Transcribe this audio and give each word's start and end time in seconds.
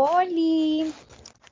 Oli, 0.00 0.94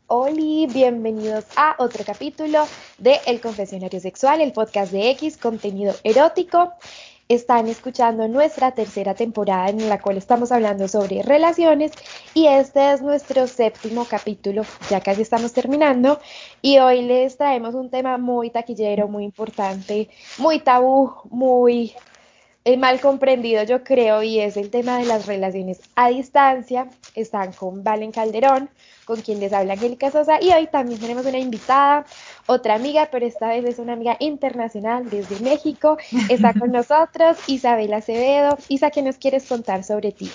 Oli, 0.06 0.68
bienvenidos 0.72 1.46
a 1.56 1.74
otro 1.80 2.04
capítulo 2.04 2.64
de 2.96 3.18
El 3.26 3.40
Confesionario 3.40 3.98
Sexual, 3.98 4.40
el 4.40 4.52
podcast 4.52 4.92
de 4.92 5.10
X, 5.10 5.36
contenido 5.36 5.92
erótico. 6.04 6.72
Están 7.28 7.66
escuchando 7.66 8.28
nuestra 8.28 8.70
tercera 8.70 9.14
temporada 9.14 9.70
en 9.70 9.88
la 9.88 10.00
cual 10.00 10.16
estamos 10.16 10.52
hablando 10.52 10.86
sobre 10.86 11.24
relaciones 11.24 11.90
y 12.34 12.46
este 12.46 12.92
es 12.92 13.02
nuestro 13.02 13.48
séptimo 13.48 14.04
capítulo, 14.04 14.62
ya 14.88 15.00
casi 15.00 15.22
estamos 15.22 15.52
terminando 15.52 16.20
y 16.62 16.78
hoy 16.78 17.02
les 17.02 17.36
traemos 17.36 17.74
un 17.74 17.90
tema 17.90 18.16
muy 18.16 18.50
taquillero, 18.50 19.08
muy 19.08 19.24
importante, 19.24 20.08
muy 20.38 20.60
tabú, 20.60 21.14
muy 21.30 21.96
eh, 22.66 22.76
mal 22.76 23.00
comprendido 23.00 23.62
yo 23.62 23.84
creo 23.84 24.24
y 24.24 24.40
es 24.40 24.56
el 24.56 24.70
tema 24.70 24.98
de 24.98 25.04
las 25.04 25.26
relaciones 25.26 25.80
a 25.94 26.08
distancia. 26.08 26.88
Están 27.14 27.52
con 27.52 27.84
Valen 27.84 28.10
Calderón, 28.10 28.68
con 29.04 29.20
quien 29.20 29.38
les 29.38 29.52
habla 29.52 29.74
Angélica 29.74 30.10
Sosa 30.10 30.42
y 30.42 30.50
hoy 30.50 30.66
también 30.66 30.98
tenemos 30.98 31.24
una 31.26 31.38
invitada, 31.38 32.04
otra 32.46 32.74
amiga, 32.74 33.08
pero 33.12 33.24
esta 33.24 33.50
vez 33.50 33.64
es 33.64 33.78
una 33.78 33.92
amiga 33.92 34.16
internacional 34.18 35.08
desde 35.08 35.38
México. 35.44 35.96
Está 36.28 36.54
con 36.54 36.72
nosotros 36.72 37.38
Isabela 37.46 37.98
Acevedo. 37.98 38.58
Isa, 38.68 38.90
¿qué 38.90 39.00
nos 39.00 39.16
quieres 39.16 39.46
contar 39.46 39.84
sobre 39.84 40.10
ti? 40.10 40.28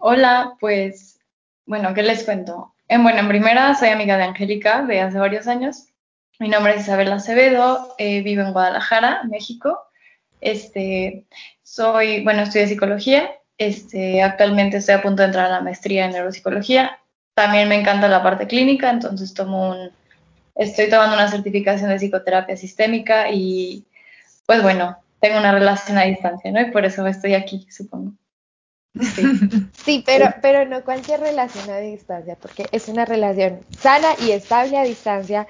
Hola, 0.00 0.52
pues 0.60 1.18
bueno, 1.64 1.94
¿qué 1.94 2.02
les 2.02 2.24
cuento? 2.24 2.74
En, 2.88 3.02
bueno, 3.02 3.20
en 3.20 3.28
primera 3.28 3.74
soy 3.74 3.88
amiga 3.88 4.18
de 4.18 4.24
Angélica 4.24 4.82
de 4.82 5.00
hace 5.00 5.18
varios 5.18 5.46
años. 5.46 5.86
Mi 6.38 6.50
nombre 6.50 6.74
es 6.74 6.82
Isabela 6.82 7.14
Acevedo, 7.14 7.94
eh, 7.96 8.20
vivo 8.20 8.42
en 8.42 8.52
Guadalajara, 8.52 9.22
México. 9.24 9.87
Este, 10.40 11.26
soy, 11.62 12.22
bueno, 12.24 12.42
estudio 12.42 12.66
psicología. 12.66 13.30
Este, 13.56 14.22
actualmente 14.22 14.76
estoy 14.76 14.94
a 14.94 15.02
punto 15.02 15.22
de 15.22 15.26
entrar 15.26 15.46
a 15.46 15.56
la 15.56 15.60
maestría 15.60 16.04
en 16.04 16.12
neuropsicología. 16.12 16.98
También 17.34 17.68
me 17.68 17.78
encanta 17.78 18.08
la 18.08 18.22
parte 18.22 18.46
clínica, 18.46 18.90
entonces 18.90 19.34
estoy 20.54 20.90
tomando 20.90 21.14
una 21.14 21.30
certificación 21.30 21.90
de 21.90 21.98
psicoterapia 21.98 22.56
sistémica 22.56 23.30
y, 23.30 23.84
pues 24.46 24.62
bueno, 24.62 24.98
tengo 25.20 25.38
una 25.38 25.52
relación 25.52 25.98
a 25.98 26.04
distancia, 26.04 26.50
¿no? 26.50 26.60
Y 26.60 26.70
por 26.70 26.84
eso 26.84 27.06
estoy 27.06 27.34
aquí, 27.34 27.66
supongo. 27.70 28.12
Sí, 29.84 30.04
pero 30.42 30.64
no 30.66 30.84
cualquier 30.84 31.20
relación 31.20 31.70
a 31.70 31.78
distancia, 31.78 32.36
porque 32.40 32.66
es 32.72 32.88
una 32.88 33.04
relación 33.04 33.60
sana 33.78 34.08
y 34.20 34.32
estable 34.32 34.78
a 34.78 34.82
distancia 34.82 35.46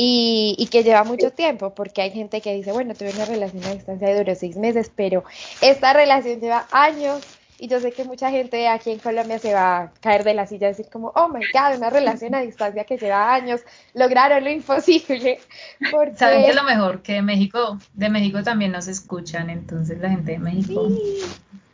y, 0.00 0.68
que 0.70 0.84
lleva 0.84 1.02
mucho 1.02 1.32
tiempo, 1.32 1.74
porque 1.74 2.02
hay 2.02 2.12
gente 2.12 2.40
que 2.40 2.54
dice, 2.54 2.70
bueno, 2.70 2.94
tuve 2.94 3.10
una 3.10 3.24
relación 3.24 3.64
a 3.64 3.74
distancia 3.74 4.08
y 4.12 4.16
duró 4.16 4.32
seis 4.36 4.56
meses, 4.56 4.92
pero 4.94 5.24
esta 5.60 5.92
relación 5.92 6.40
lleva 6.40 6.68
años 6.70 7.24
y 7.58 7.66
yo 7.66 7.80
sé 7.80 7.90
que 7.90 8.04
mucha 8.04 8.30
gente 8.30 8.68
aquí 8.68 8.92
en 8.92 9.00
Colombia 9.00 9.40
se 9.40 9.52
va 9.52 9.78
a 9.78 9.92
caer 10.00 10.22
de 10.22 10.34
la 10.34 10.46
silla 10.46 10.68
y 10.68 10.70
decir 10.70 10.86
como, 10.92 11.08
oh 11.16 11.28
my 11.28 11.40
God, 11.52 11.78
una 11.78 11.90
relación 11.90 12.32
a 12.36 12.42
distancia 12.42 12.84
que 12.84 12.96
lleva 12.96 13.34
años, 13.34 13.62
lograron 13.92 14.44
lo 14.44 14.50
imposible. 14.50 15.40
Porque... 15.90 16.16
¿Saben 16.16 16.44
qué 16.44 16.50
es 16.50 16.54
lo 16.54 16.62
mejor? 16.62 17.02
Que 17.02 17.14
de 17.14 17.22
México, 17.22 17.78
de 17.94 18.08
México 18.08 18.44
también 18.44 18.70
nos 18.70 18.86
escuchan, 18.86 19.50
entonces 19.50 19.98
la 19.98 20.10
gente 20.10 20.30
de 20.30 20.38
México. 20.38 20.88
Sí. 20.90 21.24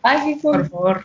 Ay, 0.03 0.37
por 0.37 0.67
favor. 0.71 1.05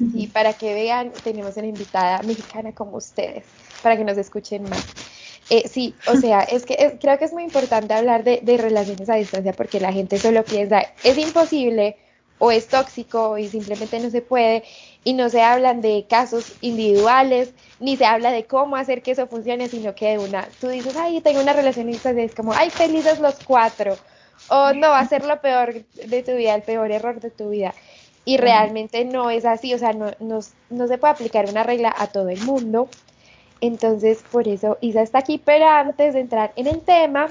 Y 0.00 0.26
para 0.26 0.52
que 0.54 0.74
vean, 0.74 1.12
tenemos 1.22 1.56
una 1.56 1.66
invitada 1.68 2.20
mexicana 2.22 2.72
como 2.72 2.96
ustedes, 2.96 3.44
para 3.84 3.96
que 3.96 4.02
nos 4.02 4.18
escuchen 4.18 4.64
más. 4.64 5.09
Eh, 5.50 5.68
sí, 5.68 5.94
o 6.06 6.16
sea, 6.16 6.40
es 6.50 6.64
que 6.64 6.96
creo 7.00 7.18
que 7.18 7.24
es 7.24 7.32
muy 7.32 7.42
importante 7.42 7.92
hablar 7.92 8.24
de, 8.24 8.40
relaciones 8.56 9.10
a 9.10 9.16
distancia 9.16 9.52
porque 9.52 9.80
la 9.80 9.92
gente 9.92 10.18
solo 10.18 10.44
piensa, 10.44 10.82
es 11.02 11.18
imposible 11.18 11.96
o 12.38 12.50
es 12.50 12.68
tóxico 12.68 13.36
y 13.36 13.48
simplemente 13.48 14.00
no 14.00 14.08
se 14.08 14.22
puede 14.22 14.62
y 15.04 15.12
no 15.12 15.28
se 15.28 15.42
hablan 15.42 15.82
de 15.82 16.06
casos 16.08 16.54
individuales 16.62 17.52
ni 17.80 17.96
se 17.96 18.06
habla 18.06 18.30
de 18.30 18.44
cómo 18.44 18.76
hacer 18.76 19.02
que 19.02 19.10
eso 19.10 19.26
funcione, 19.26 19.68
sino 19.68 19.94
que 19.94 20.12
de 20.12 20.18
una, 20.18 20.48
tú 20.60 20.68
dices, 20.68 20.96
ay, 20.96 21.20
tengo 21.20 21.42
una 21.42 21.52
relación 21.52 21.88
a 21.88 21.90
distancia, 21.90 22.24
es 22.24 22.34
como, 22.34 22.54
ay, 22.54 22.70
felices 22.70 23.18
los 23.18 23.34
cuatro, 23.44 23.96
o 24.48 24.72
no, 24.72 24.88
va 24.88 25.00
a 25.00 25.08
ser 25.08 25.26
lo 25.26 25.40
peor 25.40 25.84
de 25.84 26.22
tu 26.22 26.32
vida, 26.32 26.54
el 26.54 26.62
peor 26.62 26.90
error 26.90 27.20
de 27.20 27.30
tu 27.30 27.50
vida. 27.50 27.74
Y 28.24 28.36
realmente 28.36 29.04
no 29.04 29.30
es 29.30 29.44
así, 29.44 29.74
o 29.74 29.78
sea, 29.78 29.92
no, 29.92 30.10
no, 30.20 30.40
no 30.68 30.86
se 30.86 30.98
puede 30.98 31.12
aplicar 31.12 31.48
una 31.48 31.62
regla 31.62 31.94
a 31.96 32.06
todo 32.06 32.28
el 32.28 32.40
mundo. 32.42 32.88
Entonces, 33.60 34.24
por 34.30 34.48
eso 34.48 34.78
Isa 34.80 35.02
está 35.02 35.18
aquí, 35.18 35.40
pero 35.42 35.68
antes 35.68 36.14
de 36.14 36.20
entrar 36.20 36.52
en 36.56 36.66
el 36.66 36.80
tema, 36.80 37.28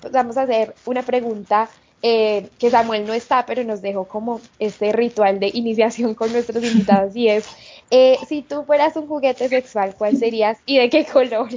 pues 0.00 0.12
vamos 0.12 0.36
a 0.36 0.42
hacer 0.42 0.74
una 0.86 1.02
pregunta 1.02 1.68
eh, 2.02 2.48
que 2.58 2.70
Samuel 2.70 3.06
no 3.06 3.14
está, 3.14 3.46
pero 3.46 3.64
nos 3.64 3.82
dejó 3.82 4.04
como 4.04 4.40
este 4.58 4.92
ritual 4.92 5.40
de 5.40 5.50
iniciación 5.52 6.14
con 6.14 6.32
nuestros 6.32 6.62
invitados 6.72 7.16
y 7.16 7.28
es, 7.28 7.46
eh, 7.90 8.16
si 8.28 8.42
tú 8.42 8.64
fueras 8.64 8.96
un 8.96 9.06
juguete 9.06 9.48
sexual, 9.48 9.94
¿cuál 9.96 10.16
serías 10.18 10.58
y 10.66 10.78
de 10.78 10.90
qué 10.90 11.04
color? 11.04 11.48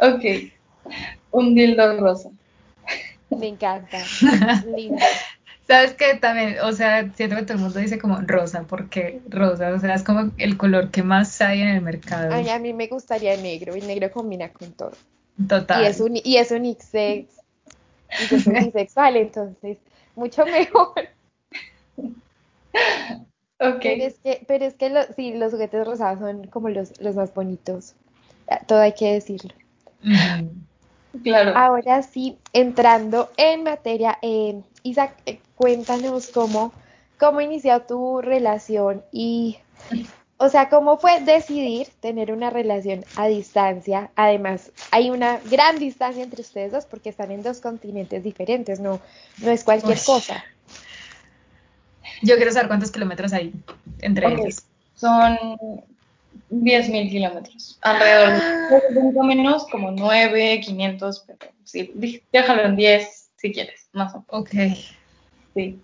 Ok, 0.00 0.24
un 1.32 1.54
dildo 1.54 1.98
rosa. 1.98 2.30
Me 3.30 3.48
encanta, 3.48 3.98
lindo. 4.76 5.04
Sabes 5.70 5.94
que 5.94 6.14
también, 6.16 6.56
o 6.64 6.72
sea, 6.72 7.12
siento 7.14 7.36
que 7.36 7.42
todo 7.42 7.52
el 7.52 7.62
mundo 7.62 7.78
dice 7.78 7.96
como 8.00 8.20
rosa, 8.22 8.64
porque 8.68 9.20
rosa, 9.28 9.72
o 9.72 9.78
sea, 9.78 9.94
es 9.94 10.02
como 10.02 10.32
el 10.36 10.56
color 10.56 10.90
que 10.90 11.04
más 11.04 11.40
hay 11.40 11.60
en 11.60 11.68
el 11.68 11.80
mercado. 11.80 12.34
Ay, 12.34 12.48
a 12.48 12.58
mí 12.58 12.72
me 12.72 12.88
gustaría 12.88 13.36
negro, 13.36 13.76
y 13.76 13.80
negro 13.80 14.10
combina 14.10 14.48
con 14.48 14.72
todo. 14.72 14.90
Total. 15.48 15.84
Y 15.84 15.86
es 15.86 16.00
un, 16.00 16.16
y 16.16 16.38
es 16.38 16.50
unisex, 16.50 17.32
y 18.32 18.34
es 18.34 18.46
unisexual, 18.48 19.16
entonces, 19.16 19.78
mucho 20.16 20.44
mejor. 20.44 21.08
Ok. 23.60 23.80
Pero 23.80 24.04
es 24.04 24.18
que, 24.18 24.44
pero 24.48 24.64
es 24.64 24.74
que 24.74 24.92
sí, 25.14 25.34
los 25.34 25.52
juguetes 25.52 25.86
rosados 25.86 26.18
son 26.18 26.48
como 26.48 26.68
los, 26.68 27.00
los 27.00 27.14
más 27.14 27.32
bonitos. 27.32 27.94
Todo 28.66 28.80
hay 28.80 28.94
que 28.94 29.12
decirlo. 29.12 29.54
Claro. 31.22 31.52
Ahora 31.56 32.02
sí, 32.02 32.38
entrando 32.52 33.30
en 33.36 33.62
materia, 33.64 34.18
eh, 34.22 34.62
Isaac, 34.82 35.14
eh, 35.26 35.40
cuéntanos 35.56 36.28
cómo, 36.28 36.72
cómo 37.18 37.40
inició 37.40 37.82
tu 37.82 38.20
relación 38.20 39.02
y, 39.12 39.58
o 40.36 40.48
sea, 40.48 40.68
cómo 40.68 40.98
fue 40.98 41.20
decidir 41.20 41.88
tener 42.00 42.32
una 42.32 42.50
relación 42.50 43.04
a 43.16 43.26
distancia. 43.26 44.10
Además, 44.16 44.72
hay 44.90 45.10
una 45.10 45.38
gran 45.50 45.78
distancia 45.78 46.22
entre 46.22 46.42
ustedes 46.42 46.72
dos 46.72 46.86
porque 46.86 47.10
están 47.10 47.30
en 47.30 47.42
dos 47.42 47.60
continentes 47.60 48.22
diferentes, 48.22 48.80
no, 48.80 49.00
no 49.38 49.50
es 49.50 49.64
cualquier 49.64 49.98
cosa. 50.04 50.44
Yo 52.22 52.36
quiero 52.36 52.52
saber 52.52 52.68
cuántos 52.68 52.90
kilómetros 52.90 53.32
hay 53.32 53.52
entre 54.00 54.32
ellos. 54.32 54.62
Son 54.94 55.36
10.000 56.50 57.10
kilómetros, 57.10 57.78
alrededor 57.80 58.82
de 58.90 58.98
un 58.98 59.26
menos 59.26 59.66
como 59.68 59.90
9, 59.92 60.60
500, 60.60 61.24
pero 61.26 61.52
sí, 61.64 62.22
déjalo 62.32 62.64
en 62.64 62.76
10 62.76 63.19
si 63.40 63.52
quieres, 63.52 63.88
más 63.92 64.14
o 64.14 64.18
menos. 64.18 64.26
Ok. 64.28 64.50
Sí. 65.54 65.80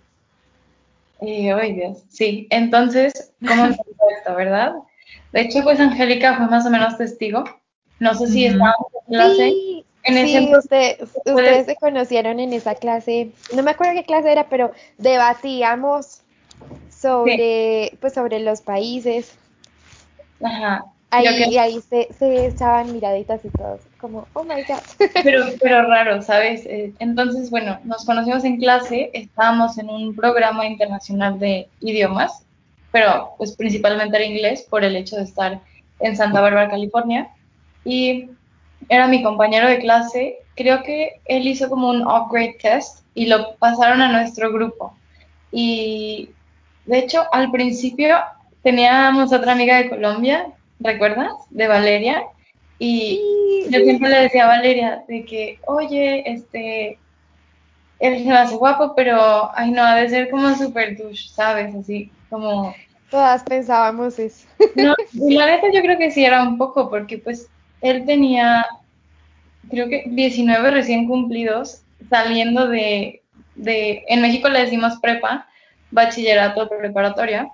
Y, 1.21 1.49
ay 1.49 1.73
Dios, 1.73 2.03
sí. 2.09 2.47
Entonces, 2.51 3.33
¿cómo 3.45 3.65
empezó 3.65 3.83
esto, 4.17 4.35
verdad? 4.35 4.73
De 5.33 5.41
hecho, 5.41 5.63
pues 5.63 5.79
Angélica 5.79 6.35
fue 6.37 6.47
más 6.47 6.65
o 6.65 6.69
menos 6.69 6.97
testigo. 6.97 7.43
No 7.99 8.13
sé 8.13 8.27
si 8.27 8.45
estábamos 8.45 8.87
en 9.07 9.13
clase. 9.13 9.35
Sí, 9.35 9.85
en 10.03 10.17
ese 10.17 10.57
usted, 10.57 11.01
ustedes 11.01 11.65
se 11.65 11.75
conocieron 11.75 12.39
en 12.39 12.53
esa 12.53 12.75
clase. 12.75 13.31
No 13.55 13.63
me 13.63 13.71
acuerdo 13.71 13.93
qué 13.95 14.05
clase 14.05 14.31
era, 14.31 14.47
pero 14.47 14.71
debatíamos 14.97 16.21
sobre, 16.89 17.97
pues, 17.99 18.13
sobre 18.13 18.39
los 18.39 18.61
países. 18.61 19.35
Ajá. 20.43 20.85
Ahí, 21.09 21.25
y 21.49 21.57
ahí 21.57 21.81
se, 21.81 22.09
se, 22.13 22.47
echaban 22.47 22.91
miraditas 22.91 23.43
y 23.45 23.49
todos, 23.49 23.79
como, 23.97 24.27
oh 24.33 24.43
my 24.43 24.63
God. 24.63 24.79
Pero, 25.23 25.45
pero 25.61 25.87
raro, 25.87 26.21
¿sabes? 26.21 26.65
Eh, 26.65 26.93
entonces, 26.99 27.49
bueno, 27.49 27.79
nos 27.83 28.05
conocimos 28.05 28.43
en 28.43 28.57
clase, 28.57 29.09
estábamos 29.13 29.77
en 29.77 29.89
un 29.89 30.15
programa 30.15 30.65
internacional 30.65 31.39
de 31.39 31.67
idiomas, 31.81 32.43
pero 32.91 33.31
pues 33.37 33.55
principalmente 33.55 34.15
era 34.15 34.25
inglés 34.25 34.65
por 34.69 34.83
el 34.83 34.95
hecho 34.95 35.17
de 35.17 35.23
estar 35.23 35.59
en 35.99 36.15
Santa 36.15 36.41
Bárbara, 36.41 36.69
California. 36.69 37.29
Y 37.83 38.29
era 38.89 39.07
mi 39.07 39.23
compañero 39.23 39.67
de 39.67 39.79
clase, 39.79 40.37
creo 40.55 40.83
que 40.83 41.19
él 41.25 41.47
hizo 41.47 41.69
como 41.69 41.89
un 41.89 42.01
upgrade 42.01 42.57
test 42.61 43.03
y 43.13 43.27
lo 43.27 43.55
pasaron 43.55 44.01
a 44.01 44.11
nuestro 44.11 44.51
grupo. 44.51 44.95
Y 45.51 46.29
de 46.85 46.99
hecho, 46.99 47.23
al 47.31 47.51
principio 47.51 48.17
teníamos 48.63 49.33
otra 49.33 49.53
amiga 49.53 49.77
de 49.77 49.89
Colombia, 49.89 50.47
¿recuerdas? 50.79 51.33
De 51.49 51.67
Valeria. 51.67 52.23
Y 52.79 53.21
yo 53.69 53.79
siempre 53.79 54.09
le 54.09 54.21
decía 54.21 54.45
a 54.45 54.47
Valeria 54.47 55.03
de 55.07 55.25
que, 55.25 55.59
oye, 55.65 56.23
este, 56.31 56.99
él 57.99 58.23
se 58.23 58.31
hace 58.31 58.55
guapo, 58.55 58.93
pero, 58.95 59.49
ay, 59.55 59.71
no, 59.71 59.83
ha 59.83 59.95
de 59.95 60.09
ser 60.09 60.29
como 60.29 60.53
super 60.55 60.95
douche, 60.97 61.29
¿sabes? 61.29 61.73
Así, 61.75 62.11
como... 62.29 62.75
Todas 63.09 63.43
pensábamos 63.43 64.19
eso. 64.19 64.45
No, 64.75 64.93
y 65.13 65.35
la 65.35 65.47
neta 65.47 65.67
yo 65.73 65.81
creo 65.81 65.97
que 65.97 66.11
sí 66.11 66.23
era 66.23 66.43
un 66.43 66.57
poco, 66.57 66.89
porque 66.89 67.17
pues 67.17 67.49
él 67.81 68.05
tenía, 68.05 68.65
creo 69.69 69.87
que 69.87 70.03
19 70.07 70.71
recién 70.71 71.07
cumplidos, 71.07 71.81
saliendo 72.09 72.67
de, 72.67 73.21
de 73.55 74.03
en 74.07 74.21
México 74.21 74.49
le 74.49 74.61
decimos 74.61 74.97
prepa, 75.01 75.47
bachillerato 75.89 76.69
preparatoria, 76.69 77.49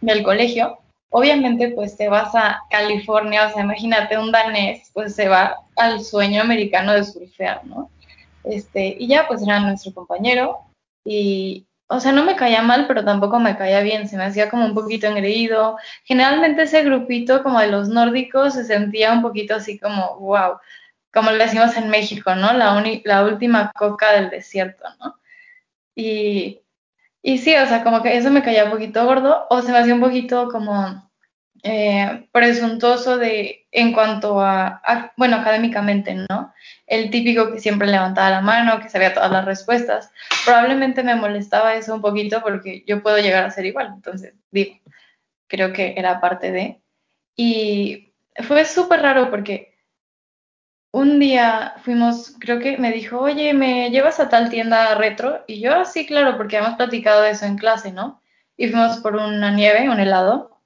del 0.00 0.22
colegio. 0.22 0.78
Obviamente 1.16 1.68
pues 1.68 1.96
te 1.96 2.08
vas 2.08 2.34
a 2.34 2.64
California, 2.68 3.46
o 3.46 3.52
sea, 3.52 3.62
imagínate 3.62 4.18
un 4.18 4.32
danés, 4.32 4.90
pues 4.92 5.14
se 5.14 5.28
va 5.28 5.58
al 5.76 6.02
sueño 6.02 6.42
americano 6.42 6.92
de 6.92 7.04
surfear, 7.04 7.64
¿no? 7.64 7.88
Este, 8.42 8.96
y 8.98 9.06
ya 9.06 9.28
pues 9.28 9.40
era 9.40 9.60
nuestro 9.60 9.94
compañero 9.94 10.58
y, 11.04 11.68
o 11.86 12.00
sea, 12.00 12.10
no 12.10 12.24
me 12.24 12.34
caía 12.34 12.62
mal, 12.62 12.88
pero 12.88 13.04
tampoco 13.04 13.38
me 13.38 13.56
caía 13.56 13.80
bien, 13.82 14.08
se 14.08 14.16
me 14.16 14.24
hacía 14.24 14.50
como 14.50 14.64
un 14.64 14.74
poquito 14.74 15.06
engreído. 15.06 15.76
Generalmente 16.02 16.62
ese 16.62 16.82
grupito 16.82 17.44
como 17.44 17.60
de 17.60 17.68
los 17.68 17.88
nórdicos 17.88 18.54
se 18.54 18.64
sentía 18.64 19.12
un 19.12 19.22
poquito 19.22 19.54
así 19.54 19.78
como, 19.78 20.18
wow, 20.18 20.58
como 21.12 21.30
le 21.30 21.44
decimos 21.44 21.76
en 21.76 21.90
México, 21.90 22.34
¿no? 22.34 22.52
La, 22.54 22.82
la 23.04 23.24
última 23.24 23.70
coca 23.76 24.14
del 24.14 24.30
desierto, 24.30 24.82
¿no? 24.98 25.16
Y, 25.94 26.63
y 27.26 27.38
sí, 27.38 27.56
o 27.56 27.66
sea, 27.66 27.82
como 27.82 28.02
que 28.02 28.18
eso 28.18 28.30
me 28.30 28.42
caía 28.42 28.66
un 28.66 28.70
poquito 28.70 29.02
gordo, 29.06 29.46
o 29.48 29.62
se 29.62 29.72
me 29.72 29.78
hacía 29.78 29.94
un 29.94 30.00
poquito 30.02 30.48
como 30.50 31.10
eh, 31.62 32.28
presuntuoso 32.32 33.16
de, 33.16 33.66
en 33.72 33.94
cuanto 33.94 34.42
a, 34.42 34.82
bueno, 35.16 35.36
académicamente, 35.36 36.14
¿no? 36.28 36.52
El 36.86 37.08
típico 37.08 37.50
que 37.50 37.60
siempre 37.60 37.88
levantaba 37.88 38.28
la 38.28 38.42
mano, 38.42 38.78
que 38.78 38.90
sabía 38.90 39.14
todas 39.14 39.32
las 39.32 39.46
respuestas. 39.46 40.12
Probablemente 40.44 41.02
me 41.02 41.14
molestaba 41.16 41.74
eso 41.76 41.94
un 41.94 42.02
poquito 42.02 42.42
porque 42.42 42.84
yo 42.86 43.02
puedo 43.02 43.16
llegar 43.16 43.44
a 43.44 43.50
ser 43.50 43.64
igual, 43.64 43.92
entonces, 43.94 44.34
digo, 44.50 44.76
creo 45.46 45.72
que 45.72 45.94
era 45.96 46.20
parte 46.20 46.52
de. 46.52 46.82
Y 47.36 48.12
fue 48.46 48.66
súper 48.66 49.00
raro 49.00 49.30
porque 49.30 49.73
un 50.94 51.18
día 51.18 51.74
fuimos, 51.82 52.36
creo 52.38 52.60
que 52.60 52.78
me 52.78 52.92
dijo, 52.92 53.18
oye, 53.18 53.52
¿me 53.52 53.90
llevas 53.90 54.20
a 54.20 54.28
tal 54.28 54.48
tienda 54.48 54.94
retro? 54.94 55.42
Y 55.48 55.60
yo, 55.60 55.74
ah, 55.74 55.84
sí, 55.84 56.06
claro, 56.06 56.36
porque 56.36 56.56
habíamos 56.56 56.76
platicado 56.76 57.24
eso 57.24 57.46
en 57.46 57.58
clase, 57.58 57.90
¿no? 57.90 58.22
Y 58.56 58.68
fuimos 58.68 58.98
por 58.98 59.16
una 59.16 59.50
nieve, 59.50 59.90
un 59.90 59.98
helado, 59.98 60.60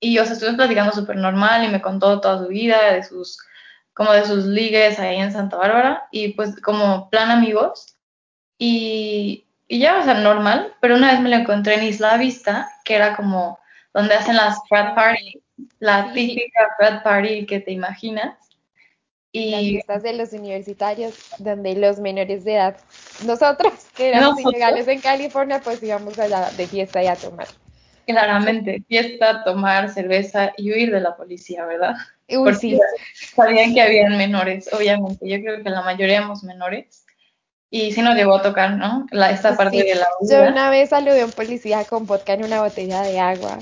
y, 0.00 0.18
o 0.18 0.24
sea, 0.24 0.32
estuvimos 0.32 0.56
platicando 0.56 0.92
súper 0.92 1.16
normal 1.16 1.62
y 1.62 1.68
me 1.68 1.82
contó 1.82 2.22
toda 2.22 2.38
su 2.38 2.48
vida, 2.48 2.90
de 2.90 3.02
sus, 3.04 3.38
como 3.92 4.12
de 4.12 4.24
sus 4.24 4.46
ligues 4.46 4.98
ahí 4.98 5.16
en 5.16 5.30
Santa 5.30 5.58
Bárbara, 5.58 6.08
y 6.10 6.28
pues 6.28 6.58
como 6.62 7.10
plan 7.10 7.30
amigos, 7.30 7.98
y, 8.56 9.44
y 9.68 9.80
ya, 9.80 9.98
o 9.98 10.04
sea, 10.04 10.14
normal, 10.14 10.72
pero 10.80 10.96
una 10.96 11.12
vez 11.12 11.20
me 11.20 11.28
lo 11.28 11.36
encontré 11.36 11.74
en 11.74 11.84
Isla 11.84 12.16
Vista, 12.16 12.70
que 12.82 12.94
era 12.94 13.14
como 13.14 13.58
donde 13.92 14.14
hacen 14.14 14.36
las 14.36 14.58
frat 14.70 14.94
party, 14.94 15.42
la 15.80 16.14
típica 16.14 16.74
frat 16.78 17.02
party 17.02 17.44
que 17.44 17.60
te 17.60 17.72
imaginas, 17.72 18.45
y 19.36 19.50
las 19.50 19.60
fiestas 19.60 20.02
de 20.02 20.12
los 20.14 20.32
universitarios, 20.32 21.14
donde 21.38 21.74
los 21.74 21.98
menores 21.98 22.44
de 22.44 22.54
edad, 22.54 22.76
nosotros 23.26 23.72
que 23.94 24.08
éramos 24.08 24.40
ilegales 24.40 24.88
en 24.88 25.00
California, 25.00 25.60
pues 25.62 25.82
íbamos 25.82 26.18
allá 26.18 26.50
de 26.56 26.66
fiesta 26.66 27.02
y 27.02 27.06
a 27.06 27.16
tomar. 27.16 27.46
Claramente, 28.06 28.82
fiesta, 28.88 29.42
tomar 29.44 29.90
cerveza 29.90 30.52
y 30.56 30.72
huir 30.72 30.92
de 30.92 31.00
la 31.00 31.16
policía, 31.16 31.66
¿verdad? 31.66 31.96
Uy, 32.28 32.54
sí. 32.54 32.78
sabían 33.34 33.74
que 33.74 33.82
habían 33.82 34.16
menores, 34.16 34.72
obviamente. 34.72 35.28
Yo 35.28 35.40
creo 35.40 35.62
que 35.62 35.70
la 35.70 35.82
mayoría 35.82 36.18
éramos 36.18 36.42
menores. 36.44 37.04
Y 37.68 37.92
sí 37.92 38.00
nos 38.00 38.14
llegó 38.14 38.36
a 38.36 38.42
tocar, 38.42 38.76
¿no? 38.76 39.06
La, 39.10 39.32
esta 39.32 39.56
parte 39.56 39.82
de 39.82 39.96
la 39.96 40.06
Yo 40.22 40.48
una 40.48 40.70
vez 40.70 40.90
saludé 40.90 41.22
a 41.22 41.24
un 41.24 41.32
policía 41.32 41.84
con 41.84 42.06
vodka 42.06 42.34
en 42.34 42.44
una 42.44 42.62
botella 42.62 43.02
de 43.02 43.18
agua. 43.18 43.58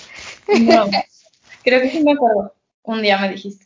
No, 0.60 0.86
creo 1.64 1.80
que 1.80 1.90
sí 1.90 2.04
me 2.04 2.12
acuerdo. 2.12 2.54
Un 2.82 3.00
día 3.00 3.16
me 3.16 3.30
dijiste. 3.30 3.64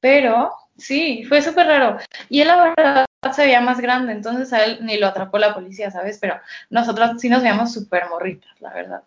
Pero 0.00 0.50
Sí, 0.80 1.24
fue 1.28 1.42
súper 1.42 1.66
raro. 1.66 1.98
Y 2.28 2.40
él 2.40 2.48
la 2.48 2.74
verdad 2.76 3.06
se 3.34 3.44
veía 3.44 3.60
más 3.60 3.80
grande, 3.80 4.12
entonces 4.12 4.52
a 4.52 4.64
él 4.64 4.78
ni 4.80 4.96
lo 4.96 5.06
atrapó 5.08 5.38
la 5.38 5.54
policía, 5.54 5.90
¿sabes? 5.90 6.18
Pero 6.18 6.40
nosotros 6.70 7.20
sí 7.20 7.28
nos 7.28 7.42
veíamos 7.42 7.72
súper 7.72 8.08
morritas, 8.08 8.50
la 8.60 8.72
verdad. 8.72 9.02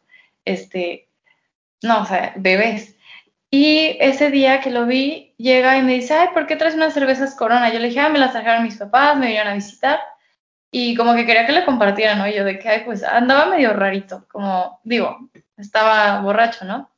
Este, 0.46 1.08
no, 1.82 2.04
o 2.04 2.06
sea, 2.06 2.34
bebés. 2.36 2.96
Y 3.50 3.98
ese 4.00 4.30
día 4.32 4.62
que 4.62 4.70
lo 4.72 4.86
vi, 4.86 5.34
llega 5.38 5.78
y 5.78 5.84
me 5.84 5.96
dice, 5.96 6.14
ay, 6.14 6.30
¿por 6.34 6.48
qué 6.48 6.56
traes 6.56 6.76
unas 6.76 6.94
cervezas 6.94 7.36
Corona? 7.36 7.72
Yo 7.74 7.80
le 7.80 7.88
dije, 7.88 8.00
ah, 8.00 8.10
me 8.10 8.20
las 8.20 8.32
trajeron 8.34 8.64
mis 8.64 8.78
papás, 8.78 9.18
me 9.18 9.28
vinieron 9.28 9.52
a 9.52 9.56
visitar. 9.56 10.00
Y 10.72 10.96
como 10.96 11.16
que 11.16 11.26
quería 11.26 11.46
que 11.46 11.52
le 11.52 11.66
compartieran, 11.66 12.20
¿no? 12.20 12.28
Y 12.28 12.36
yo 12.36 12.44
de 12.46 12.60
que, 12.60 12.70
ay, 12.70 12.84
pues 12.86 13.04
andaba 13.04 13.48
medio 13.48 13.74
rarito, 13.74 14.28
como, 14.32 14.80
digo, 14.84 15.30
estaba 15.58 16.22
borracho, 16.22 16.66
¿no? 16.66 16.93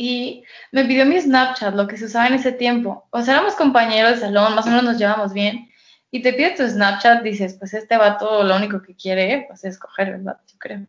Y 0.00 0.44
me 0.72 0.86
pidió 0.86 1.04
mi 1.04 1.20
Snapchat, 1.20 1.74
lo 1.74 1.86
que 1.86 1.98
se 1.98 2.06
usaba 2.06 2.26
en 2.26 2.32
ese 2.32 2.52
tiempo. 2.52 3.06
O 3.10 3.20
sea, 3.20 3.34
éramos 3.34 3.54
compañeros 3.54 4.12
de 4.12 4.20
salón, 4.20 4.54
más 4.54 4.64
o 4.64 4.70
menos 4.70 4.82
nos 4.82 4.96
llevamos 4.96 5.34
bien. 5.34 5.70
Y 6.10 6.22
te 6.22 6.32
pide 6.32 6.52
tu 6.56 6.66
Snapchat, 6.66 7.22
dices, 7.22 7.56
pues 7.58 7.74
este 7.74 7.98
vato 7.98 8.42
lo 8.42 8.56
único 8.56 8.80
que 8.80 8.96
quiere, 8.96 9.44
pues 9.46 9.62
es 9.64 9.78
coger, 9.78 10.12
¿verdad? 10.12 10.38
Yo 10.50 10.56
creo. 10.58 10.86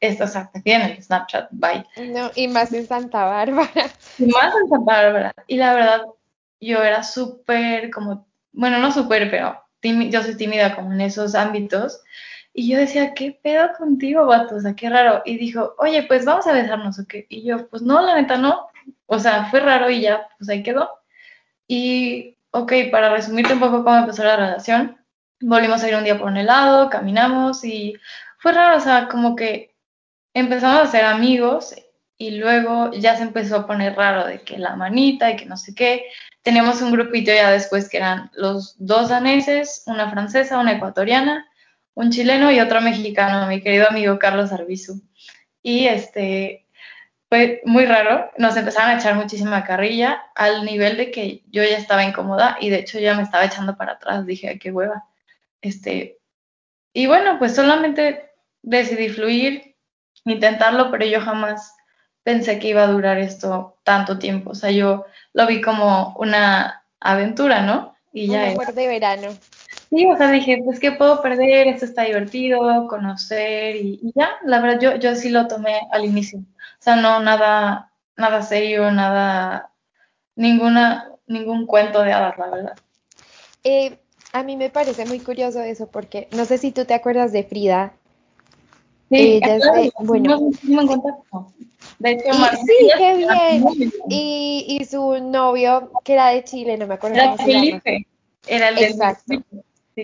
Esto, 0.00 0.24
o 0.24 0.26
sea, 0.26 0.50
te 0.50 0.62
piden 0.62 0.80
el 0.80 1.02
Snapchat, 1.02 1.48
bye. 1.50 1.84
No, 2.06 2.30
y 2.36 2.48
más 2.48 2.72
en 2.72 2.86
Santa 2.86 3.26
Bárbara. 3.26 3.90
Y 4.18 4.24
más 4.24 4.54
en 4.54 4.68
Santa 4.70 4.94
Bárbara. 4.94 5.34
Y 5.46 5.58
la 5.58 5.74
verdad, 5.74 6.02
yo 6.58 6.82
era 6.82 7.02
súper 7.02 7.90
como, 7.90 8.26
bueno, 8.52 8.78
no 8.78 8.90
súper, 8.92 9.30
pero 9.30 9.62
yo 9.82 10.22
soy 10.22 10.36
tímida 10.38 10.74
como 10.74 10.94
en 10.94 11.02
esos 11.02 11.34
ámbitos. 11.34 12.00
Y 12.58 12.68
yo 12.68 12.76
decía, 12.76 13.14
¿qué 13.14 13.38
pedo 13.40 13.70
contigo, 13.78 14.26
vato? 14.26 14.56
O 14.56 14.60
sea, 14.60 14.74
qué 14.74 14.90
raro. 14.90 15.22
Y 15.24 15.38
dijo, 15.38 15.76
oye, 15.78 16.02
pues 16.02 16.24
vamos 16.24 16.44
a 16.48 16.52
besarnos, 16.52 16.98
¿o 16.98 17.06
qué? 17.06 17.24
Y 17.28 17.44
yo, 17.44 17.68
pues 17.68 17.82
no, 17.82 18.02
la 18.04 18.16
neta 18.16 18.36
no. 18.36 18.66
O 19.06 19.20
sea, 19.20 19.44
fue 19.44 19.60
raro 19.60 19.88
y 19.90 20.00
ya, 20.00 20.26
pues 20.36 20.50
ahí 20.50 20.64
quedó. 20.64 20.90
Y, 21.68 22.36
ok, 22.50 22.72
para 22.90 23.10
resumirte 23.10 23.52
un 23.52 23.60
poco 23.60 23.84
cómo 23.84 23.98
empezó 23.98 24.24
la 24.24 24.34
relación, 24.34 24.98
volvimos 25.40 25.84
a 25.84 25.88
ir 25.88 25.94
un 25.94 26.02
día 26.02 26.18
por 26.18 26.26
un 26.26 26.36
helado, 26.36 26.90
caminamos 26.90 27.64
y 27.64 27.94
fue 28.38 28.50
raro, 28.50 28.78
o 28.78 28.80
sea, 28.80 29.06
como 29.06 29.36
que 29.36 29.76
empezamos 30.34 30.82
a 30.82 30.90
ser 30.90 31.04
amigos 31.04 31.76
y 32.16 32.32
luego 32.38 32.90
ya 32.90 33.14
se 33.16 33.22
empezó 33.22 33.58
a 33.58 33.66
poner 33.68 33.94
raro 33.94 34.26
de 34.26 34.40
que 34.40 34.58
la 34.58 34.74
manita 34.74 35.30
y 35.30 35.36
que 35.36 35.46
no 35.46 35.56
sé 35.56 35.76
qué. 35.76 36.06
Teníamos 36.42 36.82
un 36.82 36.90
grupito 36.90 37.30
ya 37.30 37.52
después 37.52 37.88
que 37.88 37.98
eran 37.98 38.32
los 38.34 38.74
dos 38.84 39.10
daneses, 39.10 39.84
una 39.86 40.10
francesa, 40.10 40.58
una 40.58 40.72
ecuatoriana 40.72 41.46
un 41.98 42.12
chileno 42.12 42.52
y 42.52 42.60
otro 42.60 42.80
mexicano, 42.80 43.48
mi 43.48 43.60
querido 43.60 43.88
amigo 43.90 44.20
Carlos 44.20 44.52
Arbizu. 44.52 45.02
Y 45.64 45.88
este 45.88 46.64
fue 47.28 47.60
muy 47.64 47.86
raro, 47.86 48.30
nos 48.38 48.56
empezaron 48.56 48.90
a 48.90 48.98
echar 49.00 49.16
muchísima 49.16 49.64
carrilla 49.64 50.22
al 50.36 50.64
nivel 50.64 50.96
de 50.96 51.10
que 51.10 51.42
yo 51.50 51.64
ya 51.64 51.76
estaba 51.76 52.04
incómoda 52.04 52.56
y 52.60 52.70
de 52.70 52.78
hecho 52.78 53.00
ya 53.00 53.14
me 53.14 53.24
estaba 53.24 53.46
echando 53.46 53.76
para 53.76 53.94
atrás, 53.94 54.24
dije, 54.26 54.60
qué 54.60 54.70
hueva. 54.70 55.06
Este, 55.60 56.20
y 56.92 57.08
bueno, 57.08 57.36
pues 57.40 57.56
solamente 57.56 58.30
decidí 58.62 59.08
fluir, 59.08 59.74
intentarlo, 60.24 60.92
pero 60.92 61.04
yo 61.04 61.20
jamás 61.20 61.74
pensé 62.22 62.60
que 62.60 62.68
iba 62.68 62.84
a 62.84 62.92
durar 62.92 63.18
esto 63.18 63.76
tanto 63.82 64.20
tiempo. 64.20 64.50
O 64.50 64.54
sea, 64.54 64.70
yo 64.70 65.04
lo 65.32 65.48
vi 65.48 65.60
como 65.60 66.14
una 66.16 66.84
aventura, 67.00 67.62
¿no? 67.62 67.96
Y 68.12 68.28
ya. 68.28 68.54
Un 68.56 68.74
de 68.76 68.86
verano. 68.86 69.36
Sí, 69.90 70.06
o 70.06 70.16
sea, 70.16 70.30
dije, 70.30 70.60
pues, 70.64 70.78
¿qué 70.80 70.92
puedo 70.92 71.22
perder? 71.22 71.66
Esto 71.68 71.86
está 71.86 72.02
divertido, 72.02 72.86
conocer 72.88 73.76
y, 73.76 74.12
ya, 74.14 74.30
la 74.44 74.60
verdad, 74.60 74.80
yo, 74.80 74.96
yo 74.96 75.14
sí 75.14 75.30
lo 75.30 75.46
tomé 75.46 75.80
al 75.90 76.04
inicio. 76.04 76.40
O 76.40 76.82
sea, 76.82 76.96
no, 76.96 77.20
nada, 77.20 77.90
nada 78.16 78.42
serio, 78.42 78.90
nada, 78.90 79.72
ninguna, 80.36 81.10
ningún 81.26 81.66
cuento 81.66 82.02
de 82.02 82.12
hadas, 82.12 82.36
la 82.36 82.50
verdad. 82.50 82.78
Eh, 83.64 83.98
a 84.32 84.42
mí 84.42 84.56
me 84.56 84.68
parece 84.68 85.06
muy 85.06 85.20
curioso 85.20 85.62
eso 85.62 85.90
porque 85.90 86.28
no 86.32 86.44
sé 86.44 86.58
si 86.58 86.70
tú 86.70 86.84
te 86.84 86.94
acuerdas 86.94 87.32
de 87.32 87.44
Frida. 87.44 87.94
Sí, 89.10 89.40
bueno. 90.00 90.50
De 91.98 92.10
hecho, 92.10 92.32
sí, 92.66 92.90
qué 92.98 93.16
bien. 93.16 93.64
Y, 94.10 94.78
y, 94.80 94.84
su 94.84 95.18
novio, 95.20 95.90
que 96.04 96.12
era 96.12 96.28
de 96.28 96.44
Chile, 96.44 96.76
no 96.76 96.86
me 96.86 96.94
acuerdo 96.94 97.16
era 97.16 97.30
cómo 97.30 97.44
Felipe. 97.44 98.06
Era 98.46 98.68
el 98.68 98.76
de 98.76 98.84
Exacto. 98.84 99.42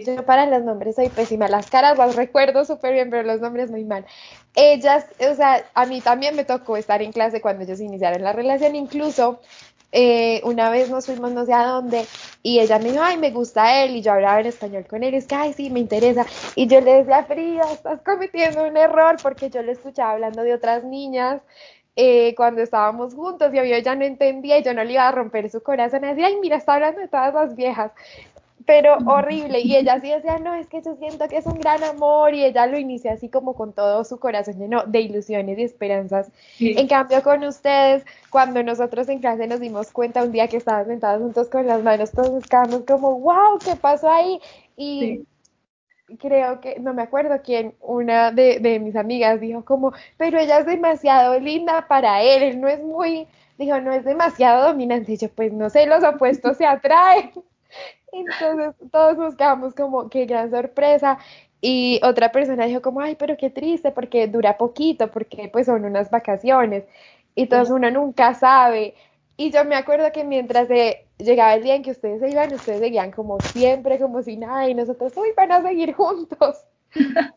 Yo 0.03 0.25
para 0.25 0.47
los 0.47 0.65
nombres 0.65 0.97
soy 0.97 1.09
pésima. 1.09 1.49
Las 1.49 1.71
caras 1.71 1.99
las 1.99 2.17
recuerdo 2.17 2.65
súper 2.65 2.95
bien, 2.95 3.11
pero 3.11 3.23
los 3.23 3.41
nombres 3.41 3.71
muy 3.71 3.85
mal. 3.85 4.05
Ellas, 4.55 5.07
o 5.21 5.35
sea, 5.35 5.65
a 5.75 5.87
mí 5.87 6.01
también 6.01 6.35
me 6.35 6.45
tocó 6.45 6.77
estar 6.77 7.03
en 7.03 7.13
clase 7.13 7.41
cuando 7.41 7.65
ellos 7.65 7.81
iniciaron 7.81 8.23
la 8.23 8.33
relación. 8.33 8.75
Incluso 8.75 9.41
eh, 9.93 10.41
una 10.45 10.71
vez 10.71 10.91
nos 10.91 11.07
fuimos 11.07 11.31
no 11.33 11.47
sé 11.47 11.53
a 11.53 11.67
dónde 11.67 12.05
y 12.43 12.59
ella 12.59 12.81
me 12.81 12.91
dijo, 12.91 13.03
ay, 13.05 13.17
me 13.17 13.31
gusta 13.31 13.85
él. 13.85 13.97
Y 13.97 14.03
yo 14.03 14.13
hablaba 14.13 14.41
en 14.41 14.47
español 14.47 14.87
con 14.89 15.03
él. 15.05 15.15
Es 15.15 15.27
que, 15.27 15.35
ay, 15.35 15.53
sí, 15.53 15.71
me 15.71 15.81
interesa. 15.81 16.27
Y 16.57 16.67
yo 16.67 16.81
le 16.81 16.95
decía, 16.95 17.25
Frida, 17.25 17.73
estás 17.73 18.01
cometiendo 18.03 18.65
un 18.65 18.77
error 18.77 19.17
porque 19.23 19.51
yo 19.51 19.63
le 19.63 19.73
escuchaba 19.73 20.13
hablando 20.13 20.43
de 20.43 20.55
otras 20.55 20.85
niñas. 20.85 21.41
Eh, 21.97 22.35
cuando 22.37 22.61
estábamos 22.61 23.15
juntos 23.15 23.55
y 23.55 23.57
yo 23.57 23.79
ya 23.79 23.95
no 23.95 24.05
entendía 24.05 24.59
y 24.59 24.65
yo 24.65 24.75
no 24.75 24.83
le 24.83 24.95
iba 24.95 25.07
a 25.07 25.13
romper 25.13 25.49
su 25.49 25.63
corazón, 25.63 26.01
decía, 26.01 26.27
ay, 26.27 26.39
mira, 26.41 26.57
está 26.57 26.75
hablando 26.75 27.01
de 27.01 27.07
todas 27.07 27.33
las 27.33 27.55
viejas 27.55 27.93
pero 28.67 28.97
horrible. 29.07 29.61
Y 29.61 29.77
ella 29.77 30.01
sí 30.01 30.11
decía, 30.11 30.39
no, 30.39 30.55
es 30.55 30.67
que 30.69 30.83
yo 30.83 30.95
siento 30.97 31.29
que 31.29 31.37
es 31.37 31.47
un 31.47 31.59
gran 31.59 31.83
amor 31.85 32.35
y 32.35 32.45
ella 32.45 32.67
lo 32.67 32.79
inicia 32.79 33.13
así 33.13 33.29
como 33.29 33.55
con 33.55 33.73
todo 33.73 34.05
su 34.05 34.19
corazón 34.19 34.59
lleno 34.59 34.85
de 34.85 35.01
ilusiones 35.01 35.59
y 35.59 35.63
esperanzas. 35.63 36.31
En 36.59 36.87
cambio 36.89 37.23
con 37.23 37.45
ustedes, 37.45 38.05
cuando 38.31 38.63
nosotros 38.63 39.09
en 39.09 39.21
clase 39.21 39.47
nos 39.47 39.61
dimos 39.61 39.91
cuenta 39.93 40.23
un 40.23 40.33
día 40.33 40.49
que 40.49 40.57
estaban 40.57 40.87
sentados 40.87 41.23
juntos 41.23 41.49
con 41.49 41.67
las 41.67 41.83
manos, 41.83 42.11
todos 42.11 42.43
estábamos 42.43 42.83
como, 42.85 43.19
wow, 43.21 43.59
¿qué 43.65 43.77
pasó 43.77 44.11
ahí? 44.11 44.41
Y 44.77 45.25
creo 46.19 46.61
que, 46.61 46.79
no 46.81 46.95
me 46.95 47.03
acuerdo 47.03 47.41
quién, 47.43 47.75
una 47.81 48.31
de, 48.31 48.59
de 48.61 48.79
mis 48.81 48.97
amigas 48.97 49.41
dijo 49.41 49.65
como, 49.65 49.93
pero 50.17 50.39
ella 50.39 50.59
es 50.59 50.67
demasiado 50.67 51.39
linda 51.39 51.87
para 51.89 52.23
él, 52.23 52.43
él 52.43 52.61
no 52.61 52.69
es 52.69 52.83
muy 52.83 53.27
dijo, 53.59 53.81
no 53.81 53.93
es 53.93 54.05
demasiado 54.05 54.67
dominante. 54.69 55.13
Y 55.13 55.17
yo, 55.17 55.29
pues 55.29 55.53
no 55.53 55.71
sé, 55.71 55.87
los 55.87 56.03
opuestos 56.03 56.57
se 56.57 56.67
atraen. 56.67 57.33
Entonces 58.15 58.75
todos 58.93 59.19
nos 59.19 59.35
quedamos 59.35 59.75
como, 59.75 60.09
qué 60.09 60.27
gran 60.27 60.51
sorpresa. 60.51 61.19
Y 61.61 62.01
otra 62.03 62.31
persona 62.31 62.67
dijo 62.67 62.83
como, 62.83 63.01
ay, 63.01 63.17
pero 63.17 63.37
qué 63.37 63.51
triste, 63.51 63.91
porque 63.91 64.29
dura 64.29 64.57
poquito, 64.57 65.11
porque 65.11 65.49
pues 65.53 65.67
son 65.67 65.85
unas 65.85 66.11
vacaciones. 66.11 66.85
Y 67.35 67.47
todos 67.47 67.71
uno 67.71 67.91
nunca 67.91 68.35
sabe. 68.35 68.95
Y 69.37 69.51
yo 69.51 69.65
me 69.65 69.75
acuerdo 69.75 70.13
que 70.13 70.25
mientras 70.25 70.69
llegaba 71.19 71.55
el 71.55 71.63
día 71.63 71.75
en 71.75 71.83
que 71.83 71.91
ustedes 71.91 72.21
se 72.21 72.31
iban, 72.31 72.53
ustedes 72.53 72.81
seguían 72.81 73.11
como 73.11 73.41
siempre, 73.41 73.99
como 73.99 74.23
si 74.23 74.37
nada, 74.37 74.69
y 74.69 74.75
nosotros, 74.75 75.13
uy, 75.17 75.31
van 75.37 75.51
a 75.51 75.63
seguir 75.63 75.95
juntos. 75.95 76.65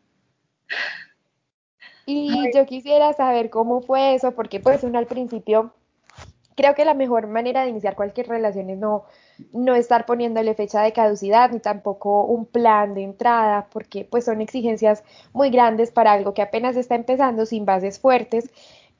y 2.06 2.54
yo 2.54 2.66
quisiera 2.68 3.14
saber 3.14 3.50
cómo 3.50 3.82
fue 3.82 4.14
eso, 4.14 4.34
porque 4.34 4.60
pues 4.60 4.84
uno 4.84 5.00
al 5.00 5.08
principio, 5.08 5.74
creo 6.56 6.76
que 6.76 6.86
la 6.86 6.94
mejor 6.94 7.28
manera 7.28 7.64
de 7.64 7.70
iniciar 7.70 7.96
cualquier 7.96 8.28
relación 8.28 8.70
es 8.70 8.78
no, 8.78 9.06
no 9.54 9.76
estar 9.76 10.06
poniéndole 10.06 10.54
fecha 10.56 10.82
de 10.82 10.94
caducidad, 10.94 11.52
ni 11.52 11.60
tampoco 11.60 12.24
un 12.26 12.46
plan 12.46 12.94
de 12.94 13.04
entrada, 13.04 13.68
porque 13.72 14.06
pues 14.06 14.26
son 14.26 14.42
exigencias 14.42 15.04
muy 15.34 15.50
grandes 15.50 15.92
para 15.92 16.14
algo 16.14 16.34
que 16.34 16.42
apenas 16.42 16.76
está 16.78 16.96
empezando 16.96 17.46
sin 17.46 17.66
bases 17.66 18.00
fuertes, 18.00 18.50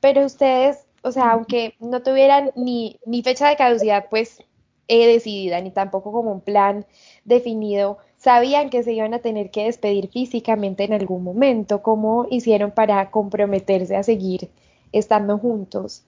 pero 0.00 0.24
ustedes 0.24 0.88
o 1.02 1.12
sea, 1.12 1.30
aunque 1.30 1.74
no 1.80 2.02
tuvieran 2.02 2.50
ni, 2.56 2.98
ni 3.06 3.22
fecha 3.22 3.48
de 3.48 3.56
caducidad, 3.56 4.06
pues 4.10 4.42
he 4.88 5.06
decidida, 5.06 5.60
ni 5.60 5.70
tampoco 5.70 6.12
como 6.12 6.32
un 6.32 6.40
plan 6.40 6.86
definido, 7.24 7.98
sabían 8.16 8.70
que 8.70 8.82
se 8.82 8.92
iban 8.92 9.14
a 9.14 9.20
tener 9.20 9.50
que 9.50 9.64
despedir 9.64 10.08
físicamente 10.08 10.84
en 10.84 10.92
algún 10.92 11.22
momento. 11.22 11.82
¿Cómo 11.82 12.26
hicieron 12.30 12.70
para 12.72 13.10
comprometerse 13.10 13.96
a 13.96 14.02
seguir 14.02 14.50
estando 14.92 15.38
juntos? 15.38 16.04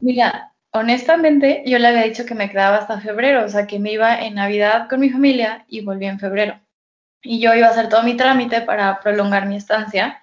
Mira, 0.00 0.52
honestamente 0.72 1.62
yo 1.66 1.78
le 1.78 1.88
había 1.88 2.02
dicho 2.02 2.26
que 2.26 2.34
me 2.34 2.50
quedaba 2.50 2.78
hasta 2.78 3.00
febrero, 3.00 3.44
o 3.44 3.48
sea, 3.48 3.66
que 3.66 3.78
me 3.78 3.92
iba 3.92 4.20
en 4.20 4.34
Navidad 4.34 4.88
con 4.88 5.00
mi 5.00 5.10
familia 5.10 5.64
y 5.68 5.82
volví 5.82 6.06
en 6.06 6.18
febrero. 6.18 6.60
Y 7.22 7.40
yo 7.40 7.54
iba 7.54 7.66
a 7.66 7.70
hacer 7.70 7.88
todo 7.88 8.02
mi 8.02 8.16
trámite 8.16 8.62
para 8.62 9.00
prolongar 9.00 9.46
mi 9.46 9.56
estancia, 9.56 10.22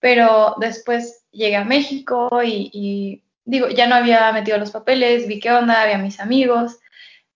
pero 0.00 0.56
después 0.60 1.24
llegué 1.30 1.56
a 1.56 1.64
México 1.64 2.30
y, 2.44 3.24
digo, 3.44 3.68
ya 3.68 3.86
no 3.86 3.94
había 3.94 4.30
metido 4.32 4.58
los 4.58 4.70
papeles, 4.70 5.26
vi 5.28 5.40
qué 5.40 5.52
onda, 5.52 5.82
había 5.82 5.98
mis 5.98 6.20
amigos. 6.20 6.78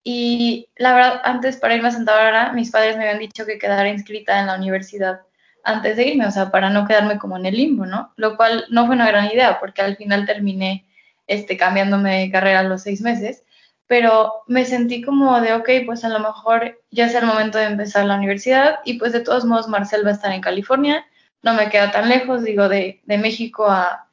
Y 0.02 0.68
la 0.76 0.94
verdad, 0.94 1.20
antes 1.24 1.56
para 1.56 1.74
irme 1.74 1.88
a 1.88 1.92
Santa 1.92 2.14
Bárbara, 2.14 2.52
mis 2.52 2.70
padres 2.70 2.96
me 2.96 3.04
habían 3.04 3.18
dicho 3.18 3.46
que 3.46 3.58
quedara 3.58 3.88
inscrita 3.88 4.40
en 4.40 4.46
la 4.46 4.56
universidad 4.56 5.20
antes 5.64 5.96
de 5.96 6.08
irme, 6.08 6.26
o 6.26 6.30
sea, 6.30 6.50
para 6.50 6.70
no 6.70 6.86
quedarme 6.86 7.18
como 7.18 7.36
en 7.36 7.46
el 7.46 7.56
limbo, 7.56 7.86
¿no? 7.86 8.12
Lo 8.16 8.36
cual 8.36 8.64
no 8.70 8.86
fue 8.86 8.94
una 8.94 9.06
gran 9.08 9.26
idea, 9.26 9.60
porque 9.60 9.82
al 9.82 9.96
final 9.96 10.26
terminé 10.26 10.86
este, 11.30 11.56
cambiándome 11.56 12.20
de 12.20 12.30
carrera 12.30 12.60
a 12.60 12.64
los 12.64 12.82
seis 12.82 13.00
meses, 13.00 13.44
pero 13.86 14.42
me 14.46 14.64
sentí 14.64 15.02
como 15.02 15.40
de, 15.40 15.54
ok, 15.54 15.68
pues 15.86 16.04
a 16.04 16.08
lo 16.10 16.20
mejor 16.20 16.80
ya 16.90 17.06
es 17.06 17.14
el 17.14 17.24
momento 17.24 17.58
de 17.58 17.64
empezar 17.64 18.04
la 18.04 18.16
universidad 18.16 18.80
y 18.84 18.98
pues 18.98 19.12
de 19.12 19.20
todos 19.20 19.44
modos 19.44 19.68
Marcel 19.68 20.04
va 20.04 20.10
a 20.10 20.14
estar 20.14 20.32
en 20.32 20.40
California 20.42 21.06
no 21.42 21.54
me 21.54 21.70
queda 21.70 21.90
tan 21.90 22.08
lejos, 22.08 22.42
digo, 22.42 22.68
de, 22.68 23.00
de 23.04 23.18
México 23.18 23.66
a, 23.66 24.08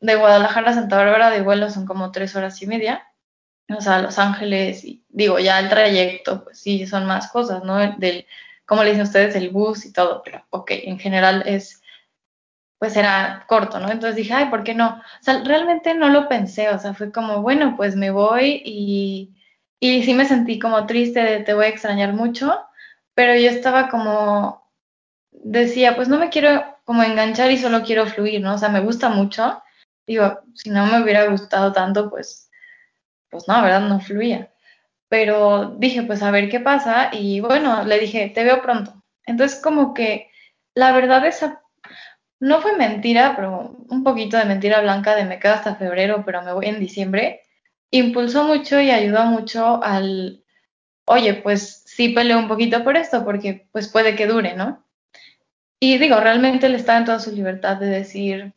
de 0.00 0.14
Guadalajara 0.16 0.70
a 0.70 0.74
Santa 0.74 0.96
Bárbara 0.96 1.30
de 1.30 1.42
vuelo 1.42 1.70
son 1.70 1.86
como 1.86 2.12
tres 2.12 2.36
horas 2.36 2.60
y 2.62 2.66
media, 2.66 3.06
o 3.68 3.80
sea, 3.80 4.00
Los 4.00 4.18
Ángeles, 4.18 4.84
y 4.84 5.04
digo, 5.08 5.38
ya 5.38 5.58
el 5.58 5.68
trayecto, 5.68 6.44
pues 6.44 6.60
sí, 6.60 6.86
son 6.86 7.06
más 7.06 7.30
cosas, 7.30 7.64
¿no? 7.64 7.76
Del, 7.98 8.26
como 8.66 8.82
le 8.82 8.90
dicen 8.90 9.04
ustedes, 9.04 9.34
el 9.36 9.50
bus 9.50 9.84
y 9.84 9.92
todo, 9.92 10.22
pero 10.22 10.44
ok, 10.50 10.70
en 10.72 10.98
general 10.98 11.42
es, 11.46 11.82
pues 12.78 12.96
era 12.96 13.44
corto, 13.48 13.80
¿no? 13.80 13.90
Entonces 13.90 14.16
dije, 14.16 14.34
ay, 14.34 14.46
¿por 14.46 14.62
qué 14.64 14.74
no? 14.74 15.02
O 15.20 15.22
sea, 15.22 15.42
realmente 15.44 15.94
no 15.94 16.08
lo 16.08 16.28
pensé, 16.28 16.68
o 16.70 16.78
sea, 16.78 16.94
fue 16.94 17.10
como, 17.12 17.42
bueno, 17.42 17.74
pues 17.76 17.96
me 17.96 18.10
voy 18.10 18.62
y, 18.64 19.34
y 19.80 20.02
sí 20.04 20.14
me 20.14 20.24
sentí 20.26 20.58
como 20.58 20.86
triste 20.86 21.20
de 21.20 21.40
te 21.40 21.54
voy 21.54 21.66
a 21.66 21.68
extrañar 21.70 22.12
mucho, 22.12 22.60
pero 23.14 23.34
yo 23.34 23.50
estaba 23.50 23.88
como, 23.88 24.70
decía, 25.32 25.96
pues 25.96 26.08
no 26.08 26.18
me 26.18 26.30
quiero 26.30 26.64
como 26.84 27.02
enganchar 27.02 27.50
y 27.50 27.58
solo 27.58 27.82
quiero 27.82 28.06
fluir, 28.06 28.40
¿no? 28.40 28.54
O 28.54 28.58
sea, 28.58 28.68
me 28.68 28.80
gusta 28.80 29.08
mucho. 29.08 29.62
Digo, 30.06 30.40
si 30.54 30.70
no 30.70 30.86
me 30.86 31.02
hubiera 31.02 31.26
gustado 31.26 31.72
tanto, 31.72 32.10
pues, 32.10 32.50
pues 33.30 33.46
no, 33.48 33.60
¿verdad? 33.62 33.82
No 33.82 34.00
fluía. 34.00 34.50
Pero 35.08 35.76
dije, 35.78 36.02
pues 36.02 36.22
a 36.22 36.30
ver 36.30 36.48
qué 36.48 36.60
pasa. 36.60 37.10
Y 37.12 37.40
bueno, 37.40 37.84
le 37.84 37.98
dije, 37.98 38.30
te 38.34 38.44
veo 38.44 38.62
pronto. 38.62 39.02
Entonces, 39.26 39.60
como 39.62 39.94
que 39.94 40.30
la 40.74 40.92
verdad 40.92 41.26
esa 41.26 41.62
no 42.40 42.60
fue 42.60 42.76
mentira, 42.76 43.34
pero 43.36 43.76
un 43.88 44.04
poquito 44.04 44.36
de 44.36 44.44
mentira 44.44 44.80
blanca 44.80 45.16
de 45.16 45.24
me 45.24 45.38
quedo 45.38 45.54
hasta 45.54 45.76
febrero, 45.76 46.22
pero 46.24 46.42
me 46.42 46.52
voy 46.52 46.66
en 46.66 46.80
diciembre. 46.80 47.42
Impulsó 47.90 48.44
mucho 48.44 48.80
y 48.80 48.90
ayudó 48.90 49.24
mucho 49.26 49.82
al, 49.82 50.44
oye, 51.06 51.34
pues 51.34 51.82
sí 51.86 52.10
peleo 52.10 52.38
un 52.38 52.48
poquito 52.48 52.84
por 52.84 52.96
esto, 52.96 53.24
porque 53.24 53.66
pues 53.72 53.88
puede 53.88 54.14
que 54.14 54.26
dure, 54.26 54.54
¿no? 54.54 54.84
Y 55.80 55.98
digo, 55.98 56.20
realmente 56.20 56.66
él 56.66 56.74
está 56.74 56.96
en 56.96 57.04
toda 57.04 57.20
su 57.20 57.32
libertad 57.32 57.76
de 57.76 57.86
decir, 57.86 58.54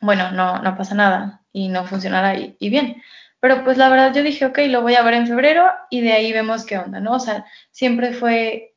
bueno, 0.00 0.30
no, 0.32 0.60
no 0.62 0.76
pasa 0.76 0.94
nada 0.94 1.42
y 1.52 1.68
no 1.68 1.84
funcionará 1.86 2.36
y, 2.36 2.70
bien. 2.70 3.02
Pero 3.40 3.64
pues 3.64 3.78
la 3.78 3.88
verdad 3.88 4.14
yo 4.14 4.22
dije, 4.22 4.46
ok, 4.46 4.58
lo 4.68 4.82
voy 4.82 4.94
a 4.94 5.02
ver 5.02 5.14
en 5.14 5.26
febrero 5.26 5.70
y 5.90 6.00
de 6.00 6.12
ahí 6.12 6.32
vemos 6.32 6.64
qué 6.66 6.78
onda, 6.78 7.00
¿no? 7.00 7.12
O 7.12 7.20
sea, 7.20 7.46
siempre 7.70 8.12
fue 8.12 8.74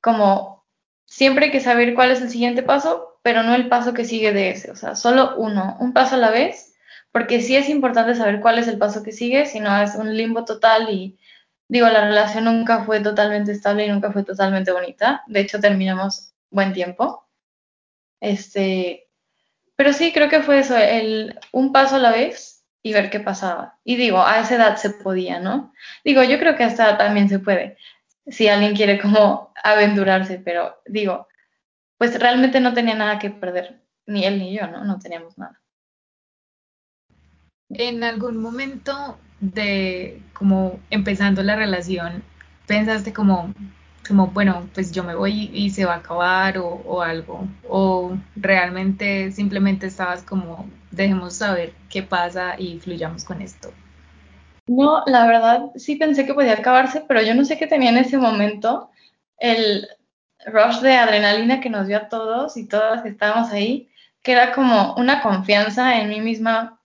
como, 0.00 0.64
siempre 1.06 1.46
hay 1.46 1.50
que 1.50 1.60
saber 1.60 1.94
cuál 1.94 2.10
es 2.12 2.20
el 2.22 2.30
siguiente 2.30 2.62
paso, 2.62 3.15
pero 3.26 3.42
no 3.42 3.56
el 3.56 3.68
paso 3.68 3.92
que 3.92 4.04
sigue 4.04 4.32
de 4.32 4.50
ese, 4.50 4.70
o 4.70 4.76
sea, 4.76 4.94
solo 4.94 5.34
uno, 5.36 5.76
un 5.80 5.92
paso 5.92 6.14
a 6.14 6.18
la 6.18 6.30
vez, 6.30 6.76
porque 7.10 7.42
sí 7.42 7.56
es 7.56 7.68
importante 7.68 8.14
saber 8.14 8.40
cuál 8.40 8.60
es 8.60 8.68
el 8.68 8.78
paso 8.78 9.02
que 9.02 9.10
sigue, 9.10 9.46
si 9.46 9.58
no 9.58 9.76
es 9.82 9.96
un 9.96 10.16
limbo 10.16 10.44
total 10.44 10.90
y 10.90 11.18
digo, 11.66 11.88
la 11.88 12.04
relación 12.04 12.44
nunca 12.44 12.84
fue 12.84 13.00
totalmente 13.00 13.50
estable 13.50 13.84
y 13.84 13.90
nunca 13.90 14.12
fue 14.12 14.22
totalmente 14.22 14.70
bonita, 14.70 15.24
de 15.26 15.40
hecho 15.40 15.58
terminamos 15.58 16.34
buen 16.50 16.72
tiempo. 16.72 17.26
Este, 18.20 19.08
pero 19.74 19.92
sí, 19.92 20.12
creo 20.12 20.28
que 20.28 20.42
fue 20.42 20.60
eso, 20.60 20.76
el 20.76 21.36
un 21.50 21.72
paso 21.72 21.96
a 21.96 21.98
la 21.98 22.12
vez 22.12 22.64
y 22.80 22.92
ver 22.92 23.10
qué 23.10 23.18
pasaba. 23.18 23.80
Y 23.82 23.96
digo, 23.96 24.22
a 24.22 24.38
esa 24.38 24.54
edad 24.54 24.76
se 24.76 24.90
podía, 24.90 25.40
¿no? 25.40 25.72
Digo, 26.04 26.22
yo 26.22 26.38
creo 26.38 26.54
que 26.54 26.62
hasta 26.62 26.96
también 26.96 27.28
se 27.28 27.40
puede, 27.40 27.76
si 28.28 28.46
alguien 28.46 28.76
quiere 28.76 29.00
como 29.00 29.52
aventurarse, 29.64 30.38
pero 30.38 30.80
digo, 30.86 31.26
pues 31.98 32.18
realmente 32.18 32.60
no 32.60 32.74
tenía 32.74 32.94
nada 32.94 33.18
que 33.18 33.30
perder, 33.30 33.80
ni 34.06 34.24
él 34.24 34.38
ni 34.38 34.56
yo, 34.56 34.66
¿no? 34.66 34.84
No 34.84 34.98
teníamos 34.98 35.36
nada. 35.38 35.60
En 37.70 38.04
algún 38.04 38.36
momento 38.36 39.18
de 39.40 40.22
como 40.32 40.78
empezando 40.90 41.42
la 41.42 41.56
relación, 41.56 42.22
pensaste 42.66 43.12
como, 43.12 43.52
como, 44.06 44.28
bueno, 44.28 44.68
pues 44.74 44.92
yo 44.92 45.02
me 45.04 45.14
voy 45.14 45.50
y 45.52 45.70
se 45.70 45.84
va 45.84 45.94
a 45.94 45.98
acabar 45.98 46.58
o, 46.58 46.68
o, 46.68 47.02
algo, 47.02 47.46
o 47.68 48.16
realmente 48.36 49.32
simplemente 49.32 49.86
estabas 49.86 50.22
como, 50.22 50.68
dejemos 50.90 51.34
saber 51.34 51.72
qué 51.90 52.02
pasa 52.02 52.54
y 52.58 52.78
fluyamos 52.78 53.24
con 53.24 53.42
esto. 53.42 53.72
No, 54.68 55.02
la 55.06 55.26
verdad 55.26 55.66
sí 55.76 55.96
pensé 55.96 56.26
que 56.26 56.34
podía 56.34 56.54
acabarse, 56.54 57.04
pero 57.06 57.22
yo 57.22 57.34
no 57.34 57.44
sé 57.44 57.56
qué 57.56 57.66
tenía 57.66 57.90
en 57.90 57.98
ese 57.98 58.18
momento 58.18 58.90
el 59.38 59.86
rush 60.44 60.80
de 60.80 60.92
adrenalina 60.92 61.60
que 61.60 61.70
nos 61.70 61.86
dio 61.86 61.96
a 61.96 62.08
todos 62.08 62.56
y 62.56 62.66
todas 62.66 63.02
que 63.02 63.08
estábamos 63.08 63.50
ahí, 63.52 63.88
que 64.22 64.32
era 64.32 64.52
como 64.52 64.94
una 64.96 65.22
confianza 65.22 66.00
en 66.00 66.08
mí 66.08 66.20
misma 66.20 66.80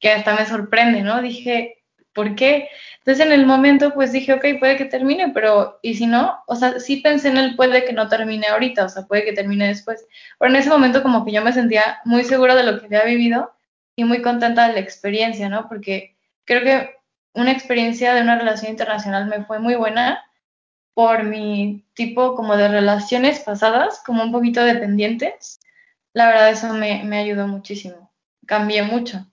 que 0.00 0.10
hasta 0.10 0.34
me 0.34 0.46
sorprende, 0.46 1.02
¿no? 1.02 1.20
Dije, 1.22 1.82
¿por 2.12 2.34
qué? 2.34 2.68
Entonces 2.98 3.26
en 3.26 3.32
el 3.32 3.46
momento 3.46 3.92
pues 3.92 4.12
dije, 4.12 4.32
ok, 4.32 4.44
puede 4.58 4.76
que 4.76 4.86
termine, 4.86 5.30
pero 5.30 5.78
¿y 5.82 5.94
si 5.94 6.06
no? 6.06 6.38
O 6.46 6.56
sea, 6.56 6.80
sí 6.80 6.96
pensé 6.96 7.28
en 7.28 7.36
el 7.36 7.56
puede 7.56 7.84
que 7.84 7.92
no 7.92 8.08
termine 8.08 8.46
ahorita, 8.46 8.84
o 8.84 8.88
sea, 8.88 9.02
puede 9.02 9.24
que 9.24 9.32
termine 9.32 9.68
después. 9.68 10.06
Pero 10.38 10.50
en 10.50 10.56
ese 10.56 10.70
momento 10.70 11.02
como 11.02 11.24
que 11.24 11.32
yo 11.32 11.42
me 11.42 11.52
sentía 11.52 11.98
muy 12.04 12.24
segura 12.24 12.54
de 12.54 12.62
lo 12.62 12.80
que 12.80 12.86
había 12.86 13.04
vivido 13.04 13.52
y 13.96 14.04
muy 14.04 14.22
contenta 14.22 14.66
de 14.66 14.74
la 14.74 14.80
experiencia, 14.80 15.48
¿no? 15.48 15.68
Porque 15.68 16.16
creo 16.44 16.62
que 16.62 16.96
una 17.34 17.52
experiencia 17.52 18.14
de 18.14 18.22
una 18.22 18.38
relación 18.38 18.70
internacional 18.70 19.26
me 19.26 19.44
fue 19.44 19.58
muy 19.58 19.74
buena 19.74 20.24
por 20.94 21.24
mi 21.24 21.84
tipo 21.94 22.34
como 22.34 22.56
de 22.56 22.68
relaciones 22.68 23.40
pasadas, 23.40 24.00
como 24.06 24.22
un 24.22 24.32
poquito 24.32 24.64
dependientes. 24.64 25.60
La 26.12 26.26
verdad 26.26 26.50
eso 26.50 26.72
me, 26.72 27.02
me 27.04 27.18
ayudó 27.18 27.46
muchísimo. 27.48 28.12
Cambié 28.46 28.82
mucho. 28.82 29.26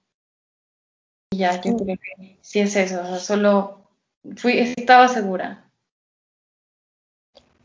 Y 1.31 1.37
ya, 1.37 1.61
yo 1.61 1.77
creo 1.77 1.97
que 1.97 2.37
sí 2.41 2.59
es 2.59 2.75
eso, 2.75 3.01
o 3.01 3.05
sea, 3.05 3.19
solo 3.19 3.87
fui, 4.35 4.57
estaba 4.59 5.07
segura. 5.07 5.63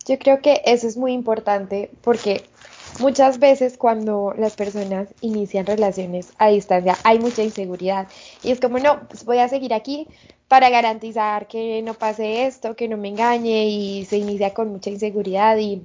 Yo 0.07 0.19
creo 0.21 0.41
que 0.41 0.63
eso 0.65 0.87
es 0.87 0.97
muy 0.97 1.13
importante 1.13 1.91
porque 2.03 2.49
muchas 3.01 3.41
veces 3.41 3.77
cuando 3.77 4.33
las 4.39 4.55
personas 4.55 5.09
inician 5.21 5.67
relaciones 5.67 6.33
a 6.39 6.49
distancia 6.49 6.97
hay 7.03 7.19
mucha 7.19 7.43
inseguridad 7.43 8.07
y 8.45 8.53
es 8.53 8.61
como, 8.61 8.79
no, 8.79 9.09
pues 9.09 9.25
voy 9.25 9.39
a 9.39 9.49
seguir 9.49 9.75
aquí 9.75 10.07
para 10.49 10.71
garantizar 10.71 11.49
que 11.49 11.83
no 11.83 11.95
pase 11.95 12.47
esto, 12.47 12.77
que 12.77 12.89
no 12.89 12.97
me 12.97 13.09
engañe 13.09 13.67
y 13.67 14.05
se 14.05 14.19
inicia 14.19 14.55
con 14.55 14.69
mucha 14.71 14.91
inseguridad 14.91 15.57
y 15.59 15.83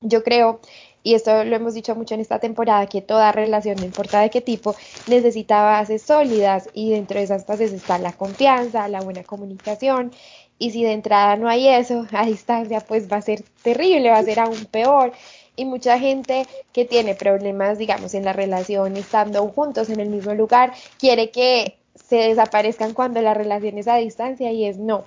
Yo 0.00 0.22
creo, 0.24 0.60
y 1.02 1.14
esto 1.14 1.44
lo 1.44 1.56
hemos 1.56 1.74
dicho 1.74 1.94
mucho 1.96 2.14
en 2.14 2.20
esta 2.20 2.38
temporada, 2.38 2.86
que 2.86 3.02
toda 3.02 3.32
relación, 3.32 3.76
no 3.76 3.84
importa 3.84 4.20
de 4.20 4.30
qué 4.30 4.40
tipo, 4.40 4.74
necesita 5.08 5.62
bases 5.62 6.02
sólidas 6.02 6.68
y 6.74 6.90
dentro 6.90 7.18
de 7.18 7.24
esas 7.24 7.46
bases 7.46 7.72
está 7.72 7.98
la 7.98 8.12
confianza, 8.12 8.88
la 8.88 9.00
buena 9.00 9.24
comunicación. 9.24 10.12
Y 10.58 10.70
si 10.70 10.84
de 10.84 10.92
entrada 10.92 11.36
no 11.36 11.48
hay 11.48 11.68
eso, 11.68 12.06
a 12.12 12.24
distancia, 12.26 12.80
pues 12.80 13.10
va 13.10 13.16
a 13.18 13.22
ser 13.22 13.42
terrible, 13.62 14.10
va 14.10 14.18
a 14.18 14.24
ser 14.24 14.40
aún 14.40 14.64
peor. 14.66 15.12
Y 15.56 15.64
mucha 15.64 15.98
gente 15.98 16.46
que 16.72 16.84
tiene 16.84 17.14
problemas, 17.14 17.78
digamos, 17.78 18.14
en 18.14 18.24
la 18.24 18.32
relación, 18.32 18.96
estando 18.96 19.46
juntos 19.48 19.90
en 19.90 20.00
el 20.00 20.08
mismo 20.08 20.34
lugar, 20.34 20.72
quiere 20.98 21.30
que 21.30 21.81
se 22.12 22.28
desaparezcan 22.28 22.92
cuando 22.92 23.22
la 23.22 23.32
relación 23.32 23.78
es 23.78 23.88
a 23.88 23.96
distancia 23.96 24.52
y 24.52 24.66
es 24.66 24.76
no. 24.76 25.04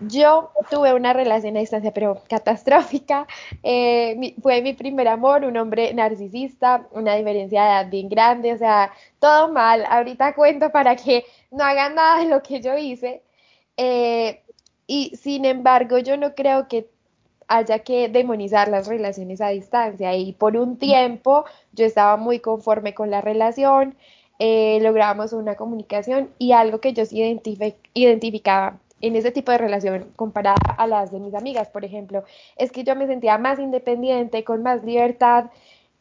Yo 0.00 0.50
tuve 0.70 0.94
una 0.94 1.12
relación 1.12 1.58
a 1.58 1.60
distancia, 1.60 1.92
pero 1.92 2.22
catastrófica. 2.26 3.26
Eh, 3.62 4.34
fue 4.40 4.62
mi 4.62 4.72
primer 4.72 5.08
amor, 5.08 5.44
un 5.44 5.58
hombre 5.58 5.92
narcisista, 5.92 6.88
una 6.92 7.16
diferencia 7.16 7.62
de 7.62 7.68
edad 7.68 7.90
bien 7.90 8.08
grande, 8.08 8.54
o 8.54 8.56
sea, 8.56 8.92
todo 9.18 9.52
mal. 9.52 9.84
Ahorita 9.90 10.34
cuento 10.34 10.70
para 10.70 10.96
que 10.96 11.26
no 11.50 11.64
hagan 11.64 11.96
nada 11.96 12.20
de 12.20 12.30
lo 12.30 12.42
que 12.42 12.62
yo 12.62 12.78
hice. 12.78 13.22
Eh, 13.76 14.40
y 14.86 15.14
sin 15.16 15.44
embargo, 15.44 15.98
yo 15.98 16.16
no 16.16 16.34
creo 16.34 16.66
que 16.66 16.88
haya 17.46 17.80
que 17.80 18.08
demonizar 18.08 18.68
las 18.68 18.86
relaciones 18.86 19.42
a 19.42 19.48
distancia. 19.48 20.16
Y 20.16 20.32
por 20.32 20.56
un 20.56 20.78
tiempo 20.78 21.44
yo 21.72 21.84
estaba 21.84 22.16
muy 22.16 22.40
conforme 22.40 22.94
con 22.94 23.10
la 23.10 23.20
relación, 23.20 23.96
eh, 24.38 24.78
lográbamos 24.82 25.32
una 25.32 25.56
comunicación 25.56 26.30
y 26.38 26.52
algo 26.52 26.80
que 26.80 26.92
yo 26.92 27.04
sí 27.04 27.20
identificaba 27.94 28.78
en 29.00 29.16
ese 29.16 29.30
tipo 29.30 29.52
de 29.52 29.58
relación 29.58 30.06
comparada 30.16 30.56
a 30.76 30.86
las 30.86 31.12
de 31.12 31.20
mis 31.20 31.34
amigas, 31.34 31.68
por 31.68 31.84
ejemplo, 31.84 32.24
es 32.56 32.72
que 32.72 32.84
yo 32.84 32.96
me 32.96 33.06
sentía 33.06 33.38
más 33.38 33.58
independiente, 33.58 34.44
con 34.44 34.62
más 34.62 34.82
libertad, 34.84 35.46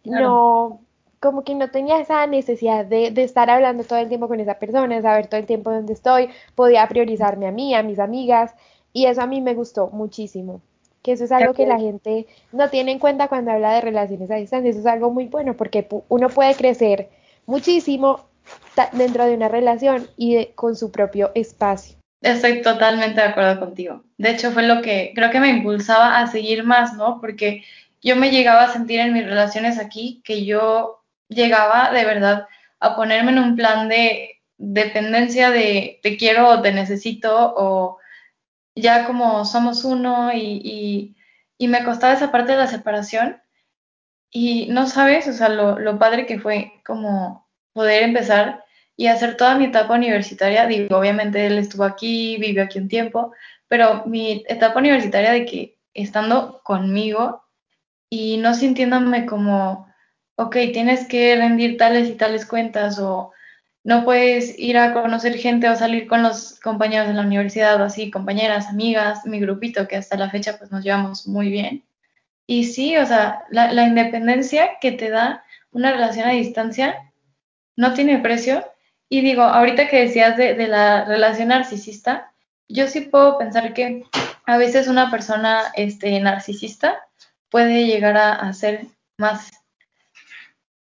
no, 0.03 0.79
como 1.19 1.43
que 1.43 1.55
no 1.55 1.69
tenía 1.69 1.99
esa 1.99 2.25
necesidad 2.27 2.85
de, 2.85 3.11
de, 3.11 3.23
estar 3.23 3.49
hablando 3.49 3.83
todo 3.83 3.99
el 3.99 4.07
tiempo 4.07 4.27
con 4.27 4.39
esa 4.39 4.55
persona, 4.55 5.01
saber 5.01 5.27
todo 5.27 5.39
el 5.39 5.45
tiempo 5.45 5.71
dónde 5.71 5.93
estoy, 5.93 6.29
podía 6.55 6.87
priorizarme 6.87 7.47
a 7.47 7.51
mí, 7.51 7.75
a 7.75 7.83
mis 7.83 7.99
amigas, 7.99 8.53
y 8.93 9.05
eso 9.05 9.21
a 9.21 9.27
mí 9.27 9.41
me 9.41 9.53
gustó 9.53 9.89
muchísimo, 9.89 10.61
que 11.01 11.11
eso 11.11 11.25
es 11.25 11.31
algo 11.31 11.53
que 11.53 11.67
la 11.67 11.79
gente 11.79 12.25
no 12.51 12.69
tiene 12.69 12.91
en 12.93 12.99
cuenta 12.99 13.27
cuando 13.27 13.51
habla 13.51 13.73
de 13.73 13.81
relaciones 13.81 14.31
a 14.31 14.35
distancia, 14.35 14.69
eso 14.69 14.79
es 14.79 14.85
algo 14.85 15.11
muy 15.11 15.27
bueno, 15.27 15.55
porque 15.55 15.87
uno 16.09 16.29
puede 16.29 16.55
crecer 16.55 17.09
muchísimo 17.45 18.26
dentro 18.93 19.25
de 19.25 19.35
una 19.35 19.47
relación 19.47 20.07
y 20.17 20.45
con 20.55 20.75
su 20.75 20.91
propio 20.91 21.31
espacio. 21.35 21.97
Estoy 22.21 22.61
totalmente 22.61 23.21
de 23.21 23.27
acuerdo 23.27 23.59
contigo. 23.59 24.03
De 24.17 24.31
hecho, 24.31 24.51
fue 24.51 24.63
lo 24.63 24.81
que 24.81 25.11
creo 25.15 25.29
que 25.29 25.39
me 25.39 25.49
impulsaba 25.49 26.17
a 26.17 26.27
seguir 26.27 26.63
más, 26.63 26.93
¿no? 26.93 27.21
Porque 27.21 27.63
yo 28.01 28.15
me 28.15 28.31
llegaba 28.31 28.63
a 28.63 28.73
sentir 28.73 28.99
en 28.99 29.13
mis 29.13 29.25
relaciones 29.25 29.79
aquí 29.79 30.21
que 30.23 30.45
yo 30.45 31.03
llegaba 31.29 31.91
de 31.91 32.05
verdad 32.05 32.47
a 32.79 32.95
ponerme 32.95 33.31
en 33.31 33.39
un 33.39 33.55
plan 33.55 33.89
de 33.89 34.41
dependencia 34.57 35.51
de 35.51 35.99
te 36.01 36.17
quiero 36.17 36.49
o 36.49 36.61
te 36.61 36.71
necesito 36.71 37.53
o 37.55 37.99
ya 38.75 39.05
como 39.05 39.45
somos 39.45 39.83
uno 39.83 40.31
y, 40.33 41.15
y, 41.57 41.67
me 41.67 41.83
costaba 41.83 42.13
esa 42.13 42.31
parte 42.31 42.53
de 42.53 42.59
la 42.59 42.67
separación 42.67 43.41
y 44.31 44.67
no 44.69 44.87
sabes, 44.87 45.27
o 45.27 45.33
sea, 45.33 45.49
lo, 45.49 45.79
lo 45.79 45.97
padre 45.99 46.25
que 46.25 46.39
fue 46.39 46.73
como 46.85 47.47
poder 47.73 48.03
empezar 48.03 48.63
y 48.97 49.07
hacer 49.07 49.37
toda 49.37 49.55
mi 49.55 49.65
etapa 49.65 49.93
universitaria, 49.93 50.65
digo, 50.65 50.97
obviamente 50.97 51.45
él 51.45 51.59
estuvo 51.59 51.83
aquí, 51.83 52.37
vivió 52.37 52.63
aquí 52.63 52.79
un 52.79 52.89
tiempo, 52.89 53.31
pero 53.67 54.03
mi 54.07 54.43
etapa 54.47 54.79
universitaria 54.79 55.31
de 55.31 55.45
que 55.45 55.77
estando 55.93 56.61
conmigo 56.63 57.43
y 58.09 58.37
no 58.37 58.55
sintiéndome 58.55 59.27
como, 59.27 59.87
ok, 60.35 60.55
tienes 60.73 61.07
que 61.07 61.35
rendir 61.35 61.77
tales 61.77 62.09
y 62.09 62.15
tales 62.15 62.47
cuentas 62.47 62.97
o 62.99 63.31
no 63.83 64.03
puedes 64.03 64.57
ir 64.57 64.77
a 64.79 64.93
conocer 64.93 65.37
gente 65.37 65.69
o 65.69 65.75
salir 65.75 66.07
con 66.07 66.23
los 66.23 66.59
compañeros 66.59 67.07
de 67.07 67.13
la 67.13 67.21
universidad 67.21 67.79
o 67.79 67.85
así, 67.85 68.09
compañeras, 68.09 68.67
amigas, 68.67 69.25
mi 69.25 69.39
grupito 69.39 69.87
que 69.87 69.97
hasta 69.97 70.17
la 70.17 70.31
fecha 70.31 70.57
pues 70.57 70.71
nos 70.71 70.83
llevamos 70.83 71.27
muy 71.27 71.49
bien. 71.49 71.85
Y 72.47 72.65
sí, 72.65 72.97
o 72.97 73.05
sea, 73.05 73.43
la, 73.51 73.71
la 73.73 73.83
independencia 73.83 74.71
que 74.81 74.91
te 74.91 75.09
da 75.09 75.43
una 75.71 75.91
relación 75.91 76.27
a 76.27 76.31
distancia 76.31 77.11
no 77.75 77.93
tiene 77.93 78.19
precio 78.19 78.65
y 79.09 79.21
digo, 79.21 79.43
ahorita 79.43 79.87
que 79.87 80.01
decías 80.01 80.35
de, 80.37 80.55
la 80.67 81.05
relación 81.05 81.49
narcisista, 81.49 82.33
yo 82.67 82.87
sí 82.87 83.01
puedo 83.01 83.37
pensar 83.37 83.73
que 83.73 84.03
a 84.45 84.57
veces 84.57 84.87
una 84.87 85.09
persona 85.09 85.71
este, 85.75 86.19
narcisista 86.19 86.99
puede 87.49 87.85
llegar 87.85 88.17
a, 88.17 88.51
ser 88.53 88.87
más, 89.17 89.51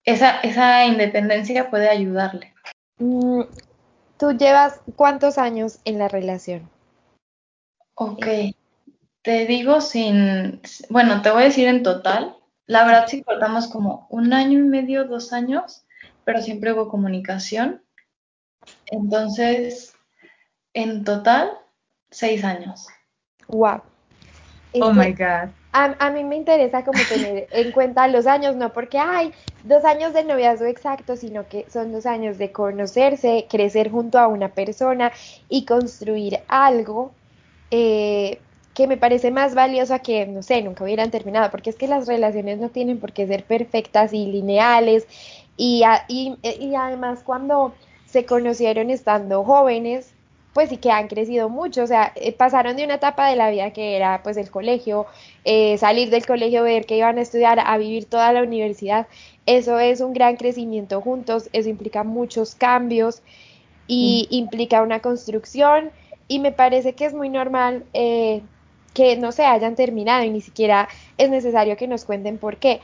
esa, 0.05 0.41
esa 0.41 0.85
independencia 0.87 1.71
puede 1.71 1.89
ayudarle. 1.89 2.53
Mm, 2.99 3.43
¿Tú 4.19 4.33
llevas 4.33 4.81
cuántos 4.97 5.39
años 5.39 5.79
en 5.85 5.99
la 5.99 6.09
relación? 6.09 6.69
Ok, 7.95 8.27
te 9.23 9.47
digo 9.47 9.81
sin, 9.81 10.61
bueno, 10.91 11.23
te 11.23 11.31
voy 11.31 11.43
a 11.43 11.47
decir 11.47 11.69
en 11.69 11.83
total, 11.83 12.37
la 12.67 12.85
verdad 12.85 13.07
sí 13.07 13.23
cortamos 13.23 13.69
como 13.69 14.09
un 14.11 14.33
año 14.33 14.59
y 14.59 14.63
medio, 14.63 15.05
dos 15.05 15.33
años, 15.33 15.85
pero 16.25 16.43
siempre 16.43 16.73
hubo 16.73 16.89
comunicación 16.89 17.86
entonces, 18.87 19.95
en 20.75 21.05
total, 21.05 21.51
seis 22.11 22.45
años. 22.45 22.87
Wow. 23.49 23.83
oh 24.81 24.93
my 24.93 25.13
God. 25.13 25.51
A, 25.73 26.11
mí 26.11 26.25
me 26.25 26.37
interesa 26.37 26.85
como 26.85 26.99
tener 27.07 27.49
en 27.53 27.71
cuenta 27.71 28.09
los 28.09 28.27
años, 28.27 28.57
no 28.57 28.73
porque 28.73 28.99
hay 28.99 29.33
dos 29.65 29.85
años 29.85 30.15
de 30.15 30.25
noviazgo 30.25 30.65
exacto, 30.65 31.17
sino 31.17 31.47
que 31.49 31.67
son 31.69 31.93
dos 31.93 32.07
años 32.07 32.39
de 32.39 32.51
conocerse, 32.51 33.47
crecer 33.51 33.91
junto 33.91 34.19
a 34.19 34.27
una 34.27 34.49
persona 34.49 35.13
y 35.51 35.67
construir 35.67 36.41
algo 36.49 37.13
eh, 37.71 38.41
que 38.73 38.87
me 38.87 38.97
parece 38.97 39.31
más 39.31 39.55
valioso 39.55 39.93
a 39.93 39.99
que, 39.99 40.27
no 40.27 40.43
sé, 40.43 40.63
nunca 40.63 40.85
hubieran 40.85 41.11
terminado, 41.11 41.51
porque 41.51 41.69
es 41.69 41.77
que 41.77 41.89
las 41.89 42.07
relaciones 42.07 42.59
no 42.59 42.71
tienen 42.71 42.99
por 42.99 43.13
qué 43.13 43.27
ser 43.27 43.45
perfectas 43.45 44.15
y 44.15 44.27
lineales 44.27 45.07
y, 45.59 45.83
y, 46.09 46.39
y 46.43 46.75
además 46.75 47.21
cuando 47.23 47.75
se 48.07 48.25
conocieron 48.25 48.91
estando 48.91 49.45
jóvenes, 49.45 50.13
pues 50.55 50.71
sí 50.71 50.79
que 50.79 50.91
han 50.91 51.09
crecido 51.09 51.51
mucho, 51.51 51.83
o 51.83 51.87
sea, 51.87 52.13
eh, 52.15 52.33
pasaron 52.33 52.77
de 52.77 52.85
una 52.85 52.95
etapa 52.95 53.29
de 53.29 53.37
la 53.37 53.51
vida 53.51 53.73
que 53.73 53.95
era 53.97 54.23
pues 54.23 54.39
el 54.39 54.51
colegio, 54.51 55.07
eh, 55.45 55.77
salir 55.77 56.09
del 56.09 56.25
colegio, 56.25 56.63
ver 56.63 56.87
que 56.87 56.97
iban 56.97 57.19
a 57.19 57.23
estudiar, 57.23 57.61
a 57.61 57.77
vivir 57.77 58.07
toda 58.07 58.33
la 58.33 58.43
universidad, 58.43 59.07
eso 59.45 59.79
es 59.79 60.01
un 60.01 60.15
gran 60.15 60.37
crecimiento 60.37 61.01
juntos, 61.03 61.51
eso 61.53 61.69
implica 61.69 62.05
muchos 62.05 62.55
cambios 62.55 63.23
y 63.87 64.27
implica 64.31 64.83
una 64.83 65.01
construcción. 65.01 65.91
Y 66.29 66.41
me 66.41 66.53
parece 66.53 66.95
que 66.95 67.05
es 67.07 67.15
muy 67.15 67.29
normal 67.29 67.85
eh, 67.95 68.43
que 68.95 69.17
no 69.17 69.31
se 69.31 69.45
hayan 69.45 69.77
terminado 69.77 70.25
y 70.25 70.31
ni 70.31 70.41
siquiera 70.41 70.89
es 71.19 71.31
necesario 71.31 71.77
que 71.77 71.87
nos 71.87 72.05
cuenten 72.05 72.39
por 72.39 72.57
qué. 72.57 72.81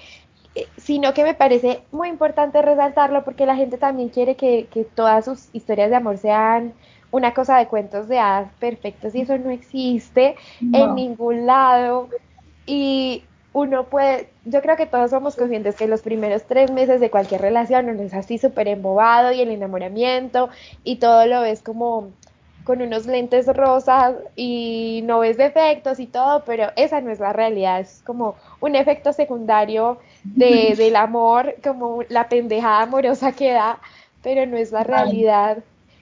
Eh, 0.55 0.69
sino 0.77 1.15
que 1.15 1.25
me 1.25 1.35
parece 1.35 1.83
muy 1.93 2.09
importante 2.09 2.61
resaltarlo 2.61 3.25
porque 3.25 3.47
la 3.47 3.57
gente 3.57 3.79
también 3.79 4.11
quiere 4.11 4.37
que, 4.37 4.69
todas 4.95 5.25
sus 5.25 5.49
historias 5.55 5.89
de 5.89 5.97
amor 5.97 6.19
sean 6.19 6.75
una 7.11 7.33
cosa 7.33 7.57
de 7.59 7.69
cuentos 7.69 8.09
de 8.09 8.19
hadas 8.19 8.51
perfectos 8.59 9.15
y 9.15 9.23
eso 9.23 9.39
no 9.39 9.51
existe 9.51 10.37
en 10.61 10.95
ningún 10.95 11.47
lado. 11.47 12.09
Y 12.67 13.25
uno 13.55 13.85
puede, 13.85 14.29
yo 14.45 14.63
creo 14.63 14.77
que 14.77 14.87
todos 14.87 15.11
somos 15.11 15.37
conscientes 15.37 15.77
que 15.77 15.87
los 15.87 16.03
primeros 16.03 16.45
tres 16.45 16.71
meses 16.71 17.01
de 17.01 17.11
cualquier 17.11 17.41
relación 17.41 17.89
uno 17.89 18.03
es 18.03 18.15
así 18.15 18.39
súper 18.39 18.69
embobado 18.69 19.33
y 19.33 19.41
el 19.41 19.51
enamoramiento 19.51 20.49
y 20.85 20.97
todo 20.97 21.27
lo 21.27 21.43
ves 21.43 21.63
como 21.63 22.11
con 22.65 22.81
unos 22.81 23.07
lentes 23.07 23.47
rosas 23.49 24.15
y 24.37 25.01
no 25.05 25.19
ves 25.19 25.37
defectos 25.37 25.99
y 25.99 26.07
todo, 26.07 26.45
pero 26.45 26.69
esa 26.77 27.01
no 27.01 27.11
es 27.11 27.19
la 27.21 27.33
realidad, 27.33 27.81
es 27.81 28.03
como 28.07 28.37
un 28.61 28.77
efecto 28.77 29.13
secundario 29.13 29.99
de, 30.25 30.75
del 30.77 30.97
amor, 30.97 31.57
como 31.63 32.03
la 32.09 32.29
pendejada 32.29 32.83
amorosa 32.83 33.33
que 33.33 33.53
da, 33.53 33.81
pero 34.23 34.47
no 34.47 34.57
es 34.57 34.73
la 34.73 34.85
realidad. 34.85 35.59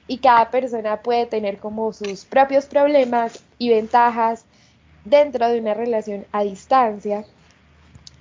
Y 0.07 0.19
cada 0.19 0.51
persona 0.51 1.03
puede 1.03 1.27
tener 1.27 1.59
como 1.59 1.93
sus 1.93 2.25
propios 2.25 2.67
problemas 2.67 3.43
y 3.59 3.71
ventajas 3.71 4.45
dentro 5.05 5.49
de 5.49 5.61
una 5.61 5.75
relación 5.75 6.27
a 6.33 6.43
distancia. 6.43 7.25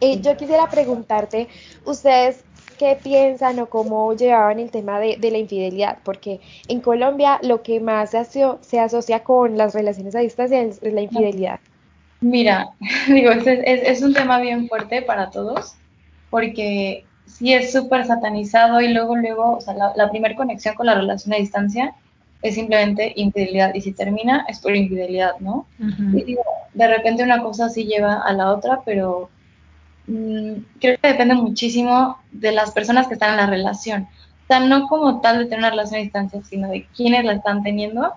Eh, 0.02 0.22
yo 0.22 0.38
quisiera 0.38 0.70
preguntarte, 0.70 1.48
ustedes 1.86 2.44
qué 2.78 2.98
piensan 3.02 3.60
o 3.60 3.68
cómo 3.68 4.14
llevaban 4.14 4.60
el 4.60 4.72
tema 4.72 5.00
de, 5.00 5.18
la 5.20 5.38
infidelidad, 5.38 5.98
porque 6.04 6.40
en 6.70 6.80
Colombia 6.80 7.40
lo 7.44 7.62
que 7.62 7.82
más 7.82 8.12
se, 8.12 8.26
se 8.62 8.80
asocia 8.80 9.24
con 9.24 9.58
las 9.58 9.74
relaciones 9.74 10.16
a 10.16 10.20
distancia 10.20 10.62
es, 10.62 10.82
la 10.82 11.02
infidelidad. 11.02 11.60
Mira, 12.22 12.70
digo, 13.08 13.32
es, 13.32 13.46
es, 13.46 14.02
un 14.02 14.14
tema 14.14 14.40
bien 14.40 14.68
fuerte 14.70 15.02
para 15.02 15.30
todos, 15.30 15.76
porque 16.30 17.06
sí 17.26 17.54
es 17.54 17.72
súper 17.72 18.06
satanizado 18.06 18.82
y 18.82 18.94
luego, 18.94 19.16
luego, 19.16 19.58
o 19.58 19.62
sea, 19.62 19.74
la, 19.74 20.10
primera 20.10 20.36
conexión 20.36 20.76
con 20.76 20.88
la 20.88 20.96
relación 20.96 21.34
a 21.34 21.38
distancia 21.38 21.94
es 22.42 22.56
simplemente 22.56 23.14
infidelidad 23.16 23.74
y 23.76 23.82
si 23.82 23.92
termina 23.92 24.46
es 24.48 24.60
por 24.60 24.76
infidelidad, 24.76 25.40
¿no? 25.40 25.66
Y 25.80 26.24
digo, 26.24 26.42
de 26.74 26.88
repente 26.88 27.24
una 27.24 27.44
cosa 27.44 27.70
sí 27.70 27.86
lleva 27.86 28.22
a 28.22 28.34
la 28.34 28.52
otra, 28.52 28.82
pero 28.86 29.30
mm, 30.08 30.54
creo 30.80 30.98
que 31.02 31.08
depende 31.08 31.36
muchísimo 31.36 32.18
de 32.32 32.52
las 32.52 32.72
personas 32.72 33.08
que 33.08 33.16
están 33.16 33.32
en 33.32 33.38
la 33.38 33.48
relación. 33.48 34.04
O 34.04 34.48
sea, 34.48 34.62
no 34.62 34.88
como 34.88 35.22
tal 35.22 35.38
de 35.38 35.46
tener 35.46 35.60
una 35.60 35.70
relación 35.70 36.00
a 36.00 36.04
distancia, 36.04 36.42
sino 36.44 36.70
de 36.70 36.88
quiénes 36.96 37.26
la 37.26 37.34
están 37.34 37.62
teniendo. 37.62 38.14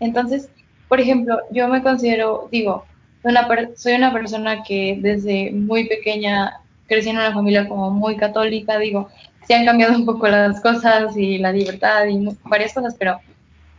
Entonces, 0.00 0.48
por 0.88 1.00
ejemplo, 1.00 1.38
yo 1.50 1.68
me 1.68 1.82
considero, 1.82 2.48
digo, 2.50 2.84
una 3.22 3.46
soy 3.76 3.94
una 3.94 4.12
persona 4.12 4.62
que 4.62 4.98
desde 5.00 5.52
muy 5.52 5.86
pequeña 5.88 6.60
crecí 6.86 7.10
en 7.10 7.16
una 7.16 7.32
familia 7.32 7.68
como 7.68 7.90
muy 7.90 8.16
católica, 8.16 8.78
digo, 8.78 9.08
se 9.46 9.54
han 9.54 9.64
cambiado 9.64 9.96
un 9.96 10.04
poco 10.04 10.26
las 10.28 10.60
cosas 10.60 11.16
y 11.16 11.38
la 11.38 11.52
libertad 11.52 12.06
y 12.06 12.28
varias 12.44 12.74
cosas, 12.74 12.96
pero 12.98 13.20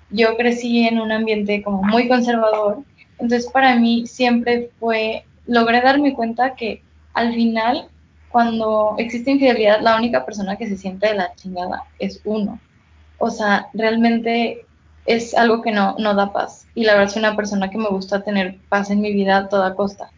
yo 0.09 0.37
crecí 0.37 0.87
en 0.87 0.99
un 0.99 1.11
ambiente 1.11 1.61
como 1.61 1.83
muy 1.83 2.07
conservador, 2.07 2.79
entonces 3.19 3.49
para 3.51 3.75
mí 3.75 4.07
siempre 4.07 4.69
fue, 4.79 5.25
logré 5.45 5.81
darme 5.81 6.13
cuenta 6.13 6.55
que 6.55 6.81
al 7.13 7.33
final, 7.33 7.87
cuando 8.29 8.95
existe 8.97 9.31
infidelidad, 9.31 9.81
la 9.81 9.97
única 9.97 10.25
persona 10.25 10.55
que 10.55 10.67
se 10.67 10.77
siente 10.77 11.07
de 11.07 11.15
la 11.15 11.33
chingada 11.35 11.83
es 11.99 12.21
uno. 12.25 12.59
O 13.17 13.31
sea, 13.31 13.67
realmente 13.73 14.65
es 15.07 15.33
algo 15.33 15.61
que 15.61 15.71
no, 15.71 15.95
no 15.97 16.13
da 16.13 16.31
paz. 16.31 16.67
Y 16.75 16.83
la 16.83 16.93
verdad 16.93 17.09
soy 17.11 17.21
una 17.21 17.35
persona 17.35 17.71
que 17.71 17.79
me 17.79 17.89
gusta 17.89 18.23
tener 18.23 18.57
paz 18.69 18.91
en 18.91 19.01
mi 19.01 19.11
vida 19.13 19.37
a 19.37 19.49
toda 19.49 19.73
costa. 19.73 20.11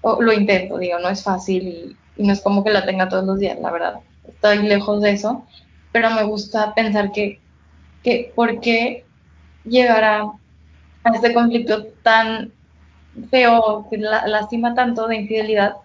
O, 0.00 0.20
lo 0.20 0.32
intento, 0.32 0.78
digo, 0.78 0.98
no 0.98 1.08
es 1.08 1.22
fácil 1.22 1.68
y, 1.68 1.96
y 2.16 2.26
no 2.26 2.32
es 2.32 2.40
como 2.40 2.64
que 2.64 2.70
la 2.70 2.84
tenga 2.84 3.08
todos 3.08 3.24
los 3.24 3.38
días, 3.38 3.58
la 3.60 3.70
verdad. 3.70 4.00
Estoy 4.26 4.58
lejos 4.58 5.02
de 5.02 5.12
eso, 5.12 5.46
pero 5.92 6.10
me 6.10 6.22
gusta 6.24 6.74
pensar 6.74 7.12
que, 7.12 7.40
que 8.02 8.32
¿por 8.34 8.60
qué 8.60 9.04
llegar 9.64 10.04
a, 10.04 10.32
este 11.14 11.34
conflicto 11.34 11.86
tan 12.02 12.52
feo, 13.30 13.86
que 13.90 13.98
la, 13.98 14.26
lastima 14.26 14.74
tanto 14.74 15.08
de 15.08 15.16
infidelidad. 15.16 15.76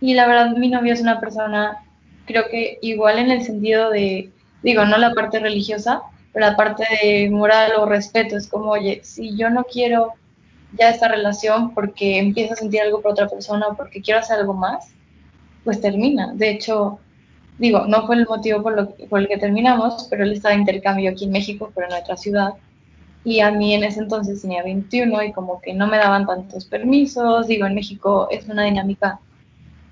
Y 0.00 0.14
la 0.14 0.26
verdad, 0.26 0.56
mi 0.56 0.68
novio 0.68 0.92
es 0.92 1.00
una 1.00 1.20
persona, 1.20 1.84
creo 2.26 2.44
que 2.50 2.78
igual 2.80 3.18
en 3.18 3.30
el 3.30 3.44
sentido 3.44 3.90
de, 3.90 4.30
digo, 4.62 4.84
no 4.84 4.96
la 4.96 5.12
parte 5.12 5.38
religiosa, 5.38 6.02
pero 6.32 6.46
la 6.46 6.56
parte 6.56 6.84
de 7.02 7.30
moral 7.30 7.72
o 7.78 7.86
respeto. 7.86 8.36
Es 8.36 8.48
como, 8.48 8.70
oye, 8.70 9.00
si 9.02 9.36
yo 9.36 9.50
no 9.50 9.64
quiero 9.64 10.14
ya 10.72 10.90
esta 10.90 11.08
relación 11.08 11.74
porque 11.74 12.18
empiezo 12.18 12.54
a 12.54 12.56
sentir 12.56 12.80
algo 12.80 13.00
por 13.00 13.12
otra 13.12 13.28
persona 13.28 13.68
o 13.68 13.76
porque 13.76 14.00
quiero 14.00 14.20
hacer 14.20 14.38
algo 14.38 14.54
más, 14.54 14.94
pues 15.64 15.80
termina. 15.80 16.32
De 16.34 16.50
hecho, 16.50 16.98
digo, 17.58 17.86
no 17.86 18.06
fue 18.06 18.16
el 18.16 18.26
motivo 18.26 18.62
por, 18.62 18.74
lo, 18.74 19.18
el 19.18 19.28
que 19.28 19.38
terminamos, 19.38 20.06
pero 20.10 20.24
él 20.24 20.32
estaba 20.32 20.54
de 20.54 20.60
intercambio 20.60 21.10
aquí 21.10 21.24
en 21.24 21.32
México, 21.32 21.70
pero 21.74 21.86
en 21.88 21.94
otra 21.94 22.16
ciudad 22.16 22.54
y 23.24 23.40
a 23.40 23.50
mí 23.50 23.74
en 23.74 23.84
ese 23.84 24.00
entonces 24.00 24.40
tenía 24.40 24.62
21 24.62 25.22
y 25.24 25.32
como 25.32 25.60
que 25.60 25.74
no 25.74 25.86
me 25.86 25.98
daban 25.98 26.26
tantos 26.26 26.64
permisos. 26.64 27.46
Digo, 27.46 27.66
en 27.66 27.74
México 27.74 28.28
es 28.30 28.48
una 28.48 28.64
dinámica 28.64 29.20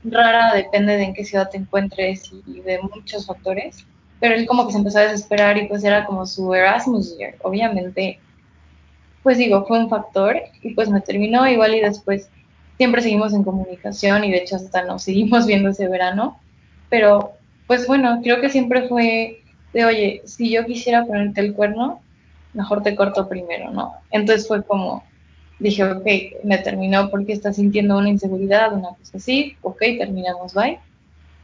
rara, 0.05 0.55
depende 0.55 0.97
de 0.97 1.05
en 1.05 1.15
qué 1.15 1.25
ciudad 1.25 1.51
te 1.51 1.59
encuentres 1.59 2.33
y 2.47 2.61
de 2.61 2.81
muchos 2.81 3.27
factores. 3.27 3.85
Pero 4.21 4.35
él 4.35 4.47
como 4.47 4.67
que 4.67 4.73
se 4.73 4.79
empezó 4.79 4.99
a 4.99 5.03
desesperar 5.03 5.59
y 5.59 5.69
pues 5.69 5.85
era 5.85 6.07
como 6.07 6.25
su 6.25 6.55
Erasmus 6.55 7.19
year. 7.19 7.35
Obviamente, 7.43 8.19
pues 9.23 9.37
digo, 9.37 9.67
fue 9.67 9.79
un 9.79 9.91
factor 9.91 10.37
y 10.63 10.75
pues 10.75 10.89
me 10.89 11.01
terminó 11.01 11.47
igual 11.47 11.75
y 11.75 11.81
después 11.81 12.31
siempre 12.77 13.03
seguimos 13.03 13.33
en 13.35 13.45
comunicación 13.45 14.25
y 14.25 14.31
de 14.31 14.39
hecho 14.39 14.57
hasta 14.57 14.85
nos 14.85 15.03
seguimos 15.03 15.47
viendo 15.47 15.71
ese 15.71 15.89
verano. 15.89 16.39
Pero 16.89 17.33
pues 17.67 17.87
bueno, 17.87 18.21
creo 18.23 18.41
que 18.41 18.49
siempre 18.49 18.89
fue 18.89 19.43
de, 19.73 19.85
oye, 19.85 20.23
si 20.25 20.51
yo 20.51 20.65
quisiera 20.65 21.05
ponerte 21.05 21.41
el 21.41 21.55
cuerno, 21.55 22.01
mejor 22.55 22.83
te 22.83 22.97
corto 22.97 23.29
primero, 23.29 23.71
¿no? 23.71 23.95
Entonces 24.11 24.47
fue 24.47 24.65
como, 24.65 25.05
dije, 25.59 25.85
ok, 25.85 26.07
me 26.45 26.59
terminó 26.59 27.11
porque 27.11 27.33
está 27.33 27.53
sintiendo 27.53 27.99
una 27.99 28.09
inseguridad, 28.09 28.73
una 28.73 28.91
cosa 28.91 29.19
así, 29.19 29.57
ok, 29.63 29.79
terminamos, 29.99 30.55
bye. 30.55 30.79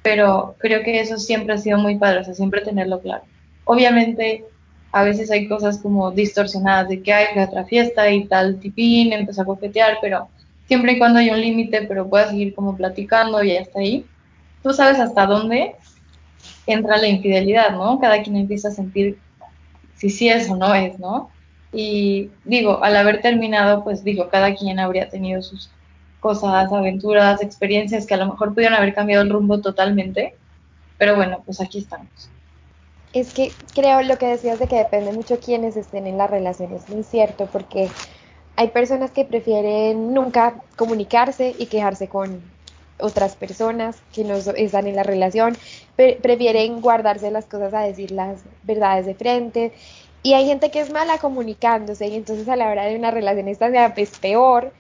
Pero 0.02 0.56
creo 0.58 0.82
que 0.82 1.00
eso 1.00 1.18
siempre 1.18 1.54
ha 1.54 1.58
sido 1.58 1.78
muy 1.78 1.98
padre, 1.98 2.20
o 2.20 2.24
sea, 2.24 2.34
siempre 2.34 2.62
tenerlo 2.62 3.00
claro. 3.00 3.24
Obviamente, 3.64 4.44
a 4.92 5.04
veces 5.04 5.30
hay 5.30 5.48
cosas 5.48 5.78
como 5.78 6.10
distorsionadas 6.10 6.88
de 6.88 7.02
que 7.02 7.12
hay 7.12 7.38
otra 7.38 7.64
fiesta 7.64 8.10
y 8.10 8.26
tal 8.26 8.58
tipín, 8.58 9.12
empezó 9.12 9.42
a 9.42 9.46
coquetear, 9.46 9.98
pero 10.00 10.28
siempre 10.72 10.92
y 10.92 10.98
cuando 10.98 11.18
hay 11.18 11.28
un 11.28 11.38
límite, 11.38 11.82
pero 11.82 12.08
puedas 12.08 12.30
seguir 12.30 12.54
como 12.54 12.74
platicando 12.74 13.44
y 13.44 13.54
hasta 13.58 13.78
ahí, 13.78 14.06
tú 14.62 14.72
sabes 14.72 14.98
hasta 14.98 15.26
dónde 15.26 15.76
entra 16.66 16.96
la 16.96 17.08
infidelidad, 17.08 17.72
¿no? 17.72 18.00
Cada 18.00 18.22
quien 18.22 18.36
empieza 18.36 18.68
a 18.68 18.70
sentir 18.70 19.18
si 19.96 20.08
sí 20.08 20.30
es 20.30 20.48
o 20.48 20.56
no 20.56 20.74
es, 20.74 20.98
¿no? 20.98 21.28
Y 21.74 22.30
digo, 22.46 22.82
al 22.82 22.96
haber 22.96 23.20
terminado, 23.20 23.84
pues 23.84 24.02
digo, 24.02 24.30
cada 24.30 24.54
quien 24.54 24.78
habría 24.78 25.10
tenido 25.10 25.42
sus 25.42 25.70
cosas, 26.20 26.72
aventuras, 26.72 27.42
experiencias 27.42 28.06
que 28.06 28.14
a 28.14 28.16
lo 28.16 28.28
mejor 28.28 28.54
pudieron 28.54 28.78
haber 28.78 28.94
cambiado 28.94 29.22
el 29.22 29.28
rumbo 29.28 29.60
totalmente, 29.60 30.36
pero 30.96 31.16
bueno, 31.16 31.42
pues 31.44 31.60
aquí 31.60 31.80
estamos. 31.80 32.30
Es 33.12 33.34
que 33.34 33.52
creo 33.74 34.00
lo 34.00 34.16
que 34.16 34.24
decías 34.24 34.58
de 34.58 34.68
que 34.68 34.76
depende 34.76 35.12
mucho 35.12 35.38
quiénes 35.38 35.76
estén 35.76 36.06
en 36.06 36.16
la 36.16 36.28
relación, 36.28 36.72
es 36.72 36.88
muy 36.88 37.02
cierto, 37.02 37.46
porque 37.52 37.90
hay 38.56 38.68
personas 38.68 39.10
que 39.10 39.24
prefieren 39.24 40.12
nunca 40.12 40.54
comunicarse 40.76 41.54
y 41.58 41.66
quejarse 41.66 42.08
con 42.08 42.42
otras 43.00 43.34
personas 43.34 44.00
que 44.12 44.24
no 44.24 44.34
están 44.34 44.86
en 44.86 44.96
la 44.96 45.02
relación, 45.02 45.56
prefieren 45.96 46.80
guardarse 46.80 47.30
las 47.30 47.46
cosas 47.46 47.74
a 47.74 47.80
decir 47.80 48.12
las 48.12 48.42
verdades 48.62 49.06
de 49.06 49.14
frente. 49.14 49.72
Y 50.22 50.34
hay 50.34 50.46
gente 50.46 50.70
que 50.70 50.80
es 50.80 50.92
mala 50.92 51.18
comunicándose 51.18 52.06
y 52.06 52.14
entonces 52.14 52.48
a 52.48 52.56
la 52.56 52.70
hora 52.70 52.84
de 52.84 52.96
una 52.96 53.10
relación 53.10 53.48
esta 53.48 53.66
es 53.68 53.92
pues, 53.92 54.18
peor 54.18 54.72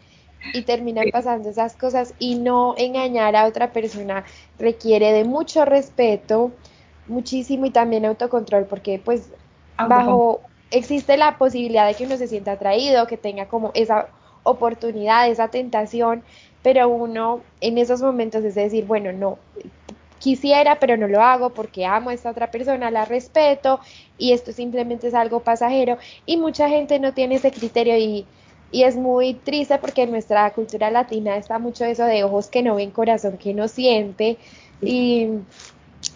y 0.52 0.62
terminan 0.62 1.06
pasando 1.12 1.50
esas 1.50 1.74
cosas 1.76 2.14
y 2.18 2.36
no 2.36 2.74
engañar 2.76 3.34
a 3.36 3.46
otra 3.46 3.72
persona 3.72 4.24
requiere 4.58 5.12
de 5.12 5.24
mucho 5.24 5.64
respeto, 5.64 6.52
muchísimo 7.06 7.66
y 7.66 7.70
también 7.70 8.04
autocontrol 8.04 8.66
porque 8.66 9.00
pues 9.04 9.30
bajo 9.76 10.40
existe 10.72 11.16
la 11.16 11.38
posibilidad 11.38 11.86
de 11.86 11.94
que 11.94 12.04
uno 12.04 12.16
se 12.16 12.26
sienta 12.26 12.52
atraído, 12.52 13.06
que 13.06 13.16
tenga 13.16 13.46
como 13.46 13.70
esa 13.74 14.08
oportunidad, 14.42 15.28
esa 15.28 15.48
tentación, 15.48 16.22
pero 16.62 16.88
uno 16.88 17.42
en 17.60 17.78
esos 17.78 18.02
momentos 18.02 18.44
es 18.44 18.54
decir, 18.54 18.86
bueno, 18.86 19.12
no, 19.12 19.38
quisiera, 20.18 20.78
pero 20.78 20.96
no 20.96 21.08
lo 21.08 21.20
hago 21.20 21.50
porque 21.50 21.84
amo 21.84 22.10
a 22.10 22.14
esta 22.14 22.30
otra 22.30 22.50
persona, 22.50 22.90
la 22.90 23.04
respeto 23.04 23.80
y 24.18 24.32
esto 24.32 24.52
simplemente 24.52 25.08
es 25.08 25.14
algo 25.14 25.40
pasajero 25.40 25.98
y 26.26 26.36
mucha 26.36 26.68
gente 26.68 26.98
no 26.98 27.12
tiene 27.12 27.36
ese 27.36 27.50
criterio 27.50 27.96
y, 27.96 28.24
y 28.70 28.84
es 28.84 28.96
muy 28.96 29.34
triste 29.34 29.78
porque 29.78 30.02
en 30.02 30.12
nuestra 30.12 30.50
cultura 30.52 30.90
latina 30.90 31.36
está 31.36 31.58
mucho 31.58 31.84
eso 31.84 32.04
de 32.04 32.24
ojos 32.24 32.48
que 32.48 32.62
no 32.62 32.76
ven, 32.76 32.90
corazón 32.90 33.36
que 33.36 33.52
no 33.52 33.68
siente. 33.68 34.38
Y 34.80 35.28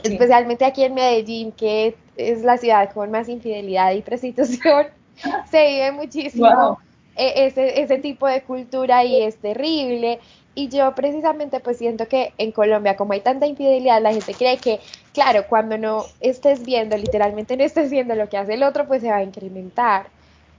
especialmente 0.02 0.64
aquí 0.64 0.82
en 0.82 0.94
Medellín, 0.94 1.52
que 1.52 1.96
es 2.16 2.42
la 2.42 2.58
ciudad 2.58 2.92
con 2.92 3.10
más 3.10 3.28
infidelidad 3.28 3.92
y 3.92 4.02
prostitución, 4.02 4.86
se 5.50 5.66
vive 5.66 5.92
muchísimo 5.92 6.78
e, 7.16 7.46
ese, 7.46 7.80
ese 7.80 7.98
tipo 7.98 8.26
de 8.26 8.42
cultura 8.42 9.04
y 9.04 9.22
es 9.22 9.36
terrible. 9.36 10.20
Y 10.54 10.68
yo 10.68 10.94
precisamente 10.94 11.60
pues 11.60 11.76
siento 11.76 12.08
que 12.08 12.32
en 12.38 12.50
Colombia, 12.50 12.96
como 12.96 13.12
hay 13.12 13.20
tanta 13.20 13.46
infidelidad, 13.46 14.00
la 14.00 14.12
gente 14.12 14.32
cree 14.32 14.56
que, 14.56 14.80
claro, 15.12 15.44
cuando 15.48 15.76
no 15.76 16.04
estés 16.20 16.64
viendo, 16.64 16.96
literalmente 16.96 17.56
no 17.56 17.64
estés 17.64 17.90
viendo 17.90 18.14
lo 18.14 18.28
que 18.28 18.38
hace 18.38 18.54
el 18.54 18.62
otro, 18.62 18.86
pues 18.86 19.02
se 19.02 19.10
va 19.10 19.16
a 19.16 19.22
incrementar. 19.22 20.06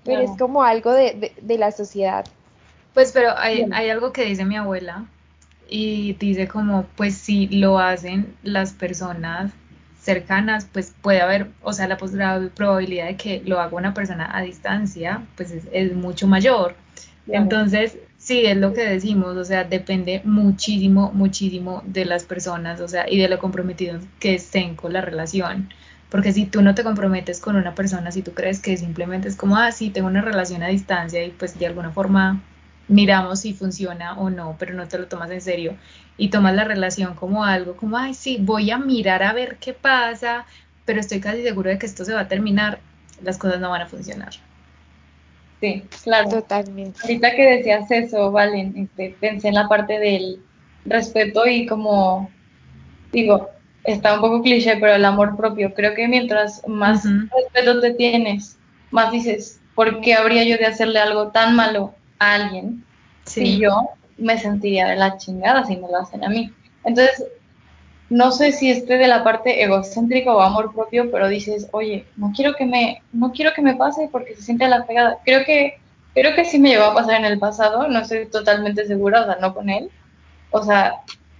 Pero 0.03 0.21
es 0.21 0.31
como 0.37 0.63
algo 0.63 0.93
de, 0.93 1.33
de, 1.41 1.57
la 1.57 1.71
sociedad. 1.71 2.25
Pues 2.93 3.11
pero 3.11 3.37
hay, 3.37 3.67
hay 3.73 3.89
algo 3.89 4.13
que 4.13 4.23
dice 4.23 4.45
mi 4.45 4.55
abuela 4.55 5.05
y 5.67 6.13
dice 6.13 6.47
como, 6.47 6.85
pues 6.95 7.17
si 7.17 7.47
lo 7.47 7.77
hacen 7.77 8.33
las 8.43 8.71
personas 8.71 9.51
cercanas, 10.07 10.65
pues 10.71 10.95
puede 11.01 11.19
haber, 11.19 11.47
o 11.63 11.73
sea, 11.73 11.85
la 11.89 11.97
probabilidad 11.97 13.07
de 13.07 13.17
que 13.17 13.41
lo 13.45 13.59
haga 13.59 13.75
una 13.75 13.93
persona 13.93 14.29
a 14.33 14.41
distancia, 14.41 15.25
pues 15.35 15.51
es, 15.51 15.93
mucho 15.93 16.27
mayor. 16.27 16.75
Entonces, 17.27 17.97
sí, 18.17 18.45
es 18.45 18.55
lo 18.55 18.71
que 18.71 18.85
decimos, 18.85 19.35
o 19.35 19.43
sea, 19.43 19.65
depende 19.65 20.21
muchísimo, 20.23 21.11
muchísimo 21.13 21.83
de 21.85 22.05
las 22.05 22.23
personas, 22.23 22.79
o 22.79 22.87
sea, 22.87 23.03
y 23.09 23.17
de 23.17 23.27
lo 23.27 23.37
comprometidos 23.37 24.01
que 24.21 24.35
estén 24.35 24.77
con 24.77 24.93
la 24.93 25.01
relación. 25.01 25.73
Porque 26.09 26.31
si 26.31 26.45
tú 26.45 26.61
no 26.61 26.73
te 26.73 26.85
comprometes 26.85 27.41
con 27.41 27.57
una 27.57 27.75
persona, 27.75 28.13
si 28.13 28.21
tú 28.21 28.31
crees 28.31 28.61
que 28.61 28.77
simplemente 28.77 29.27
es 29.27 29.35
como, 29.35 29.57
ah, 29.57 29.73
sí, 29.73 29.89
tengo 29.89 30.07
una 30.07 30.21
relación 30.21 30.63
a 30.63 30.69
distancia 30.69 31.21
y 31.25 31.31
pues 31.31 31.59
de 31.59 31.67
alguna 31.67 31.91
forma 31.91 32.41
miramos 32.87 33.41
si 33.41 33.53
funciona 33.53 34.17
o 34.17 34.29
no, 34.29 34.55
pero 34.57 34.73
no 34.73 34.87
te 34.87 34.97
lo 34.97 35.07
tomas 35.07 35.31
en 35.31 35.41
serio 35.41 35.75
y 36.17 36.29
tomas 36.29 36.55
la 36.55 36.63
relación 36.63 37.13
como 37.13 37.45
algo 37.45 37.75
como, 37.75 37.97
ay, 37.97 38.13
sí, 38.13 38.37
voy 38.41 38.71
a 38.71 38.77
mirar 38.77 39.23
a 39.23 39.33
ver 39.33 39.57
qué 39.57 39.73
pasa, 39.73 40.45
pero 40.85 40.99
estoy 40.99 41.19
casi 41.19 41.43
seguro 41.43 41.69
de 41.69 41.77
que 41.77 41.85
esto 41.85 42.03
se 42.05 42.13
va 42.13 42.21
a 42.21 42.27
terminar, 42.27 42.79
las 43.21 43.37
cosas 43.37 43.59
no 43.59 43.69
van 43.69 43.83
a 43.83 43.87
funcionar. 43.87 44.31
Sí, 45.61 45.83
claro. 46.03 46.29
Totalmente. 46.29 46.99
Ahorita 47.01 47.35
que 47.35 47.57
decías 47.57 47.89
eso, 47.89 48.31
Valen, 48.31 48.73
este, 48.77 49.15
pensé 49.19 49.47
en 49.47 49.55
la 49.55 49.67
parte 49.67 49.99
del 49.99 50.39
respeto 50.85 51.47
y 51.47 51.65
como, 51.65 52.29
digo, 53.11 53.49
está 53.83 54.15
un 54.15 54.21
poco 54.21 54.41
cliché, 54.41 54.77
pero 54.77 54.93
el 54.93 55.05
amor 55.05 55.35
propio. 55.35 55.73
Creo 55.73 55.95
que 55.95 56.07
mientras 56.07 56.61
más 56.67 57.03
respeto 57.05 57.79
te 57.81 57.93
tienes, 57.93 58.57
más 58.91 59.11
dices, 59.11 59.59
¿por 59.73 60.01
qué 60.01 60.13
habría 60.13 60.43
yo 60.43 60.57
de 60.57 60.65
hacerle 60.65 60.99
algo 60.99 61.29
tan 61.29 61.55
malo 61.55 61.93
a 62.19 62.35
alguien 62.35 62.83
si 63.25 63.57
yo 63.57 63.89
me 64.17 64.37
sentiría 64.37 64.87
de 64.87 64.95
la 64.95 65.17
chingada 65.17 65.65
si 65.65 65.75
me 65.75 65.87
lo 65.87 65.97
hacen 65.97 66.23
a 66.23 66.29
mí. 66.29 66.51
Entonces, 66.83 67.25
no 68.09 68.31
sé 68.31 68.51
si 68.51 68.71
esté 68.71 68.97
de 68.97 69.07
la 69.07 69.23
parte 69.23 69.63
egocéntrica 69.63 70.33
o 70.33 70.41
amor 70.41 70.73
propio, 70.73 71.11
pero 71.11 71.27
dices, 71.27 71.67
oye, 71.71 72.05
no 72.15 72.31
quiero 72.35 72.55
que 72.55 72.65
me, 72.65 73.01
no 73.11 73.31
quiero 73.31 73.53
que 73.53 73.61
me 73.61 73.75
pase 73.75 74.09
porque 74.11 74.35
se 74.35 74.43
siente 74.43 74.67
la 74.67 74.85
pegada. 74.85 75.17
Creo 75.25 75.43
que, 75.45 75.77
creo 76.13 76.33
que 76.35 76.45
sí 76.45 76.59
me 76.59 76.69
llegó 76.69 76.85
a 76.85 76.93
pasar 76.93 77.15
en 77.15 77.25
el 77.25 77.39
pasado, 77.39 77.87
no 77.87 77.99
estoy 77.99 78.27
totalmente 78.27 78.85
segura, 78.87 79.21
o 79.21 79.25
sea, 79.25 79.37
no 79.41 79.53
con 79.53 79.69
él. 79.69 79.89
O 80.51 80.63
sea, 80.63 80.93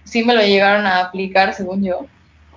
sí 0.04 0.24
me 0.24 0.34
lo 0.34 0.42
llegaron 0.42 0.86
a 0.86 1.00
aplicar, 1.00 1.54
según 1.54 1.82
yo. 1.82 2.06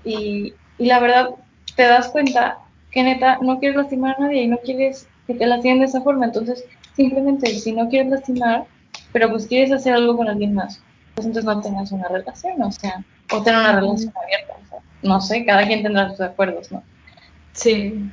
Y, 0.04 0.54
y 0.78 0.86
la 0.86 1.00
verdad, 1.00 1.30
te 1.76 1.84
das 1.84 2.10
cuenta 2.10 2.58
que 2.92 3.04
neta 3.04 3.40
no 3.42 3.60
quieres 3.60 3.78
lastimar 3.78 4.16
a 4.18 4.24
nadie 4.24 4.44
y 4.44 4.48
no 4.48 4.58
quieres 4.58 5.08
que 5.26 5.36
te 5.36 5.46
lastimen 5.46 5.80
de 5.80 5.86
esa 5.86 6.02
forma. 6.02 6.26
Entonces, 6.26 6.66
simplemente 6.96 7.48
si 7.48 7.72
no 7.72 7.88
quieres 7.88 8.10
lastimar, 8.12 8.66
pero 9.12 9.30
pues 9.30 9.48
quieres 9.48 9.72
hacer 9.72 9.94
algo 9.94 10.18
con 10.18 10.28
alguien 10.28 10.54
más, 10.54 10.82
pues 11.16 11.28
entonces 11.28 11.46
no 11.46 11.62
tengas 11.62 11.92
una 11.92 12.08
relación, 12.08 12.62
o 12.62 12.72
sea, 12.72 13.04
o 13.32 13.42
tener 13.42 13.60
una 13.60 13.80
relación 13.80 14.14
abierta, 14.24 14.54
o 14.64 14.70
sea, 14.70 14.80
no 15.04 15.22
sé, 15.22 15.46
cada 15.46 15.66
quien 15.66 15.84
tendrá 15.84 16.10
sus 16.10 16.22
acuerdos, 16.22 16.72
¿no? 16.72 16.84
Sí, 17.54 18.10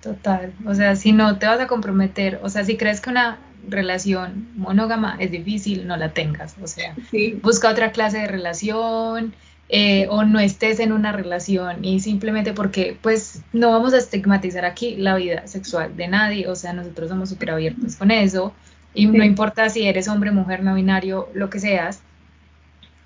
total. 0.00 0.52
O 0.66 0.74
sea, 0.74 0.96
si 0.96 1.12
no 1.12 1.38
te 1.38 1.46
vas 1.46 1.60
a 1.60 1.66
comprometer, 1.66 2.40
o 2.42 2.48
sea, 2.48 2.64
si 2.64 2.76
crees 2.76 3.00
que 3.00 3.10
una 3.10 3.38
relación 3.68 4.48
monógama 4.56 5.16
es 5.18 5.30
difícil, 5.30 5.86
no 5.86 5.96
la 5.96 6.12
tengas. 6.12 6.56
O 6.60 6.66
sea, 6.66 6.94
busca 7.42 7.70
otra 7.70 7.92
clase 7.92 8.18
de 8.18 8.26
relación, 8.26 9.34
eh, 9.74 10.06
o 10.10 10.24
no 10.24 10.38
estés 10.38 10.80
en 10.80 10.92
una 10.92 11.12
relación 11.12 11.82
y 11.82 12.00
simplemente 12.00 12.52
porque 12.52 12.98
pues 13.00 13.40
no 13.54 13.70
vamos 13.70 13.94
a 13.94 13.98
estigmatizar 13.98 14.66
aquí 14.66 14.96
la 14.96 15.16
vida 15.16 15.46
sexual 15.46 15.96
de 15.96 16.08
nadie, 16.08 16.46
o 16.46 16.54
sea, 16.54 16.74
nosotros 16.74 17.08
somos 17.08 17.30
súper 17.30 17.52
abiertos 17.52 17.96
con 17.96 18.10
eso 18.10 18.52
y 18.94 19.06
no 19.06 19.24
importa 19.24 19.68
si 19.68 19.86
eres 19.86 20.08
hombre, 20.08 20.30
mujer, 20.30 20.62
no 20.62 20.74
binario, 20.74 21.28
lo 21.34 21.48
que 21.50 21.60
seas, 21.60 22.02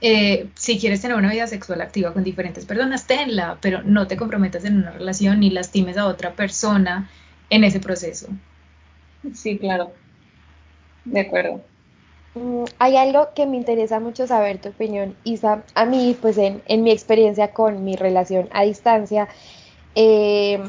eh, 0.00 0.48
si 0.54 0.78
quieres 0.78 1.00
tener 1.00 1.16
una 1.16 1.30
vida 1.30 1.46
sexual 1.46 1.80
activa 1.80 2.12
con 2.12 2.22
diferentes 2.22 2.66
personas, 2.66 3.06
tenla, 3.06 3.56
pero 3.60 3.82
no 3.82 4.06
te 4.06 4.16
comprometas 4.16 4.64
en 4.64 4.76
una 4.78 4.90
relación 4.90 5.40
ni 5.40 5.50
lastimes 5.50 5.96
a 5.96 6.06
otra 6.06 6.32
persona 6.32 7.08
en 7.48 7.64
ese 7.64 7.80
proceso. 7.80 8.28
Sí, 9.32 9.58
claro. 9.58 9.92
De 11.04 11.20
acuerdo. 11.20 11.62
Mm, 12.34 12.64
hay 12.78 12.96
algo 12.96 13.28
que 13.34 13.46
me 13.46 13.56
interesa 13.56 13.98
mucho 13.98 14.26
saber 14.26 14.60
tu 14.60 14.68
opinión, 14.68 15.16
Isa. 15.24 15.64
A 15.74 15.86
mí, 15.86 16.16
pues 16.20 16.36
en, 16.36 16.62
mi 16.82 16.90
experiencia 16.90 17.52
con 17.52 17.82
mi 17.84 17.96
relación 17.96 18.48
a 18.52 18.64
distancia, 18.64 19.28
eh, 19.94 20.62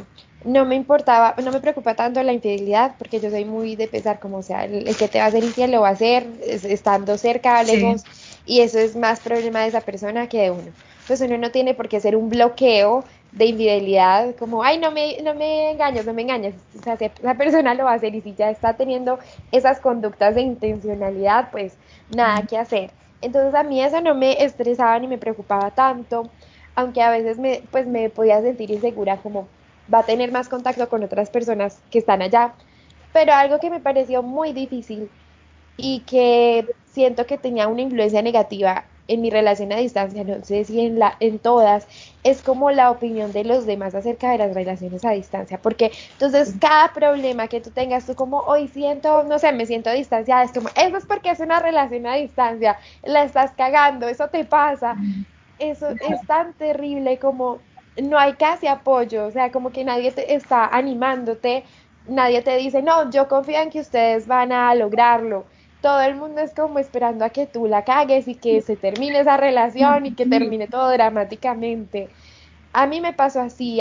no 0.43 0.65
me 0.65 0.75
importaba, 0.75 1.35
no 1.43 1.51
me 1.51 1.59
preocupa 1.59 1.95
tanto 1.95 2.21
la 2.23 2.33
infidelidad, 2.33 2.95
porque 2.97 3.19
yo 3.19 3.29
soy 3.29 3.45
muy 3.45 3.75
de 3.75 3.87
pensar 3.87 4.19
como, 4.19 4.43
sea, 4.43 4.65
el, 4.65 4.95
que 4.95 5.07
te 5.07 5.19
va 5.19 5.25
a 5.25 5.27
hacer 5.27 5.43
infiel 5.43 5.71
lo 5.71 5.81
va 5.81 5.89
a 5.89 5.91
hacer 5.91 6.27
estando 6.41 7.17
cerca, 7.17 7.63
lejos, 7.63 8.03
y 8.45 8.61
eso 8.61 8.79
es 8.79 8.95
más 8.95 9.19
problema 9.19 9.61
de 9.61 9.67
esa 9.67 9.81
persona 9.81 10.27
que 10.27 10.43
de 10.43 10.51
uno. 10.51 10.71
Pues 11.07 11.21
uno 11.21 11.37
no 11.37 11.51
tiene 11.51 11.73
por 11.73 11.87
qué 11.87 11.97
hacer 11.97 12.15
un 12.15 12.29
bloqueo 12.29 13.03
de 13.31 13.45
infidelidad, 13.45 14.35
como, 14.35 14.63
ay, 14.63 14.77
no 14.77 14.91
me, 14.91 15.21
no 15.21 15.33
me 15.33 15.71
engañes, 15.71 16.05
no 16.05 16.13
me 16.13 16.21
engañes. 16.21 16.55
O 16.77 16.83
sea, 16.83 16.97
si 16.97 17.05
esa 17.05 17.33
persona 17.35 17.73
lo 17.73 17.85
va 17.85 17.91
a 17.91 17.95
hacer 17.95 18.15
y 18.15 18.21
si 18.21 18.33
ya 18.35 18.49
está 18.49 18.73
teniendo 18.73 19.19
esas 19.51 19.79
conductas 19.79 20.35
de 20.35 20.41
intencionalidad, 20.41 21.49
pues 21.51 21.73
nada 22.15 22.43
que 22.43 22.57
hacer. 22.57 22.91
Entonces 23.21 23.53
a 23.55 23.63
mí 23.63 23.81
eso 23.81 24.01
no 24.01 24.15
me 24.15 24.43
estresaba 24.43 24.99
ni 24.99 25.07
me 25.07 25.17
preocupaba 25.17 25.71
tanto, 25.71 26.29
aunque 26.75 27.01
a 27.01 27.09
veces 27.09 27.37
me, 27.37 27.63
pues 27.71 27.87
me 27.87 28.09
podía 28.09 28.41
sentir 28.41 28.69
insegura 28.71 29.17
como 29.17 29.47
va 29.93 29.99
a 29.99 30.03
tener 30.03 30.31
más 30.31 30.49
contacto 30.49 30.89
con 30.89 31.03
otras 31.03 31.29
personas 31.29 31.79
que 31.91 31.99
están 31.99 32.21
allá. 32.21 32.53
Pero 33.13 33.33
algo 33.33 33.59
que 33.59 33.69
me 33.69 33.79
pareció 33.79 34.21
muy 34.23 34.53
difícil 34.53 35.09
y 35.77 36.01
que 36.01 36.67
siento 36.91 37.25
que 37.25 37.37
tenía 37.37 37.67
una 37.67 37.81
influencia 37.81 38.21
negativa 38.21 38.85
en 39.07 39.21
mi 39.21 39.29
relación 39.29 39.71
a 39.71 39.77
distancia, 39.77 40.23
no 40.23 40.43
sé 40.43 40.65
si 40.65 40.81
en, 40.81 40.99
la, 40.99 41.15
en 41.19 41.39
todas, 41.39 41.87
es 42.23 42.41
como 42.41 42.71
la 42.71 42.91
opinión 42.91 43.31
de 43.31 43.43
los 43.43 43.65
demás 43.65 43.95
acerca 43.95 44.31
de 44.31 44.37
las 44.37 44.53
relaciones 44.53 45.05
a 45.05 45.11
distancia, 45.11 45.59
porque 45.61 45.91
entonces 46.13 46.55
cada 46.59 46.93
problema 46.93 47.47
que 47.47 47.61
tú 47.61 47.71
tengas, 47.71 48.05
tú 48.05 48.15
como 48.15 48.39
hoy 48.39 48.67
siento, 48.67 49.23
no 49.23 49.39
sé, 49.39 49.51
me 49.53 49.65
siento 49.65 49.91
distanciada, 49.91 50.43
es 50.43 50.51
como, 50.51 50.69
eso 50.75 50.97
es 50.97 51.05
porque 51.05 51.29
es 51.29 51.39
una 51.39 51.59
relación 51.59 52.05
a 52.05 52.15
distancia, 52.15 52.77
la 53.03 53.23
estás 53.23 53.51
cagando, 53.51 54.07
eso 54.07 54.27
te 54.27 54.43
pasa, 54.43 54.97
eso 55.57 55.87
es 55.89 56.27
tan 56.27 56.53
terrible 56.53 57.17
como 57.17 57.59
no 58.01 58.17
hay 58.17 58.33
casi 58.33 58.67
apoyo, 58.67 59.25
o 59.25 59.31
sea, 59.31 59.51
como 59.51 59.71
que 59.71 59.83
nadie 59.83 60.11
te 60.11 60.35
está 60.35 60.65
animándote, 60.65 61.63
nadie 62.07 62.41
te 62.41 62.57
dice, 62.57 62.81
no, 62.81 63.09
yo 63.11 63.27
confío 63.27 63.59
en 63.59 63.69
que 63.69 63.79
ustedes 63.79 64.27
van 64.27 64.51
a 64.51 64.73
lograrlo 64.75 65.45
todo 65.81 66.01
el 66.01 66.15
mundo 66.15 66.41
es 66.41 66.53
como 66.53 66.79
esperando 66.79 67.23
a 67.23 67.29
que 67.29 67.45
tú 67.45 67.67
la 67.67 67.83
cagues 67.83 68.27
y 68.27 68.35
que 68.35 68.61
se 68.61 68.75
termine 68.75 69.19
esa 69.19 69.37
relación 69.37 70.05
y 70.05 70.13
que 70.13 70.25
termine 70.25 70.67
todo 70.67 70.89
dramáticamente. 70.89 72.09
A 72.73 72.87
mí 72.87 73.01
me 73.01 73.13
pasó 73.13 73.41
así. 73.41 73.79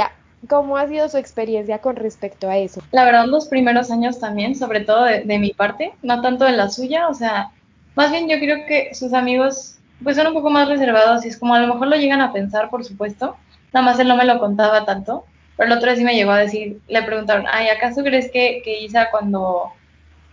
¿Cómo 0.49 0.77
ha 0.77 0.87
sido 0.87 1.09
su 1.09 1.17
experiencia 1.17 1.79
con 1.79 1.97
respecto 1.97 2.49
a 2.49 2.59
eso? 2.59 2.81
La 2.93 3.05
verdad, 3.05 3.27
los 3.27 3.49
primeros 3.49 3.91
años 3.91 4.21
también, 4.21 4.55
sobre 4.55 4.81
todo 4.81 5.05
de, 5.05 5.39
mi 5.39 5.53
parte, 5.53 5.95
no 6.03 6.21
tanto 6.21 6.45
de 6.45 6.53
la 6.53 6.69
suya, 6.69 7.09
o 7.09 7.15
sea, 7.15 7.51
más 7.95 8.11
bien 8.11 8.29
yo 8.29 8.39
creo 8.39 8.67
que 8.67 8.95
sus 8.95 9.13
amigos 9.13 9.79
pues 10.05 10.17
son 10.17 10.27
un 10.27 10.35
poco 10.35 10.51
más 10.51 10.69
reservados 10.69 11.25
y 11.25 11.29
es 11.29 11.39
como 11.39 11.55
a 11.55 11.61
lo 11.61 11.73
mejor 11.73 11.89
lo 11.89 11.97
llegan 11.97 12.21
a 12.21 12.33
pensar, 12.33 12.69
por 12.69 12.85
supuesto, 12.85 13.37
nada 13.77 13.91
más 13.91 14.01
él 14.01 14.09
no 14.09 14.17
me 14.17 14.25
lo 14.25 14.39
contaba 14.39 14.87
tanto, 14.87 15.27
pero 15.57 15.71
el 15.71 15.77
otro 15.77 15.89
día 15.89 15.99
sí 15.99 16.05
me 16.05 16.15
llegó 16.15 16.33
a 16.33 16.39
decir, 16.39 16.81
le 16.89 17.03
preguntaron, 17.03 17.47
ay, 17.51 17.69
¿acaso 17.69 18.03
crees 18.03 18.31
que, 18.31 18.63
que 18.65 18.81
Isa 18.81 19.11
cuando 19.11 19.73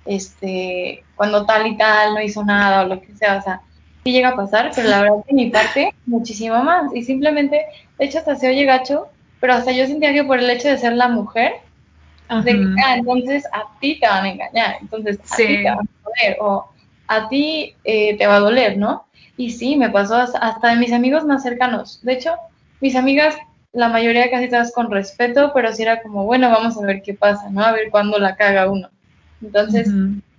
este, 0.06 1.04
cuando 1.16 1.46
tal 1.46 1.68
y 1.68 1.78
tal 1.78 2.14
no 2.14 2.22
hizo 2.22 2.44
nada 2.44 2.84
o 2.84 2.88
lo 2.88 3.02
que 3.02 3.14
sea, 3.16 3.38
o 3.38 3.42
sea, 3.42 3.62
sí 4.04 4.12
llega 4.12 4.30
a 4.30 4.36
pasar, 4.36 4.72
pero 4.76 4.90
la 4.90 5.02
verdad 5.02 5.26
de 5.28 5.34
mi 5.34 5.50
parte, 5.50 5.94
muchísimo 6.06 6.62
más. 6.64 6.94
Y 6.94 7.04
simplemente, 7.04 7.66
de 7.98 8.06
hecho, 8.06 8.20
hasta 8.20 8.36
se 8.36 8.50
oye 8.50 8.66
gacho, 8.66 9.08
pero 9.40 9.54
hasta 9.54 9.72
yo 9.72 9.86
sentía 9.86 10.14
que 10.14 10.24
por 10.24 10.40
el 10.40 10.50
hecho 10.50 10.70
de 10.70 10.78
ser 10.78 10.94
la 10.94 11.08
mujer, 11.08 11.54
de 12.44 12.52
que, 12.52 12.66
ah, 12.84 12.96
entonces 12.96 13.46
a 13.52 13.78
ti 13.80 14.00
te 14.00 14.08
van 14.08 14.26
a 14.26 14.30
engañar, 14.30 14.76
entonces 14.82 15.20
a 15.32 15.36
ti 15.36 15.46
te 15.46 15.70
van 15.70 15.80
a 15.80 16.10
doler, 16.10 16.38
o 16.40 16.66
a 17.08 17.30
ti 17.30 17.76
eh, 17.84 18.18
te 18.18 18.26
va 18.26 18.38
a 18.38 18.40
doler, 18.40 18.78
¿no? 18.78 19.06
Y 19.36 19.52
sí, 19.52 19.76
me 19.76 19.90
pasó 19.90 20.16
hasta 20.16 20.70
de 20.70 20.76
mis 20.78 20.94
amigos 20.94 21.26
más 21.26 21.44
cercanos. 21.44 22.00
De 22.04 22.14
hecho, 22.14 22.36
mis 22.84 22.98
amigas, 22.98 23.38
la 23.72 23.88
mayoría 23.88 24.30
casi 24.30 24.50
todas 24.50 24.74
con 24.74 24.92
respeto, 24.92 25.52
pero 25.54 25.72
sí 25.72 25.84
era 25.84 26.02
como, 26.02 26.26
bueno, 26.26 26.50
vamos 26.50 26.78
a 26.78 26.86
ver 26.86 27.02
qué 27.02 27.14
pasa, 27.14 27.50
¿no? 27.50 27.64
A 27.64 27.72
ver 27.72 27.90
cuándo 27.90 28.20
la 28.20 28.36
caga 28.36 28.70
uno. 28.70 28.90
Entonces, 29.42 29.90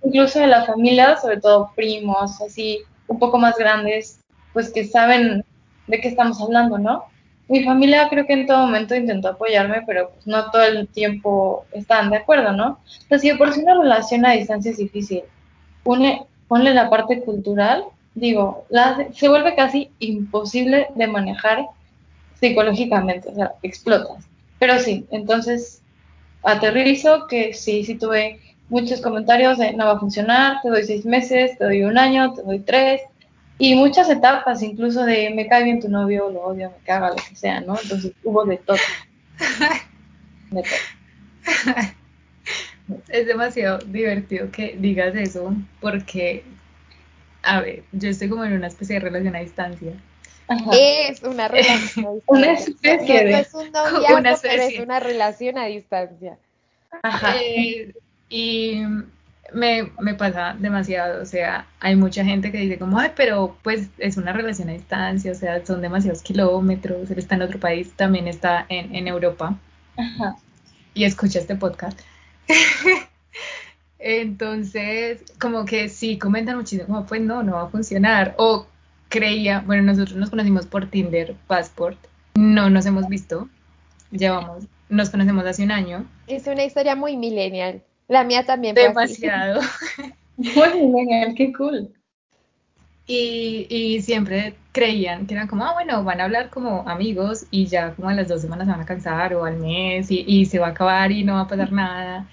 incluso 0.03 0.39
de 0.39 0.45
la 0.45 0.63
familia, 0.63 1.17
sobre 1.17 1.41
todo 1.41 1.71
primos, 1.75 2.39
así 2.41 2.81
un 3.07 3.17
poco 3.17 3.39
más 3.39 3.57
grandes, 3.57 4.19
pues 4.53 4.71
que 4.71 4.85
saben 4.85 5.43
de 5.87 5.99
qué 5.99 6.07
estamos 6.07 6.39
hablando, 6.39 6.77
¿no? 6.77 7.05
Mi 7.47 7.63
familia 7.63 8.09
creo 8.09 8.27
que 8.27 8.33
en 8.33 8.45
todo 8.45 8.59
momento 8.59 8.93
intentó 8.93 9.29
apoyarme, 9.29 9.81
pero 9.87 10.11
pues 10.11 10.27
no 10.27 10.51
todo 10.51 10.63
el 10.65 10.87
tiempo 10.87 11.65
estaban 11.71 12.11
de 12.11 12.17
acuerdo, 12.17 12.51
¿no? 12.51 12.77
Entonces, 13.01 13.21
si 13.31 13.35
por 13.35 13.53
si 13.53 13.61
una 13.61 13.81
relación 13.81 14.23
a 14.23 14.33
distancia 14.33 14.69
es 14.69 14.77
difícil, 14.77 15.23
pone, 15.81 16.27
ponle 16.47 16.75
la 16.75 16.91
parte 16.91 17.21
cultural, 17.21 17.85
digo, 18.13 18.65
la, 18.69 19.07
se 19.13 19.29
vuelve 19.29 19.55
casi 19.55 19.89
imposible 19.97 20.89
de 20.93 21.07
manejar 21.07 21.65
psicológicamente, 22.39 23.29
o 23.29 23.35
sea, 23.35 23.53
explotas. 23.63 24.25
Pero 24.59 24.79
sí, 24.79 25.05
entonces 25.11 25.81
aterrizo 26.43 27.27
que 27.27 27.53
sí, 27.53 27.83
sí 27.83 27.95
tuve 27.95 28.39
muchos 28.69 29.01
comentarios 29.01 29.57
de 29.57 29.73
no 29.73 29.85
va 29.85 29.93
a 29.93 29.99
funcionar, 29.99 30.57
te 30.61 30.69
doy 30.69 30.83
seis 30.83 31.05
meses, 31.05 31.57
te 31.57 31.65
doy 31.65 31.83
un 31.83 31.97
año, 31.97 32.33
te 32.33 32.41
doy 32.43 32.59
tres, 32.59 33.01
y 33.57 33.75
muchas 33.75 34.09
etapas, 34.09 34.61
incluso 34.63 35.05
de 35.05 35.31
me 35.33 35.47
cae 35.47 35.63
bien 35.63 35.79
tu 35.79 35.89
novio, 35.89 36.29
lo 36.29 36.41
odio, 36.41 36.71
me 36.71 36.85
caga, 36.85 37.09
lo 37.09 37.15
que 37.15 37.35
sea, 37.35 37.61
¿no? 37.61 37.79
Entonces 37.81 38.11
hubo 38.23 38.43
de 38.45 38.57
todo. 38.57 38.77
Es 43.09 43.25
demasiado 43.25 43.79
divertido 43.79 44.51
que 44.51 44.75
digas 44.79 45.15
eso, 45.15 45.55
porque, 45.81 46.43
a 47.41 47.59
ver, 47.59 47.83
yo 47.91 48.09
estoy 48.09 48.29
como 48.29 48.45
en 48.45 48.53
una 48.53 48.67
especie 48.67 48.95
de 48.95 48.99
relación 48.99 49.35
a 49.35 49.39
distancia. 49.39 49.93
Es 50.73 51.23
una 51.23 51.47
relación 51.47 52.05
a 52.05 52.11
distancia. 52.11 52.23
una 52.27 52.51
especie 52.53 53.25
de... 53.25 53.39
es 53.39 53.53
un 53.53 53.71
noviazgo, 53.71 54.39
pero 54.41 54.63
es 54.63 54.79
una 54.79 54.99
relación 54.99 55.57
a 55.57 55.65
distancia. 55.65 56.37
Ajá. 57.03 57.35
Eh, 57.41 57.93
y 58.29 58.81
me, 59.53 59.91
me, 59.99 60.15
pasa 60.15 60.55
demasiado, 60.57 61.21
o 61.21 61.25
sea, 61.25 61.67
hay 61.79 61.95
mucha 61.95 62.23
gente 62.23 62.51
que 62.51 62.57
dice 62.59 62.79
como, 62.79 62.99
ay, 62.99 63.11
pero 63.15 63.57
pues 63.63 63.89
es 63.97 64.17
una 64.17 64.33
relación 64.33 64.69
a 64.69 64.73
distancia, 64.73 65.31
o 65.31 65.35
sea, 65.35 65.65
son 65.65 65.81
demasiados 65.81 66.21
kilómetros, 66.21 67.09
él 67.11 67.19
está 67.19 67.35
en 67.35 67.43
otro 67.43 67.59
país, 67.59 67.91
también 67.93 68.27
está 68.27 68.65
en, 68.69 68.95
en 68.95 69.07
Europa 69.07 69.57
Ajá. 69.97 70.35
y 70.93 71.03
escucha 71.03 71.39
este 71.39 71.55
podcast. 71.55 71.99
Entonces, 73.99 75.23
como 75.39 75.65
que 75.65 75.89
sí, 75.89 76.17
comentan 76.17 76.57
muchísimo, 76.57 76.87
como, 76.87 77.05
pues 77.05 77.21
no, 77.21 77.43
no 77.43 77.53
va 77.53 77.63
a 77.63 77.69
funcionar. 77.69 78.35
O 78.37 78.67
creía, 79.15 79.63
bueno, 79.65 79.83
nosotros 79.83 80.17
nos 80.17 80.29
conocimos 80.29 80.65
por 80.65 80.89
Tinder, 80.89 81.35
Passport, 81.47 81.97
no 82.35 82.69
nos 82.69 82.85
hemos 82.85 83.07
visto, 83.07 83.47
llevamos, 84.11 84.65
nos 84.89 85.09
conocemos 85.09 85.45
hace 85.45 85.63
un 85.63 85.71
año. 85.71 86.05
Es 86.27 86.47
una 86.47 86.65
historia 86.65 86.95
muy 86.95 87.15
millennial. 87.15 87.81
La 88.09 88.23
mía 88.23 88.45
también. 88.45 88.75
Demasiado. 88.75 89.61
Muy 90.37 90.69
genial, 90.69 91.33
qué 91.33 91.53
cool. 91.53 91.89
Y, 93.07 93.67
y, 93.69 94.01
siempre 94.01 94.55
creían 94.73 95.27
que 95.27 95.33
eran 95.33 95.47
como, 95.47 95.63
ah, 95.63 95.73
bueno, 95.73 96.03
van 96.03 96.19
a 96.19 96.25
hablar 96.25 96.49
como 96.49 96.87
amigos 96.89 97.45
y 97.51 97.67
ya 97.67 97.93
como 97.93 98.09
a 98.09 98.13
las 98.13 98.27
dos 98.27 98.41
semanas 98.41 98.67
se 98.67 98.71
van 98.71 98.81
a 98.81 98.85
cansar 98.85 99.33
o 99.33 99.45
al 99.45 99.57
mes 99.57 100.11
y, 100.11 100.25
y 100.27 100.45
se 100.45 100.59
va 100.59 100.67
a 100.67 100.69
acabar 100.71 101.11
y 101.13 101.23
no 101.23 101.35
va 101.35 101.41
a 101.41 101.47
pasar 101.47 101.71
nada. 101.71 102.27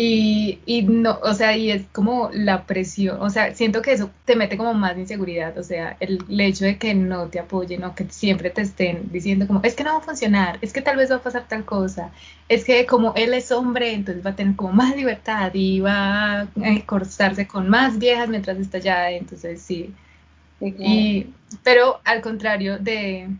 Y, 0.00 0.60
y, 0.64 0.82
no, 0.82 1.18
o 1.24 1.34
sea, 1.34 1.56
y 1.56 1.72
es 1.72 1.84
como 1.90 2.30
la 2.32 2.66
presión, 2.66 3.20
o 3.20 3.30
sea, 3.30 3.52
siento 3.56 3.82
que 3.82 3.90
eso 3.90 4.12
te 4.24 4.36
mete 4.36 4.56
como 4.56 4.72
más 4.72 4.96
inseguridad, 4.96 5.58
o 5.58 5.64
sea, 5.64 5.96
el, 5.98 6.24
hecho 6.40 6.66
de 6.66 6.78
que 6.78 6.94
no 6.94 7.26
te 7.26 7.40
apoyen 7.40 7.82
o 7.82 7.96
que 7.96 8.06
siempre 8.08 8.50
te 8.50 8.60
estén 8.60 9.10
diciendo 9.10 9.48
como, 9.48 9.60
es 9.64 9.74
que 9.74 9.82
no 9.82 9.94
va 9.94 9.98
a 9.98 10.02
funcionar, 10.02 10.58
es 10.60 10.72
que 10.72 10.82
tal 10.82 10.98
vez 10.98 11.10
va 11.10 11.16
a 11.16 11.22
pasar 11.22 11.48
tal 11.48 11.64
cosa, 11.64 12.12
es 12.48 12.64
que 12.64 12.86
como 12.86 13.12
él 13.16 13.34
es 13.34 13.50
hombre, 13.50 13.92
entonces 13.92 14.24
va 14.24 14.30
a 14.30 14.36
tener 14.36 14.54
como 14.54 14.72
más 14.72 14.94
libertad 14.94 15.50
y 15.52 15.80
va 15.80 16.42
a 16.42 16.48
cortarse 16.86 17.48
con 17.48 17.68
más 17.68 17.98
viejas 17.98 18.28
mientras 18.28 18.56
está 18.58 18.78
allá, 18.78 19.10
entonces 19.10 19.60
sí. 19.60 19.92
y, 20.60 21.26
pero 21.64 22.00
al 22.04 22.20
contrario 22.20 22.78
de, 22.78 23.30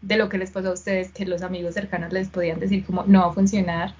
de 0.00 0.16
lo 0.16 0.28
que 0.28 0.38
les 0.38 0.50
pasó 0.50 0.70
a 0.70 0.72
ustedes, 0.72 1.12
que 1.12 1.26
los 1.26 1.42
amigos 1.42 1.74
cercanos 1.74 2.12
les 2.12 2.28
podían 2.28 2.58
decir 2.58 2.84
como, 2.84 3.04
no 3.04 3.20
va 3.20 3.26
a 3.28 3.32
funcionar 3.34 3.94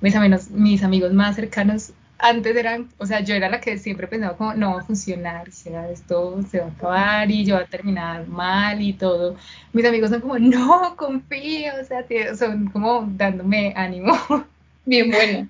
mis 0.00 0.14
amigos, 0.14 0.50
mis 0.50 0.82
amigos 0.82 1.12
más 1.12 1.36
cercanos 1.36 1.92
antes 2.22 2.54
eran, 2.54 2.88
o 2.98 3.06
sea, 3.06 3.20
yo 3.20 3.34
era 3.34 3.48
la 3.48 3.60
que 3.60 3.78
siempre 3.78 4.06
pensaba 4.06 4.36
como, 4.36 4.54
no 4.54 4.74
va 4.74 4.80
a 4.80 4.84
funcionar, 4.84 5.48
o 5.48 5.52
sea, 5.52 5.90
esto 5.90 6.40
se 6.50 6.60
va 6.60 6.66
a 6.66 6.68
acabar 6.68 7.30
y 7.30 7.44
yo 7.44 7.54
voy 7.54 7.64
a 7.64 7.66
terminar 7.66 8.26
mal 8.28 8.80
y 8.80 8.92
todo. 8.92 9.36
Mis 9.72 9.84
amigos 9.84 10.10
son 10.10 10.20
como, 10.20 10.38
no, 10.38 10.96
confío, 10.96 11.72
o 11.80 11.84
sea, 11.84 12.04
son 12.36 12.68
como 12.68 13.08
dándome 13.16 13.72
ánimo. 13.76 14.14
Bien 14.84 15.10
bueno. 15.10 15.48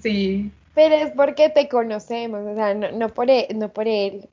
Sí. 0.00 0.50
Pero 0.74 0.94
es 0.94 1.10
porque 1.12 1.48
te 1.48 1.68
conocemos, 1.68 2.40
o 2.46 2.54
sea, 2.54 2.74
no, 2.74 2.92
no, 2.92 3.08
por, 3.08 3.30
él, 3.30 3.46
e, 3.48 3.54
no 3.54 3.68
por 3.70 3.88
él, 3.88 4.28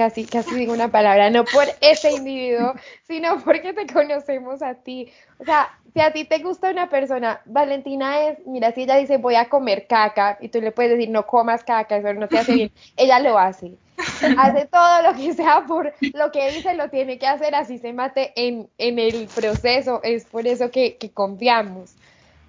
casi, 0.00 0.24
casi 0.24 0.54
digo 0.54 0.72
una 0.72 0.90
palabra, 0.90 1.28
no 1.28 1.44
por 1.44 1.66
ese 1.82 2.10
individuo, 2.10 2.72
sino 3.06 3.38
porque 3.44 3.74
te 3.74 3.86
conocemos 3.86 4.62
a 4.62 4.72
ti. 4.72 5.12
O 5.38 5.44
sea, 5.44 5.78
si 5.92 6.00
a 6.00 6.10
ti 6.10 6.24
te 6.24 6.38
gusta 6.38 6.70
una 6.70 6.88
persona, 6.88 7.42
Valentina 7.44 8.26
es, 8.26 8.38
mira, 8.46 8.72
si 8.72 8.84
ella 8.84 8.96
dice 8.96 9.18
voy 9.18 9.34
a 9.34 9.50
comer 9.50 9.86
caca 9.86 10.38
y 10.40 10.48
tú 10.48 10.62
le 10.62 10.72
puedes 10.72 10.92
decir 10.92 11.10
no 11.10 11.26
comas 11.26 11.64
caca, 11.64 11.98
eso 11.98 12.14
no 12.14 12.28
te 12.28 12.38
hace 12.38 12.54
bien, 12.54 12.72
ella 12.96 13.18
lo 13.18 13.38
hace. 13.38 13.72
Hace 14.38 14.64
todo 14.64 15.02
lo 15.02 15.14
que 15.14 15.34
sea 15.34 15.66
por 15.68 15.92
lo 16.14 16.32
que 16.32 16.50
dice, 16.52 16.72
lo 16.72 16.88
tiene 16.88 17.18
que 17.18 17.26
hacer, 17.26 17.54
así 17.54 17.76
se 17.76 17.92
mate 17.92 18.32
en, 18.34 18.70
en 18.78 18.98
el 18.98 19.26
proceso, 19.26 20.00
es 20.02 20.24
por 20.24 20.46
eso 20.46 20.70
que, 20.70 20.96
que, 20.96 21.10
confiamos. 21.10 21.92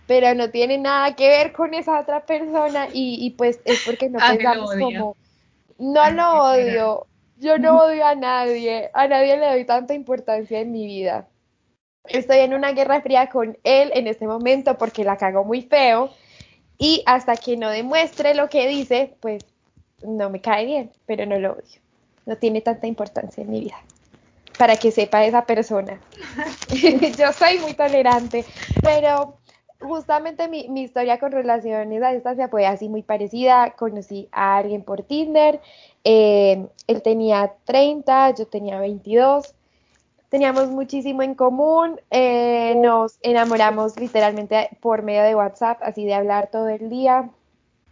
Pero 0.08 0.34
no 0.34 0.50
tiene 0.50 0.78
nada 0.78 1.14
que 1.14 1.28
ver 1.28 1.52
con 1.52 1.74
esa 1.74 2.00
otra 2.00 2.26
persona 2.26 2.88
y, 2.94 3.18
y 3.20 3.32
pues 3.32 3.60
es 3.66 3.84
porque 3.86 4.10
no 4.10 4.20
ah, 4.22 4.30
pensamos 4.30 4.74
como, 4.80 5.18
no 5.78 6.12
lo 6.12 6.44
odio, 6.44 7.08
yo 7.42 7.58
no 7.58 7.78
odio 7.78 8.06
a 8.06 8.16
nadie, 8.16 8.90
a 8.94 9.08
nadie 9.08 9.36
le 9.38 9.48
doy 9.48 9.66
tanta 9.66 9.94
importancia 9.94 10.60
en 10.60 10.72
mi 10.72 10.86
vida 10.86 11.28
estoy 12.06 12.40
en 12.40 12.54
una 12.54 12.72
guerra 12.72 13.02
fría 13.02 13.30
con 13.30 13.58
él 13.64 13.92
en 13.94 14.08
este 14.08 14.28
momento 14.28 14.78
porque 14.78 15.04
la 15.04 15.18
cago 15.18 15.44
muy 15.44 15.62
feo 15.62 16.12
y 16.78 17.04
hasta 17.06 17.36
que 17.36 17.58
no 17.58 17.70
demuestre 17.70 18.34
lo 18.34 18.50
que 18.50 18.68
dice, 18.68 19.16
pues 19.20 19.44
no 20.04 20.30
me 20.30 20.42
cae 20.42 20.66
bien, 20.66 20.92
pero 21.06 21.26
no 21.26 21.38
lo 21.38 21.54
odio. 21.54 21.80
No 22.26 22.38
tiene 22.38 22.62
tanta 22.62 22.88
importancia 22.88 23.44
en 23.44 23.52
mi 23.52 23.60
vida. 23.62 23.78
Para 24.58 24.76
que 24.78 24.92
sepa 24.92 25.24
esa 25.24 25.46
persona. 25.46 26.00
Yo 27.18 27.32
soy 27.34 27.60
muy 27.60 27.74
tolerante, 27.74 28.46
pero 28.82 29.38
justamente 29.80 30.48
mi, 30.48 30.66
historia 30.82 31.20
con 31.20 31.32
relaciones 31.32 32.02
a 32.02 32.12
distancia 32.12 32.48
fue 32.48 32.66
así 32.66 32.90
muy 32.90 33.04
parecida. 33.04 33.76
Conocí 33.78 34.28
a 34.32 34.58
alguien 34.58 34.84
por 34.84 35.04
Tinder. 35.04 35.62
Eh, 36.04 36.68
él 36.88 37.02
tenía 37.02 37.54
30, 37.66 38.36
yo 38.36 38.48
tenía 38.48 38.80
22 38.80 39.56
teníamos 40.32 40.70
muchísimo 40.70 41.24
en 41.24 41.36
común, 41.36 42.00
eh, 42.10 42.74
nos 42.78 43.20
enamoramos 43.22 44.00
literalmente 44.00 44.70
por 44.80 45.04
medio 45.04 45.24
de 45.24 45.36
WhatsApp, 45.36 45.80
así 45.84 46.06
de 46.06 46.14
hablar 46.14 46.50
todo 46.50 46.70
el 46.70 46.90
día. 46.90 47.30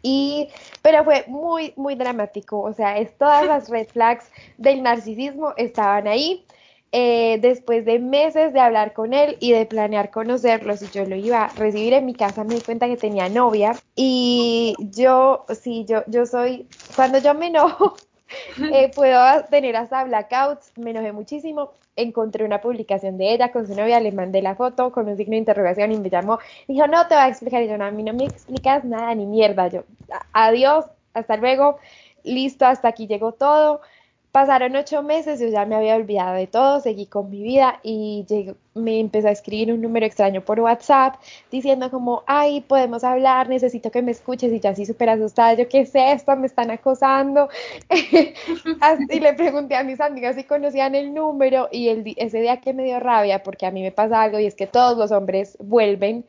Y, 0.02 0.48
pero 0.82 1.04
fue 1.04 1.26
muy, 1.28 1.74
muy 1.76 1.96
dramático, 1.96 2.62
o 2.62 2.72
sea, 2.72 2.98
es, 2.98 3.18
todas 3.18 3.46
las 3.46 3.68
red 3.68 3.88
flags 3.90 4.32
del 4.58 4.82
narcisismo 4.82 5.54
estaban 5.58 6.08
ahí. 6.08 6.46
Eh, 6.92 7.38
después 7.42 7.86
de 7.86 8.00
meses 8.00 8.52
de 8.52 8.60
hablar 8.60 8.94
con 8.94 9.14
él 9.14 9.38
y 9.40 9.52
de 9.52 9.68
planear 9.68 10.10
conocerlos, 10.10 10.82
y 10.82 10.88
yo 10.88 11.06
lo 11.06 11.16
iba 11.16 11.46
a 11.46 11.50
recibir 11.50 11.94
en 11.94 12.06
mi 12.06 12.16
casa, 12.16 12.44
me 12.44 12.56
di 12.56 12.62
cuenta 12.62 12.88
que 12.88 12.98
tenía 12.98 13.30
novia. 13.30 13.76
Y 13.96 14.76
yo, 14.80 15.46
sí, 15.62 15.86
yo, 15.88 16.04
yo 16.08 16.26
soy, 16.26 16.68
cuando 16.96 17.20
yo 17.20 17.36
me 17.36 17.48
enojo, 17.48 17.96
eh, 18.74 18.92
puedo 18.96 19.44
tener 19.52 19.76
hasta 19.76 20.04
blackouts, 20.04 20.72
me 20.78 20.92
enojé 20.92 21.12
muchísimo, 21.12 21.74
encontré 21.96 22.44
una 22.44 22.62
publicación 22.62 23.18
de 23.18 23.34
ella 23.34 23.52
con 23.52 23.68
su 23.68 23.76
novia, 23.76 24.00
le 24.00 24.12
mandé 24.12 24.42
la 24.42 24.56
foto 24.56 24.92
con 24.92 25.08
un 25.08 25.18
signo 25.18 25.32
de 25.32 25.38
interrogación 25.38 25.92
y 25.92 25.98
me 25.98 26.10
llamó, 26.10 26.40
dijo, 26.68 26.88
no 26.88 27.08
te 27.08 27.14
voy 27.14 27.24
a 27.24 27.28
explicar, 27.28 27.62
y 27.62 27.68
yo, 27.68 27.78
no, 27.78 27.86
a 27.86 27.92
mí 27.92 28.02
no 28.02 28.14
me 28.14 28.26
explicas 28.26 28.84
nada 28.84 29.14
ni 29.14 29.28
mierda, 29.28 29.68
yo, 29.68 29.84
adiós, 30.34 30.86
hasta 31.14 31.38
luego, 31.38 31.78
listo, 32.24 32.66
hasta 32.66 32.88
aquí 32.88 33.06
llegó 33.06 33.34
todo, 33.34 33.82
Pasaron 34.32 34.76
ocho 34.76 35.02
meses, 35.02 35.40
yo 35.40 35.48
ya 35.48 35.66
me 35.66 35.76
había 35.76 35.96
olvidado 35.96 36.36
de 36.36 36.46
todo, 36.46 36.80
seguí 36.82 37.08
con 37.08 37.32
mi 37.32 37.42
vida 37.42 37.80
y 37.82 38.28
me 38.76 39.00
empezó 39.00 39.28
a 39.28 39.32
escribir 39.32 39.74
un 39.74 39.82
número 39.82 40.06
extraño 40.06 40.42
por 40.42 40.60
WhatsApp 40.60 41.16
diciendo 41.52 41.90
como, 41.90 42.24
ay, 42.28 42.62
podemos 42.62 43.04
hablar, 43.04 43.50
necesito 43.50 43.90
que 43.90 44.04
me 44.04 44.12
escuches 44.12 44.54
y 44.54 44.60
yo 44.60 44.70
así 44.70 44.86
súper 44.86 45.10
asustada, 45.10 45.56
yo, 45.56 45.68
¿qué 45.68 45.80
es 45.80 45.92
esto? 45.96 46.36
Me 46.36 46.46
están 46.46 46.70
acosando. 46.70 47.50
y 49.10 49.20
le 49.20 49.34
pregunté 49.34 49.76
a 49.76 49.84
mis 49.84 50.00
amigas 50.00 50.36
si 50.36 50.44
conocían 50.44 50.94
el 50.94 51.12
número 51.12 51.68
y 51.72 52.14
ese 52.18 52.40
día 52.40 52.62
que 52.62 52.74
me 52.74 52.84
dio 52.84 53.00
rabia, 53.00 53.42
porque 53.42 53.66
a 53.66 53.72
mí 53.72 53.82
me 53.82 53.92
pasa 53.92 54.22
algo 54.22 54.40
y 54.40 54.46
es 54.46 54.54
que 54.54 54.68
todos 54.68 54.96
los 54.96 55.12
hombres 55.12 55.58
vuelven 55.60 56.24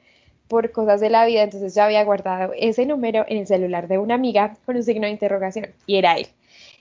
por 0.49 0.73
cosas 0.73 1.03
de 1.03 1.11
la 1.11 1.27
vida, 1.27 1.43
entonces 1.43 1.75
yo 1.75 1.83
había 1.83 2.03
guardado 2.05 2.53
ese 2.57 2.87
número 2.87 3.27
en 3.29 3.37
el 3.39 3.47
celular 3.47 3.89
de 3.89 3.99
una 3.99 4.15
amiga 4.15 4.57
con 4.65 4.77
un 4.77 4.83
signo 4.83 5.07
de 5.07 5.13
interrogación 5.13 5.67
y 5.87 5.97
era 5.97 6.17
él 6.17 6.29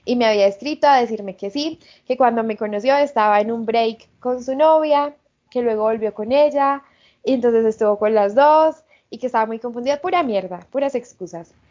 y 0.04 0.16
me 0.16 0.26
había 0.26 0.46
escrito 0.46 0.86
a 0.86 1.00
decirme 1.00 1.36
que 1.36 1.50
sí, 1.50 1.78
que 2.06 2.16
cuando 2.16 2.42
me 2.42 2.56
conoció 2.56 2.96
estaba 2.96 3.40
en 3.40 3.52
un 3.52 3.66
break 3.66 4.08
con 4.20 4.42
su 4.42 4.54
novia, 4.54 5.14
que 5.50 5.62
luego 5.62 5.82
volvió 5.82 6.14
con 6.14 6.32
ella, 6.32 6.82
y 7.24 7.34
entonces 7.34 7.64
estuvo 7.64 7.98
con 7.98 8.14
las 8.14 8.34
dos, 8.34 8.76
y 9.10 9.18
que 9.18 9.26
estaba 9.26 9.46
muy 9.46 9.58
confundida, 9.58 10.00
pura 10.00 10.22
mierda, 10.22 10.60
puras 10.70 10.94
excusas. 10.94 11.52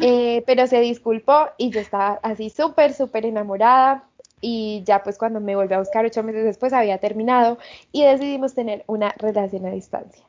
Eh, 0.00 0.42
pero 0.44 0.66
se 0.66 0.80
disculpó 0.80 1.50
y 1.56 1.70
yo 1.70 1.78
estaba 1.78 2.18
así 2.24 2.50
súper, 2.50 2.92
súper 2.94 3.24
enamorada. 3.26 4.02
Y 4.40 4.82
ya 4.84 5.04
pues 5.04 5.18
cuando 5.18 5.38
me 5.38 5.54
volvió 5.54 5.76
a 5.76 5.80
buscar 5.80 6.04
ocho 6.04 6.24
meses 6.24 6.44
después 6.44 6.72
había 6.72 6.98
terminado 6.98 7.58
y 7.92 8.02
decidimos 8.02 8.54
tener 8.54 8.82
una 8.88 9.14
relación 9.18 9.66
a 9.66 9.70
distancia. 9.70 10.24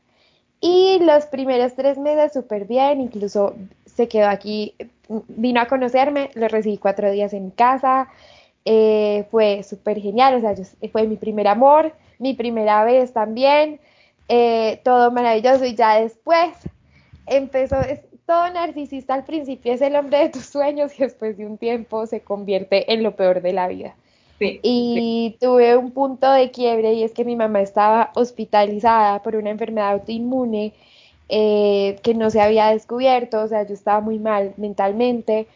Y 0.61 0.99
los 0.99 1.25
primeros 1.25 1.73
tres 1.73 1.97
meses 1.97 2.33
súper 2.33 2.65
bien, 2.65 3.01
incluso 3.01 3.55
se 3.99 4.07
quedó 4.07 4.29
aquí, 4.29 4.75
vino 5.27 5.59
a 5.59 5.67
conocerme, 5.67 6.29
lo 6.33 6.47
recibí 6.47 6.77
cuatro 6.77 7.11
días 7.11 7.33
en 7.33 7.47
mi 7.47 7.51
casa, 7.51 8.07
eh, 8.63 9.25
fue 9.29 9.61
súper 9.63 9.99
genial, 9.99 10.35
o 10.35 10.39
sea, 10.39 10.55
fue 10.89 11.05
mi 11.05 11.17
primer 11.17 11.49
amor, 11.49 11.91
mi 12.17 12.33
primera 12.33 12.85
vez 12.85 13.11
también, 13.11 13.81
eh, 14.29 14.79
todo 14.85 15.11
maravilloso 15.11 15.65
y 15.65 15.75
ya 15.75 15.99
después 15.99 16.51
empezó, 17.25 17.81
es, 17.81 17.99
todo 18.25 18.49
narcisista 18.51 19.15
al 19.15 19.25
principio 19.25 19.73
es 19.73 19.81
el 19.81 19.97
hombre 19.97 20.19
de 20.19 20.29
tus 20.29 20.45
sueños 20.45 20.97
y 20.97 21.03
después 21.03 21.37
de 21.37 21.45
un 21.45 21.57
tiempo 21.57 22.05
se 22.05 22.21
convierte 22.21 22.93
en 22.93 23.03
lo 23.03 23.17
peor 23.17 23.41
de 23.41 23.51
la 23.51 23.67
vida. 23.67 23.95
y 24.39 25.35
tuve 25.41 25.75
un 25.75 25.91
punto 25.91 26.31
de 26.31 26.51
quiebre 26.51 26.93
y 26.93 27.03
es 27.03 27.11
que 27.11 27.25
mi 27.25 27.35
mamá 27.35 27.59
estaba 27.59 28.11
hospitalizada 28.15 29.21
por 29.21 29.35
una 29.35 29.49
enfermedad 29.49 29.91
autoinmune 29.91 30.71
eh, 31.29 31.99
que 32.03 32.13
no 32.13 32.29
se 32.29 32.41
había 32.41 32.67
descubierto, 32.67 33.41
o 33.41 33.47
sea, 33.47 33.65
yo 33.65 33.73
estaba 33.73 34.01
muy 34.01 34.19
mal 34.19 34.53
mentalmente. 34.57 35.47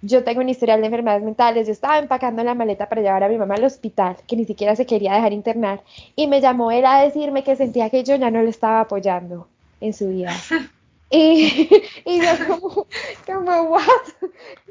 Yo 0.00 0.24
tengo 0.24 0.40
un 0.40 0.48
historial 0.48 0.80
de 0.80 0.86
enfermedades 0.86 1.22
mentales, 1.22 1.66
yo 1.66 1.72
estaba 1.72 1.98
empacando 1.98 2.42
la 2.42 2.54
maleta 2.54 2.88
para 2.88 3.02
llevar 3.02 3.22
a 3.22 3.28
mi 3.28 3.36
mamá 3.36 3.54
al 3.54 3.64
hospital, 3.64 4.16
que 4.26 4.36
ni 4.36 4.44
siquiera 4.44 4.74
se 4.74 4.86
quería 4.86 5.14
dejar 5.14 5.32
internar, 5.32 5.82
y 6.16 6.26
me 6.26 6.40
llamó 6.40 6.72
él 6.72 6.84
a 6.86 7.02
decirme 7.02 7.44
que 7.44 7.54
sentía 7.54 7.88
que 7.88 8.02
yo 8.02 8.16
ya 8.16 8.30
no 8.30 8.42
lo 8.42 8.48
estaba 8.48 8.80
apoyando 8.80 9.46
en 9.80 9.92
su 9.92 10.08
vida. 10.08 10.32
Y, 11.14 11.68
y 12.06 12.22
yo 12.22 12.46
como, 12.46 12.86
como, 13.26 13.62
what? 13.64 13.82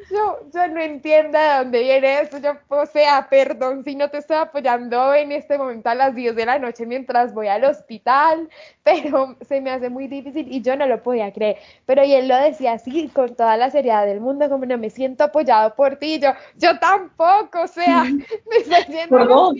Yo, 0.10 0.40
yo 0.52 0.68
no 0.70 0.82
entiendo 0.82 1.38
de 1.38 1.58
dónde 1.58 1.80
viene 1.84 2.22
eso. 2.22 2.40
Yo, 2.40 2.54
o 2.68 2.86
sea, 2.88 3.28
perdón 3.30 3.84
si 3.84 3.96
no 3.96 4.10
te 4.10 4.18
estoy 4.18 4.38
apoyando 4.38 5.14
en 5.14 5.32
este 5.32 5.60
momento 5.60 5.90
a 5.90 5.96
las 5.96 6.16
10 6.16 6.36
de 6.36 6.46
la 6.48 6.58
noche 6.58 6.88
mientras 6.88 7.36
voy 7.36 7.48
al 7.48 7.64
hospital, 7.64 8.50
pero 8.82 9.38
se 9.48 9.62
me 9.62 9.70
hace 9.70 9.92
muy 9.92 10.08
difícil 10.08 10.52
y 10.52 10.64
yo 10.64 10.76
no 10.76 10.88
lo 10.88 11.04
podía 11.04 11.32
creer. 11.32 11.58
Pero 11.86 12.04
y 12.04 12.14
él 12.14 12.28
lo 12.28 12.36
decía 12.38 12.74
así, 12.74 13.10
con 13.10 13.36
toda 13.36 13.56
la 13.56 13.70
seriedad 13.70 14.08
del 14.08 14.20
mundo, 14.20 14.50
como 14.50 14.66
no 14.66 14.80
me 14.80 14.90
siento 14.90 15.26
apoyado 15.26 15.76
por 15.76 15.98
ti. 15.98 16.20
Yo, 16.20 16.32
yo 16.58 16.80
tampoco, 16.80 17.62
o 17.62 17.68
sea, 17.68 18.04
me 18.50 18.58
estoy 18.58 18.74
haciendo. 18.74 19.54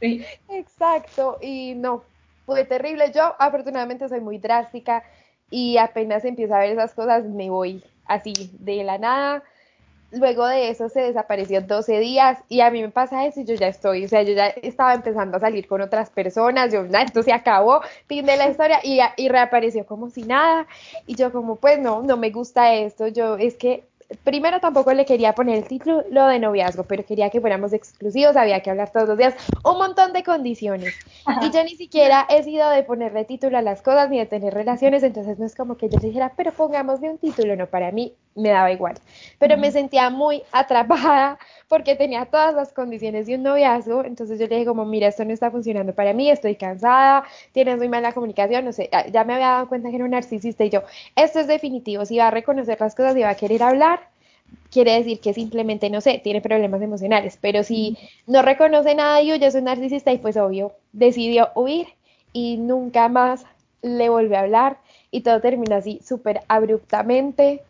Sí. 0.00 0.24
Exacto, 0.48 1.38
y 1.40 1.74
no, 1.74 2.04
fue 2.46 2.64
terrible. 2.64 3.10
Yo 3.12 3.34
afortunadamente 3.38 4.08
soy 4.08 4.20
muy 4.20 4.38
drástica 4.38 5.02
y 5.52 5.76
apenas 5.78 6.24
empiezo 6.24 6.54
a 6.54 6.60
ver 6.60 6.70
esas 6.72 6.94
cosas 6.94 7.24
me 7.24 7.50
voy 7.50 7.84
así 8.06 8.32
de 8.58 8.82
la 8.82 8.98
nada. 8.98 9.44
luego 10.10 10.46
de 10.46 10.70
eso 10.70 10.88
se 10.88 11.00
desapareció 11.00 11.60
12 11.62 12.00
días 12.00 12.38
y 12.48 12.60
a 12.60 12.70
mí 12.70 12.82
me 12.82 12.88
pasa 12.88 13.26
eso 13.26 13.40
y 13.40 13.44
yo 13.44 13.54
ya 13.54 13.68
estoy, 13.68 14.04
o 14.04 14.08
sea, 14.08 14.22
yo 14.22 14.34
ya 14.34 14.48
estaba 14.48 14.94
empezando 14.94 15.36
a 15.36 15.40
salir 15.40 15.66
con 15.66 15.80
otras 15.80 16.10
personas, 16.10 16.72
yo, 16.72 16.82
nada, 16.84 17.04
esto 17.04 17.22
se 17.22 17.32
acabó, 17.32 17.82
fin 18.08 18.26
de 18.26 18.36
la 18.36 18.48
historia 18.48 18.80
y, 18.82 18.98
y 19.16 19.28
reapareció 19.28 19.86
como 19.86 20.10
si 20.10 20.22
nada 20.22 20.66
y 21.06 21.14
yo 21.14 21.32
como, 21.32 21.56
pues 21.56 21.78
no, 21.78 22.02
no 22.02 22.16
me 22.16 22.30
gusta 22.30 22.74
esto, 22.74 23.08
yo 23.08 23.36
es 23.36 23.56
que 23.56 23.84
primero 24.24 24.60
tampoco 24.60 24.92
le 24.92 25.04
quería 25.04 25.34
poner 25.34 25.58
el 25.58 25.64
título 25.64 26.26
de 26.26 26.38
noviazgo, 26.38 26.84
pero 26.84 27.04
quería 27.04 27.30
que 27.30 27.40
fuéramos 27.40 27.72
exclusivos, 27.72 28.36
había 28.36 28.60
que 28.60 28.70
hablar 28.70 28.90
todos 28.90 29.08
los 29.08 29.18
días, 29.18 29.34
un 29.64 29.78
montón 29.78 30.12
de 30.12 30.22
condiciones. 30.22 30.94
Y 31.42 31.50
yo 31.50 31.64
ni 31.64 31.76
siquiera 31.76 32.26
he 32.28 32.42
sido 32.42 32.68
de 32.70 32.82
ponerle 32.82 33.24
título 33.24 33.58
a 33.58 33.62
las 33.62 33.82
cosas 33.82 34.10
ni 34.10 34.18
de 34.18 34.26
tener 34.26 34.54
relaciones, 34.54 35.02
entonces 35.02 35.38
no 35.38 35.46
es 35.46 35.54
como 35.54 35.76
que 35.76 35.88
yo 35.88 35.98
le 36.00 36.08
dijera, 36.08 36.32
pero 36.36 36.52
pongámosle 36.52 37.10
un 37.10 37.18
título, 37.18 37.56
no, 37.56 37.66
para 37.66 37.92
mí 37.92 38.14
me 38.34 38.50
daba 38.50 38.72
igual. 38.72 38.94
Pero 39.38 39.56
me 39.56 39.70
sentía 39.70 40.10
muy 40.10 40.42
atrapada 40.52 41.38
porque 41.68 41.96
tenía 41.96 42.26
todas 42.26 42.54
las 42.54 42.72
condiciones 42.72 43.26
de 43.26 43.36
un 43.36 43.42
noviazgo, 43.42 44.04
entonces 44.04 44.38
yo 44.38 44.46
le 44.46 44.56
dije 44.56 44.66
como, 44.66 44.84
mira, 44.84 45.08
esto 45.08 45.24
no 45.24 45.32
está 45.32 45.50
funcionando 45.50 45.94
para 45.94 46.12
mí, 46.12 46.30
estoy 46.30 46.56
cansada, 46.56 47.24
tienes 47.52 47.78
muy 47.78 47.88
mala 47.88 48.12
comunicación, 48.12 48.64
no 48.64 48.72
sé, 48.72 48.90
ya 49.10 49.24
me 49.24 49.34
había 49.34 49.48
dado 49.48 49.68
cuenta 49.68 49.88
que 49.88 49.96
era 49.96 50.04
un 50.04 50.10
narcisista 50.10 50.64
y 50.64 50.70
yo, 50.70 50.82
esto 51.16 51.40
es 51.40 51.46
definitivo, 51.46 52.04
si 52.04 52.18
va 52.18 52.28
a 52.28 52.30
reconocer 52.30 52.78
las 52.80 52.94
cosas 52.94 53.16
y 53.16 53.20
va 53.20 53.30
a 53.30 53.36
querer 53.36 53.62
hablar, 53.62 54.00
quiere 54.70 54.92
decir 54.92 55.20
que 55.20 55.32
simplemente, 55.32 55.88
no 55.90 56.00
sé, 56.00 56.20
tiene 56.22 56.40
problemas 56.40 56.82
emocionales, 56.82 57.38
pero 57.40 57.62
si 57.62 57.96
no 58.26 58.42
reconoce 58.42 58.94
nada 58.94 59.22
y 59.22 59.32
huye, 59.32 59.46
es 59.46 59.54
un 59.54 59.64
narcisista 59.64 60.12
y 60.12 60.18
pues 60.18 60.36
obvio, 60.36 60.72
decidió 60.92 61.50
huir 61.54 61.88
y 62.32 62.58
nunca 62.58 63.08
más 63.08 63.44
le 63.82 64.08
volvió 64.08 64.36
a 64.36 64.40
hablar 64.40 64.78
y 65.10 65.22
todo 65.22 65.40
terminó 65.40 65.76
así 65.76 66.00
súper 66.04 66.40
abruptamente 66.48 67.62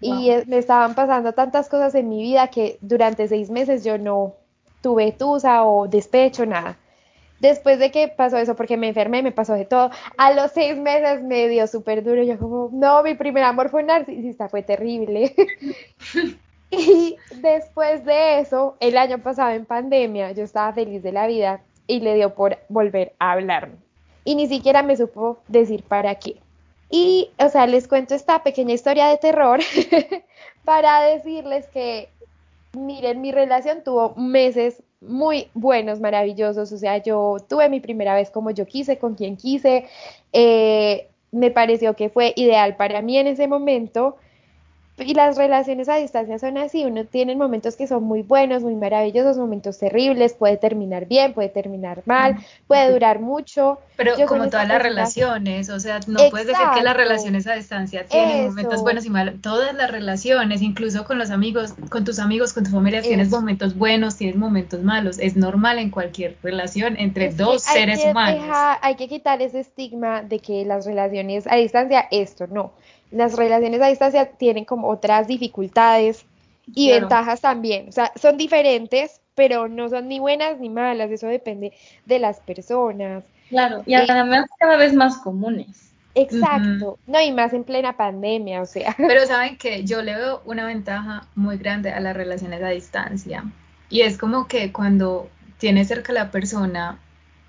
y 0.00 0.30
me 0.46 0.58
estaban 0.58 0.94
pasando 0.94 1.32
tantas 1.32 1.68
cosas 1.68 1.94
en 1.94 2.08
mi 2.08 2.22
vida 2.22 2.48
que 2.48 2.78
durante 2.80 3.28
seis 3.28 3.50
meses 3.50 3.84
yo 3.84 3.98
no 3.98 4.34
tuve 4.80 5.12
tusa 5.12 5.64
o 5.64 5.88
despecho, 5.88 6.46
nada. 6.46 6.78
Después 7.40 7.78
de 7.78 7.90
que 7.90 8.08
pasó 8.08 8.36
eso, 8.36 8.54
porque 8.54 8.76
me 8.76 8.88
enfermé, 8.88 9.22
me 9.22 9.32
pasó 9.32 9.54
de 9.54 9.64
todo, 9.64 9.90
a 10.18 10.32
los 10.32 10.52
seis 10.52 10.76
meses 10.76 11.22
me 11.22 11.48
dio 11.48 11.66
súper 11.66 12.04
duro. 12.04 12.22
Yo 12.22 12.38
como, 12.38 12.68
no, 12.72 13.02
mi 13.02 13.14
primer 13.14 13.44
amor 13.44 13.70
fue 13.70 13.82
narcisista, 13.82 14.48
fue 14.48 14.62
terrible. 14.62 15.34
y 16.70 17.16
después 17.36 18.04
de 18.04 18.40
eso, 18.40 18.76
el 18.80 18.98
año 18.98 19.18
pasado 19.18 19.52
en 19.52 19.64
pandemia, 19.64 20.32
yo 20.32 20.44
estaba 20.44 20.72
feliz 20.74 21.02
de 21.02 21.12
la 21.12 21.26
vida 21.26 21.62
y 21.86 22.00
le 22.00 22.14
dio 22.14 22.34
por 22.34 22.58
volver 22.68 23.14
a 23.18 23.32
hablarme. 23.32 23.76
Y 24.24 24.34
ni 24.34 24.46
siquiera 24.46 24.82
me 24.82 24.96
supo 24.96 25.38
decir 25.48 25.82
para 25.82 26.14
qué. 26.16 26.36
Y, 26.90 27.30
o 27.38 27.48
sea, 27.48 27.66
les 27.66 27.86
cuento 27.86 28.14
esta 28.14 28.42
pequeña 28.42 28.74
historia 28.74 29.06
de 29.08 29.16
terror 29.16 29.60
para 30.64 31.02
decirles 31.02 31.66
que, 31.68 32.08
miren, 32.72 33.20
mi 33.20 33.30
relación 33.30 33.84
tuvo 33.84 34.14
meses 34.16 34.82
muy 35.00 35.48
buenos, 35.54 36.00
maravillosos. 36.00 36.72
O 36.72 36.78
sea, 36.78 36.98
yo 36.98 37.36
tuve 37.48 37.68
mi 37.68 37.80
primera 37.80 38.14
vez 38.14 38.30
como 38.30 38.50
yo 38.50 38.66
quise, 38.66 38.98
con 38.98 39.14
quien 39.14 39.36
quise. 39.36 39.86
Eh, 40.32 41.08
me 41.32 41.50
pareció 41.50 41.94
que 41.94 42.10
fue 42.10 42.32
ideal 42.36 42.76
para 42.76 43.02
mí 43.02 43.16
en 43.16 43.28
ese 43.28 43.46
momento. 43.46 44.16
Y 45.00 45.14
las 45.14 45.36
relaciones 45.36 45.88
a 45.88 45.96
distancia 45.96 46.38
son 46.38 46.58
así, 46.58 46.84
uno 46.84 47.04
tiene 47.04 47.34
momentos 47.34 47.76
que 47.76 47.86
son 47.86 48.04
muy 48.04 48.22
buenos, 48.22 48.62
muy 48.62 48.74
maravillosos, 48.74 49.38
momentos 49.38 49.78
terribles, 49.78 50.34
puede 50.34 50.58
terminar 50.58 51.06
bien, 51.06 51.32
puede 51.32 51.48
terminar 51.48 52.02
mal, 52.04 52.36
puede 52.66 52.92
durar 52.92 53.18
mucho. 53.18 53.78
Pero 53.96 54.14
como 54.26 54.48
todas 54.48 54.68
las 54.68 54.82
relaciones, 54.82 55.70
o 55.70 55.80
sea, 55.80 56.00
no 56.06 56.18
puedes 56.30 56.46
decir 56.46 56.66
que 56.74 56.82
las 56.82 56.96
relaciones 56.96 57.46
a 57.46 57.54
distancia 57.54 58.04
tienen 58.06 58.48
momentos 58.48 58.82
buenos 58.82 59.06
y 59.06 59.10
malos, 59.10 59.36
todas 59.40 59.74
las 59.74 59.90
relaciones, 59.90 60.60
incluso 60.60 61.04
con 61.04 61.18
los 61.18 61.30
amigos, 61.30 61.74
con 61.88 62.04
tus 62.04 62.18
amigos, 62.18 62.52
con 62.52 62.64
tu 62.64 62.70
familia, 62.70 63.00
tienes 63.00 63.30
momentos 63.30 63.76
buenos, 63.76 64.16
tienes 64.16 64.36
momentos 64.36 64.82
malos, 64.82 65.18
es 65.18 65.36
normal 65.36 65.78
en 65.78 65.90
cualquier 65.90 66.36
relación 66.42 66.96
entre 66.98 67.30
dos 67.32 67.62
seres 67.62 68.04
humanos. 68.04 68.44
hay 68.82 68.96
que 68.96 69.08
quitar 69.08 69.40
ese 69.40 69.60
estigma 69.60 70.22
de 70.22 70.40
que 70.40 70.64
las 70.64 70.84
relaciones 70.84 71.46
a 71.46 71.56
distancia, 71.56 72.06
esto 72.10 72.46
no 72.46 72.72
las 73.10 73.36
relaciones 73.36 73.80
a 73.80 73.88
distancia 73.88 74.30
tienen 74.30 74.64
como 74.64 74.88
otras 74.88 75.26
dificultades 75.26 76.24
y 76.74 76.90
ventajas 76.90 77.40
también. 77.40 77.88
O 77.88 77.92
sea, 77.92 78.12
son 78.20 78.36
diferentes, 78.36 79.20
pero 79.34 79.68
no 79.68 79.88
son 79.88 80.08
ni 80.08 80.20
buenas 80.20 80.58
ni 80.58 80.68
malas. 80.68 81.10
Eso 81.10 81.26
depende 81.26 81.72
de 82.06 82.18
las 82.18 82.40
personas. 82.40 83.24
Claro, 83.48 83.82
y 83.86 83.94
además 83.94 84.46
cada 84.58 84.76
vez 84.76 84.94
más 84.94 85.18
comunes. 85.18 85.90
Exacto, 86.14 86.98
no, 87.06 87.20
y 87.20 87.32
más 87.32 87.52
en 87.52 87.64
plena 87.64 87.96
pandemia, 87.96 88.62
o 88.62 88.66
sea. 88.66 88.94
Pero 88.98 89.26
saben 89.26 89.56
que 89.56 89.84
yo 89.84 90.02
le 90.02 90.16
veo 90.16 90.42
una 90.44 90.66
ventaja 90.66 91.26
muy 91.36 91.56
grande 91.56 91.90
a 91.92 92.00
las 92.00 92.16
relaciones 92.16 92.62
a 92.62 92.68
distancia. 92.68 93.44
Y 93.88 94.02
es 94.02 94.18
como 94.18 94.48
que 94.48 94.72
cuando 94.72 95.28
tienes 95.58 95.88
cerca 95.88 96.12
a 96.12 96.14
la 96.14 96.30
persona, 96.30 96.98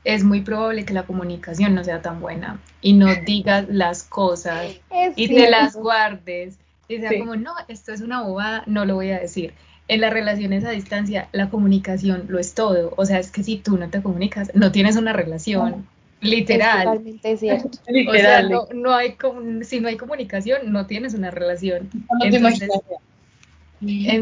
es 0.03 0.23
muy 0.23 0.41
probable 0.41 0.85
que 0.85 0.93
la 0.93 1.03
comunicación 1.03 1.75
no 1.75 1.83
sea 1.83 2.01
tan 2.01 2.19
buena 2.19 2.59
y 2.81 2.93
no 2.93 3.07
digas 3.25 3.67
las 3.69 4.03
cosas 4.03 4.79
y 5.15 5.27
te 5.27 5.49
las 5.49 5.75
guardes 5.75 6.57
y 6.87 6.99
sea 6.99 7.17
como, 7.19 7.35
no, 7.35 7.53
esto 7.67 7.93
es 7.93 8.01
una 8.01 8.21
bobada, 8.21 8.63
no 8.65 8.85
lo 8.85 8.95
voy 8.95 9.11
a 9.11 9.19
decir. 9.19 9.53
En 9.87 10.01
las 10.01 10.11
relaciones 10.13 10.63
a 10.65 10.71
distancia, 10.71 11.27
la 11.31 11.49
comunicación 11.49 12.25
lo 12.27 12.39
es 12.39 12.53
todo. 12.53 12.93
O 12.97 13.05
sea, 13.05 13.19
es 13.19 13.31
que 13.31 13.43
si 13.43 13.57
tú 13.57 13.77
no 13.77 13.89
te 13.89 14.01
comunicas, 14.01 14.51
no 14.53 14.71
tienes 14.71 14.95
una 14.95 15.13
relación. 15.13 15.87
Literal. 16.21 16.83
totalmente 16.83 17.37
cierto. 17.37 17.69
O 18.09 18.13
sea, 18.13 18.43
no, 18.73 18.93
hay, 18.93 19.15
si 19.63 19.79
no 19.79 19.87
hay 19.87 19.97
comunicación, 19.97 20.71
no 20.71 20.85
tienes 20.85 21.13
una 21.13 21.31
relación. 21.31 21.89
entonces, 22.21 22.69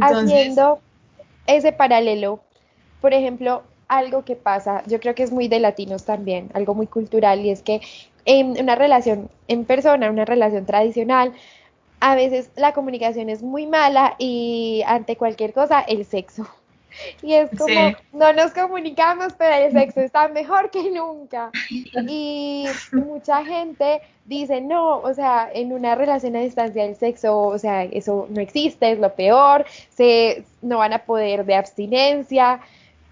Haciendo 0.01 0.79
ese 1.45 1.71
paralelo, 1.71 2.41
por 3.01 3.13
ejemplo, 3.13 3.63
algo 3.89 4.23
que 4.23 4.35
pasa, 4.35 4.83
yo 4.87 4.99
creo 5.01 5.15
que 5.15 5.23
es 5.23 5.31
muy 5.31 5.49
de 5.49 5.59
latinos 5.59 6.05
también, 6.05 6.49
algo 6.53 6.73
muy 6.73 6.87
cultural, 6.87 7.41
y 7.41 7.49
es 7.49 7.61
que 7.61 7.81
en 8.23 8.51
una 8.61 8.75
relación 8.75 9.29
en 9.47 9.65
persona, 9.65 10.09
una 10.09 10.25
relación 10.25 10.65
tradicional, 10.65 11.33
a 11.99 12.15
veces 12.15 12.51
la 12.55 12.73
comunicación 12.73 13.29
es 13.29 13.41
muy 13.41 13.65
mala 13.65 14.15
y 14.17 14.83
ante 14.85 15.17
cualquier 15.17 15.51
cosa 15.51 15.81
el 15.81 16.05
sexo. 16.05 16.47
Y 17.21 17.33
es 17.33 17.51
como, 17.55 17.91
no 18.13 18.33
nos 18.33 18.51
comunicamos, 18.51 19.33
pero 19.37 19.53
el 19.53 19.71
sexo 19.71 20.01
está 20.01 20.27
mejor 20.27 20.71
que 20.71 20.89
nunca. 20.89 21.51
Y 22.07 22.65
mucha 22.91 23.45
gente 23.45 24.01
dice, 24.25 24.59
no, 24.59 24.97
o 24.97 25.13
sea, 25.13 25.49
en 25.53 25.71
una 25.71 25.93
relación 25.93 26.35
a 26.35 26.39
distancia 26.39 26.83
el 26.85 26.95
sexo, 26.95 27.39
o 27.39 27.59
sea, 27.59 27.83
eso 27.83 28.27
no 28.29 28.41
existe, 28.41 28.91
es 28.91 28.99
lo 28.99 29.13
peor, 29.13 29.65
se, 29.89 30.43
no 30.63 30.79
van 30.79 30.93
a 30.93 31.05
poder 31.05 31.45
de 31.45 31.55
abstinencia. 31.55 32.59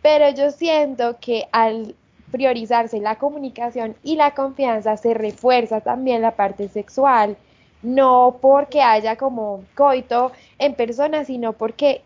Pero 0.02 0.30
yo 0.30 0.52
siento 0.52 1.18
que 1.20 1.48
al 1.52 1.96
priorizarse 2.32 3.00
la 3.00 3.16
comunicación 3.16 3.96
y 4.04 4.16
la 4.16 4.34
confianza 4.34 4.98
se 4.98 5.14
refuerza 5.14 5.82
también 5.82 6.22
la 6.22 6.32
parte 6.32 6.68
sexual, 6.68 7.38
no 7.82 8.38
porque 8.42 8.82
haya 8.82 9.16
como 9.16 9.64
coito 9.76 10.32
en 10.60 10.74
persona, 10.74 11.24
sino 11.24 11.54
porque 11.54 12.02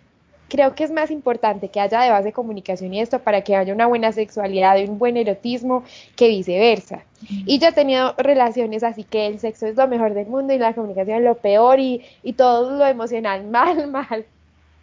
creo 0.52 0.76
que 0.76 0.84
es 0.84 0.92
más 0.92 1.12
importante 1.12 1.70
que 1.70 1.80
haya 1.80 2.02
de 2.02 2.10
base 2.10 2.34
comunicación 2.34 2.94
y 2.94 3.00
esto 3.00 3.20
para 3.20 3.42
que 3.42 3.56
haya 3.56 3.74
una 3.74 3.88
buena 3.88 4.12
sexualidad 4.12 4.76
y 4.78 4.84
un 4.84 5.00
buen 5.00 5.16
erotismo 5.16 5.86
que 6.18 6.28
viceversa. 6.28 7.06
Y 7.46 7.58
yo 7.60 7.70
he 7.70 7.72
tenido 7.72 8.14
relaciones 8.18 8.84
así 8.84 9.06
que 9.06 9.28
el 9.28 9.40
sexo 9.40 9.68
es 9.68 9.78
lo 9.78 9.88
mejor 9.88 10.14
del 10.14 10.28
mundo 10.28 10.54
y 10.54 10.58
la 10.58 10.74
comunicación 10.74 11.20
es 11.20 11.24
lo 11.24 11.36
peor 11.36 11.80
y, 11.80 12.02
y 12.22 12.34
todo 12.34 12.78
lo 12.78 12.86
emocional 12.86 13.48
mal, 13.50 13.88
mal. 13.88 14.26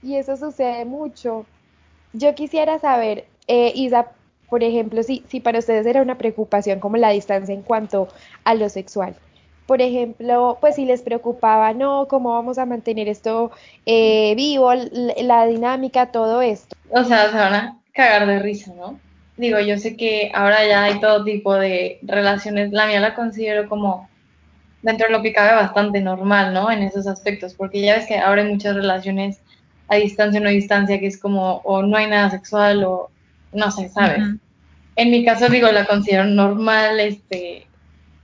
Y 0.02 0.16
eso 0.16 0.38
sucede 0.38 0.86
mucho. 0.86 1.44
Yo 2.12 2.34
quisiera 2.34 2.78
saber, 2.78 3.26
eh, 3.46 3.72
Isa, 3.74 4.08
por 4.48 4.62
ejemplo, 4.62 5.02
si, 5.02 5.22
si 5.28 5.40
para 5.40 5.58
ustedes 5.58 5.86
era 5.86 6.02
una 6.02 6.18
preocupación 6.18 6.80
como 6.80 6.96
la 6.96 7.10
distancia 7.10 7.54
en 7.54 7.62
cuanto 7.62 8.08
a 8.44 8.54
lo 8.54 8.68
sexual. 8.68 9.14
Por 9.66 9.82
ejemplo, 9.82 10.56
pues 10.62 10.76
si 10.76 10.86
les 10.86 11.02
preocupaba, 11.02 11.74
no, 11.74 12.06
cómo 12.08 12.32
vamos 12.32 12.56
a 12.56 12.64
mantener 12.64 13.06
esto 13.06 13.50
eh, 13.84 14.34
vivo, 14.34 14.72
la, 14.72 15.46
dinámica, 15.46 16.10
todo 16.10 16.40
esto. 16.40 16.74
O 16.90 17.04
sea, 17.04 17.30
se 17.30 17.36
van 17.36 17.54
a 17.54 17.78
cagar 17.92 18.26
de 18.26 18.38
risa, 18.38 18.72
¿no? 18.74 18.98
Digo, 19.36 19.60
yo 19.60 19.76
sé 19.76 19.94
que 19.96 20.32
ahora 20.34 20.66
ya 20.66 20.84
hay 20.84 20.98
todo 21.00 21.22
tipo 21.22 21.54
de 21.54 21.98
relaciones, 22.02 22.72
la 22.72 22.86
mía 22.86 23.00
la 23.00 23.14
considero 23.14 23.68
como 23.68 24.08
dentro 24.80 25.08
de 25.08 25.12
lo 25.12 25.20
que 25.20 25.34
cabe 25.34 25.54
bastante 25.54 26.00
normal, 26.00 26.54
¿no? 26.54 26.70
En 26.70 26.82
esos 26.82 27.06
aspectos, 27.06 27.52
porque 27.52 27.82
ya 27.82 27.96
ves 27.96 28.06
que 28.06 28.16
ahora 28.16 28.42
hay 28.42 28.48
muchas 28.48 28.74
relaciones 28.74 29.42
a 29.88 29.96
distancia 29.96 30.40
o 30.40 30.44
no 30.44 30.50
distancia, 30.50 31.00
que 31.00 31.06
es 31.06 31.18
como, 31.18 31.56
o 31.64 31.82
no 31.82 31.96
hay 31.96 32.06
nada 32.06 32.30
sexual, 32.30 32.84
o 32.84 33.10
no 33.52 33.70
sé, 33.70 33.88
¿sabes? 33.88 34.22
En 34.96 35.10
mi 35.10 35.24
caso, 35.24 35.48
digo, 35.48 35.70
la 35.70 35.86
considero 35.86 36.24
normal, 36.24 37.00
este, 37.00 37.66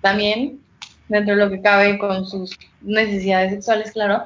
también, 0.00 0.60
dentro 1.08 1.36
de 1.36 1.44
lo 1.44 1.50
que 1.50 1.62
cabe 1.62 1.98
con 1.98 2.26
sus 2.26 2.58
necesidades 2.82 3.52
sexuales, 3.52 3.92
claro. 3.92 4.24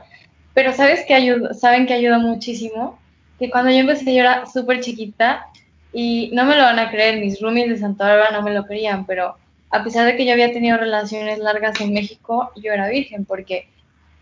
Pero 0.55 0.72
¿sabes 0.72 1.05
que 1.07 1.14
ayuda, 1.14 1.55
saben 1.55 1.86
que 1.86 1.95
ayuda 1.95 2.18
muchísimo? 2.18 2.99
Que 3.39 3.51
cuando 3.51 3.70
yo 3.70 3.78
empecé 3.78 4.12
yo 4.12 4.20
era 4.20 4.47
súper 4.47 4.80
chiquita 4.80 5.47
y 5.93 6.30
no 6.32 6.45
me 6.45 6.57
lo 6.57 6.62
van 6.62 6.78
a 6.78 6.91
creer, 6.91 7.20
mis 7.20 7.41
roomies 7.41 7.68
de 7.68 7.78
Santa 7.78 8.09
Bárbara 8.09 8.32
no 8.32 8.43
me 8.43 8.53
lo 8.53 8.64
creían, 8.64 9.07
pero 9.07 9.36
a 9.70 9.84
pesar 9.84 10.07
de 10.07 10.16
que 10.16 10.24
yo 10.24 10.32
había 10.32 10.53
tenido 10.53 10.76
relaciones 10.76 11.39
largas 11.39 11.80
en 11.80 11.93
México, 11.93 12.51
yo 12.57 12.72
era 12.72 12.89
virgen 12.89 13.24
porque 13.24 13.68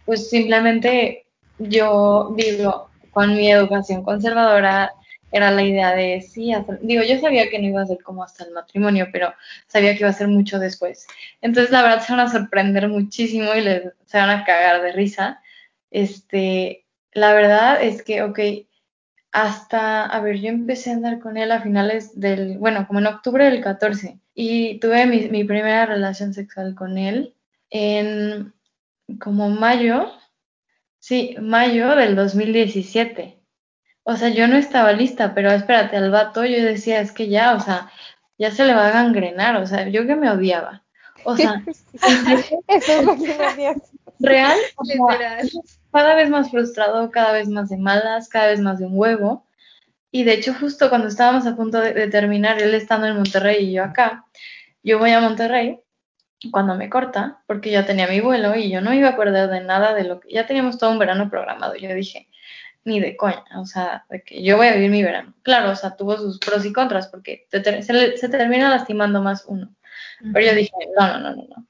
pues 0.05 0.29
simplemente 0.29 1.25
yo 1.59 2.35
vivo 2.37 2.91
con 3.17 3.35
mi 3.35 3.51
educación 3.51 4.03
conservadora 4.03 4.93
era 5.33 5.51
la 5.51 5.63
idea 5.63 5.95
de 5.95 6.21
sí, 6.21 6.53
digo, 6.83 7.03
yo 7.03 7.19
sabía 7.19 7.49
que 7.49 7.59
no 7.59 7.69
iba 7.69 7.81
a 7.81 7.87
ser 7.87 8.03
como 8.03 8.23
hasta 8.23 8.45
el 8.45 8.53
matrimonio, 8.53 9.09
pero 9.11 9.33
sabía 9.69 9.95
que 9.95 10.01
iba 10.01 10.11
a 10.11 10.13
ser 10.13 10.29
mucho 10.29 10.59
después. 10.59 11.07
Entonces, 11.41 11.73
la 11.73 11.81
verdad, 11.81 12.03
se 12.03 12.13
van 12.13 12.21
a 12.21 12.31
sorprender 12.31 12.87
muchísimo 12.91 13.55
y 13.55 13.63
les, 13.63 13.85
se 14.05 14.19
van 14.19 14.29
a 14.29 14.45
cagar 14.45 14.83
de 14.83 14.93
risa. 14.93 15.41
Este, 15.91 16.85
la 17.13 17.33
verdad 17.33 17.83
es 17.83 18.03
que, 18.03 18.23
ok, 18.23 18.39
hasta, 19.33 20.05
a 20.05 20.21
ver, 20.21 20.39
yo 20.39 20.51
empecé 20.51 20.91
a 20.91 20.97
andar 20.97 21.19
con 21.19 21.39
él 21.39 21.53
a 21.53 21.63
finales 21.63 22.21
del, 22.21 22.59
bueno, 22.59 22.87
como 22.87 22.99
en 22.99 23.07
octubre 23.07 23.47
del 23.47 23.63
14, 23.63 24.21
y 24.35 24.79
tuve 24.79 25.07
mi, 25.07 25.31
mi 25.31 25.45
primera 25.45 25.87
relación 25.87 26.35
sexual 26.35 26.75
con 26.75 26.99
él 26.99 27.35
en 27.71 28.53
como 29.19 29.49
mayo, 29.49 30.13
sí, 31.07 31.37
mayo 31.41 31.95
del 31.95 32.17
2017. 32.17 33.41
O 34.03 34.17
sea, 34.17 34.29
yo 34.31 34.49
no 34.49 34.57
estaba 34.57 34.93
lista, 34.93 35.35
pero 35.35 35.53
espérate, 35.53 35.97
al 35.97 36.11
vato 36.11 36.45
yo 36.45 36.65
decía, 36.65 37.01
es 37.01 37.13
que 37.13 37.29
ya, 37.29 37.55
o 37.55 37.61
sea, 37.61 37.93
ya 38.39 38.51
se 38.51 38.65
le 38.65 38.75
va 38.75 38.89
a 38.89 38.91
gangrenar, 38.91 39.55
o 39.57 39.67
sea, 39.69 39.89
yo 39.89 40.05
que 40.05 40.17
me 40.17 40.29
odiaba. 40.29 40.83
O 41.25 41.37
sea, 41.37 41.63
eso 42.67 42.93
es 42.93 43.05
lo 43.05 43.17
que 43.17 43.37
me 43.57 43.75
Real, 44.19 44.59
o 44.77 44.85
sea, 44.85 45.39
cada 45.93 46.17
vez 46.17 46.29
más 46.29 46.51
frustrado, 46.51 47.11
cada 47.13 47.33
vez 47.33 47.49
más 47.49 47.69
de 47.69 47.77
malas, 47.77 48.29
cada 48.29 48.49
vez 48.49 48.61
más 48.61 48.81
de 48.81 48.87
un 48.87 48.99
huevo. 48.99 49.47
Y 50.11 50.25
de 50.25 50.33
hecho, 50.33 50.55
justo 50.55 50.89
cuando 50.89 51.07
estábamos 51.07 51.47
a 51.47 51.55
punto 51.55 51.81
de, 51.81 52.09
terminar, 52.09 52.61
él 52.61 52.75
estando 52.75 53.07
en 53.07 53.17
Monterrey 53.17 53.65
y 53.65 53.75
yo 53.75 53.85
acá, 53.85 54.25
yo 54.83 54.99
voy 54.99 55.13
a 55.13 55.21
Monterrey 55.21 55.79
cuando 56.51 56.75
me 56.75 56.91
corta, 56.91 57.43
porque 57.47 57.71
ya 57.71 57.87
tenía 57.87 58.09
mi 58.09 58.21
vuelo 58.21 58.55
y 58.57 58.71
yo 58.71 58.81
no 58.81 58.93
iba 58.93 59.11
a 59.11 59.17
perder 59.17 59.49
de 59.51 59.61
nada 59.61 59.95
de 59.95 60.05
lo 60.05 60.21
que 60.21 60.33
ya 60.33 60.47
teníamos 60.47 60.79
todo 60.79 60.91
un 60.91 60.99
verano 60.99 61.31
programado. 61.31 61.75
Yo 61.77 61.93
dije, 61.95 62.29
ni 62.85 63.01
de 63.01 63.17
coña, 63.17 63.45
o 63.57 63.67
sea, 63.67 64.05
de 64.11 64.23
que 64.23 64.43
yo 64.43 64.57
voy 64.57 64.69
a 64.69 64.75
vivir 64.75 64.91
mi 64.91 65.03
verano. 65.03 65.35
Claro, 65.43 65.71
o 65.71 65.77
sea, 65.77 65.97
tuvo 65.97 66.17
sus 66.17 66.39
pros 66.39 66.65
y 66.65 66.73
contras 66.73 67.09
porque 67.09 67.47
se, 67.51 67.61
termina 67.61 68.71
lastimando 68.71 69.23
más 69.23 69.45
uno. 69.47 69.75
Pero 70.33 70.47
yo 70.47 70.55
dije, 70.55 70.73
no, 70.99 71.07
no, 71.09 71.19
no, 71.19 71.37
no, 71.37 71.47
no. 71.49 71.67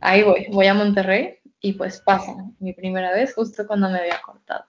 Ahí 0.00 0.22
voy, 0.22 0.46
voy 0.50 0.66
a 0.66 0.74
Monterrey 0.74 1.38
y 1.60 1.72
pues 1.72 2.00
pasa 2.00 2.34
mi 2.58 2.72
primera 2.72 3.12
vez 3.12 3.34
justo 3.34 3.66
cuando 3.66 3.88
me 3.88 3.98
había 3.98 4.20
cortado. 4.20 4.66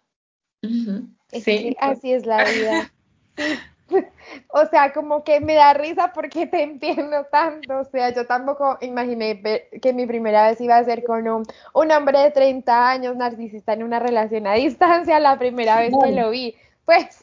sí. 1.32 1.76
así 1.80 2.14
es 2.14 2.26
la 2.26 2.44
vida. 2.44 2.92
Sí. 3.36 3.44
O 4.50 4.66
sea, 4.68 4.94
como 4.94 5.24
que 5.24 5.40
me 5.40 5.56
da 5.56 5.74
risa 5.74 6.12
porque 6.14 6.48
te 6.48 6.64
entiendo 6.64 7.26
tanto. 7.32 7.80
O 7.80 7.84
sea, 7.86 8.14
yo 8.14 8.26
tampoco 8.26 8.78
imaginé 8.82 9.42
que 9.82 9.94
mi 9.94 10.06
primera 10.06 10.50
vez 10.50 10.62
iba 10.62 10.78
a 10.78 10.84
ser 10.84 11.04
con 11.04 11.28
un, 11.28 11.46
hombre 11.92 12.20
de 12.20 12.32
30 12.32 12.90
años 12.90 13.16
narcisista 13.16 13.74
en 13.74 13.84
una 13.84 14.00
relación 14.00 14.48
a 14.48 14.54
distancia 14.54 15.20
la 15.20 15.38
primera 15.38 15.80
vez 15.80 15.92
que 16.04 16.12
lo 16.12 16.30
vi. 16.30 16.56
Pues, 16.86 17.22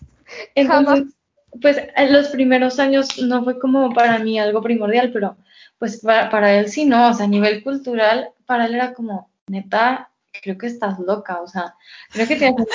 Entonces, 0.54 1.14
Pues 1.60 1.78
en 1.96 2.12
los 2.12 2.28
primeros 2.28 2.78
años 2.78 3.18
no 3.18 3.42
fue 3.44 3.58
como 3.58 3.92
para 3.92 4.18
mí 4.18 4.38
algo 4.38 4.62
primordial, 4.62 5.10
pero 5.12 5.36
pues 5.78 6.00
para, 6.00 6.54
él 6.54 6.68
sí, 6.68 6.84
no. 6.84 7.08
O 7.08 7.14
sea, 7.14 7.26
a 7.26 7.28
nivel 7.28 7.62
cultural, 7.62 8.30
para 8.46 8.66
él 8.66 8.74
era 8.74 8.92
como, 8.92 9.30
neta, 9.46 10.10
creo 10.42 10.58
que 10.58 10.66
estás 10.66 10.98
loca. 10.98 11.40
O 11.40 11.48
sea, 11.48 11.74
creo 12.12 12.28
que 12.28 12.36
tienes 12.36 12.60
un 12.60 12.66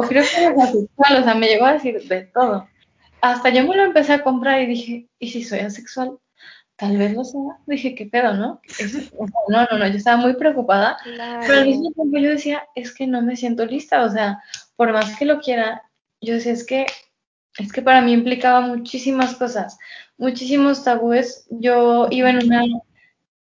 o 0.00 0.02
creo 0.02 0.22
que 0.22 0.44
eres 0.44 0.58
asexual, 0.60 1.16
o 1.20 1.24
sea, 1.24 1.34
me 1.34 1.48
llegó 1.48 1.66
a 1.66 1.72
decir 1.72 2.00
de 2.06 2.20
todo. 2.26 2.68
Hasta 3.20 3.50
yo 3.50 3.66
me 3.66 3.76
lo 3.76 3.84
empecé 3.84 4.12
a 4.12 4.22
comprar 4.22 4.60
y 4.62 4.66
dije, 4.66 5.08
¿y 5.18 5.30
si 5.30 5.42
soy 5.42 5.60
asexual? 5.60 6.18
Tal 6.76 6.96
vez 6.96 7.12
lo 7.14 7.24
sea. 7.24 7.58
Dije, 7.66 7.94
¿qué 7.94 8.06
pedo, 8.06 8.34
no? 8.34 8.60
no, 9.48 9.66
no, 9.70 9.78
no, 9.78 9.86
yo 9.88 9.96
estaba 9.96 10.16
muy 10.16 10.34
preocupada, 10.34 10.96
pero 11.40 11.54
al 11.54 11.66
mismo 11.66 11.90
tiempo 11.90 12.18
yo 12.18 12.30
decía, 12.30 12.62
es 12.74 12.94
que 12.94 13.06
no 13.06 13.20
me 13.20 13.36
siento 13.36 13.66
lista, 13.66 14.04
o 14.04 14.10
sea, 14.10 14.40
por 14.76 14.92
más 14.92 15.18
que 15.18 15.24
lo 15.24 15.40
quiera, 15.40 15.82
yo 16.20 16.34
decía, 16.34 16.52
es 16.52 16.64
que, 16.64 16.86
es 17.58 17.72
que 17.72 17.82
para 17.82 18.00
mí 18.00 18.12
implicaba 18.12 18.60
muchísimas 18.60 19.34
cosas, 19.34 19.76
muchísimos 20.16 20.84
tabúes. 20.84 21.46
Yo 21.50 22.06
iba 22.10 22.30
en 22.30 22.44
una, 22.44 22.62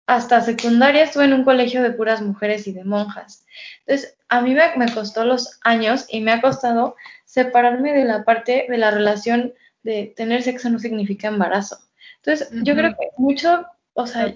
hasta 0.10 0.42
secundaria 0.42 1.04
estuve 1.04 1.26
en 1.26 1.34
un 1.34 1.44
colegio 1.44 1.84
de 1.84 1.92
puras 1.92 2.22
mujeres 2.22 2.66
y 2.66 2.74
de 2.74 2.84
monjas. 2.84 3.46
Entonces, 3.86 4.18
a 4.28 4.42
mí 4.42 4.56
me, 4.56 4.92
costó 4.92 5.24
los 5.24 5.60
años 5.64 6.08
y 6.10 6.22
me 6.22 6.32
ha 6.32 6.42
costado 6.42 6.96
separarme 7.30 7.94
de 7.94 8.06
la 8.06 8.24
parte 8.24 8.66
de 8.68 8.78
la 8.80 8.90
relación 8.90 9.54
de 9.84 10.12
tener 10.16 10.42
sexo 10.42 10.68
no 10.72 10.80
significa 10.80 11.28
embarazo. 11.28 11.78
Entonces, 12.18 12.50
yo 12.64 12.74
creo 12.76 12.96
que 12.98 13.10
mucho, 13.18 13.68
o 13.94 14.08
sea, 14.08 14.34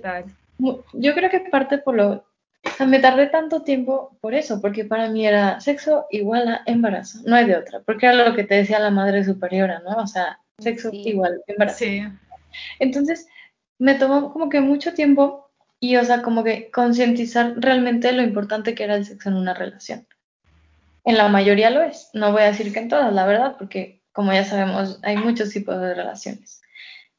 yo 0.59 1.13
creo 1.15 1.29
que 1.31 1.39
parte 1.51 1.79
por 1.79 1.95
lo, 1.95 2.11
o 2.11 2.69
sea, 2.77 2.85
me 2.85 2.99
tardé 2.99 3.27
tanto 3.27 3.63
tiempo 3.63 4.15
por 4.21 4.35
eso, 4.35 4.61
porque 4.61 4.85
para 4.85 5.09
mí 5.09 5.25
era 5.25 5.59
sexo 5.59 6.05
igual 6.11 6.47
a 6.47 6.61
embarazo, 6.67 7.17
no 7.25 7.35
hay 7.35 7.47
de 7.47 7.57
otra, 7.57 7.81
porque 7.81 8.05
era 8.05 8.29
lo 8.29 8.35
que 8.35 8.43
te 8.43 8.55
decía 8.55 8.77
la 8.77 8.91
madre 8.91 9.23
superiora, 9.23 9.79
¿no? 9.79 9.95
O 9.97 10.05
sea, 10.05 10.39
sexo 10.59 10.91
igual 10.93 11.41
embarazo. 11.47 11.79
Sí. 11.79 12.03
Entonces, 12.77 13.27
me 13.79 13.95
tomó 13.95 14.31
como 14.31 14.49
que 14.49 14.61
mucho 14.61 14.93
tiempo 14.93 15.49
y, 15.79 15.95
o 15.95 16.05
sea, 16.05 16.21
como 16.21 16.43
que 16.43 16.69
concientizar 16.69 17.55
realmente 17.57 18.11
lo 18.11 18.21
importante 18.21 18.75
que 18.75 18.83
era 18.83 18.95
el 18.95 19.05
sexo 19.05 19.29
en 19.29 19.35
una 19.35 19.55
relación. 19.55 20.05
En 21.05 21.17
la 21.17 21.27
mayoría 21.27 21.69
lo 21.69 21.81
es, 21.81 22.09
no 22.13 22.31
voy 22.31 22.43
a 22.43 22.51
decir 22.51 22.71
que 22.71 22.79
en 22.79 22.89
todas, 22.89 23.13
la 23.13 23.25
verdad, 23.25 23.55
porque 23.57 24.01
como 24.13 24.31
ya 24.31 24.45
sabemos, 24.45 24.99
hay 25.03 25.17
muchos 25.17 25.49
tipos 25.49 25.79
de 25.79 25.95
relaciones 25.95 26.61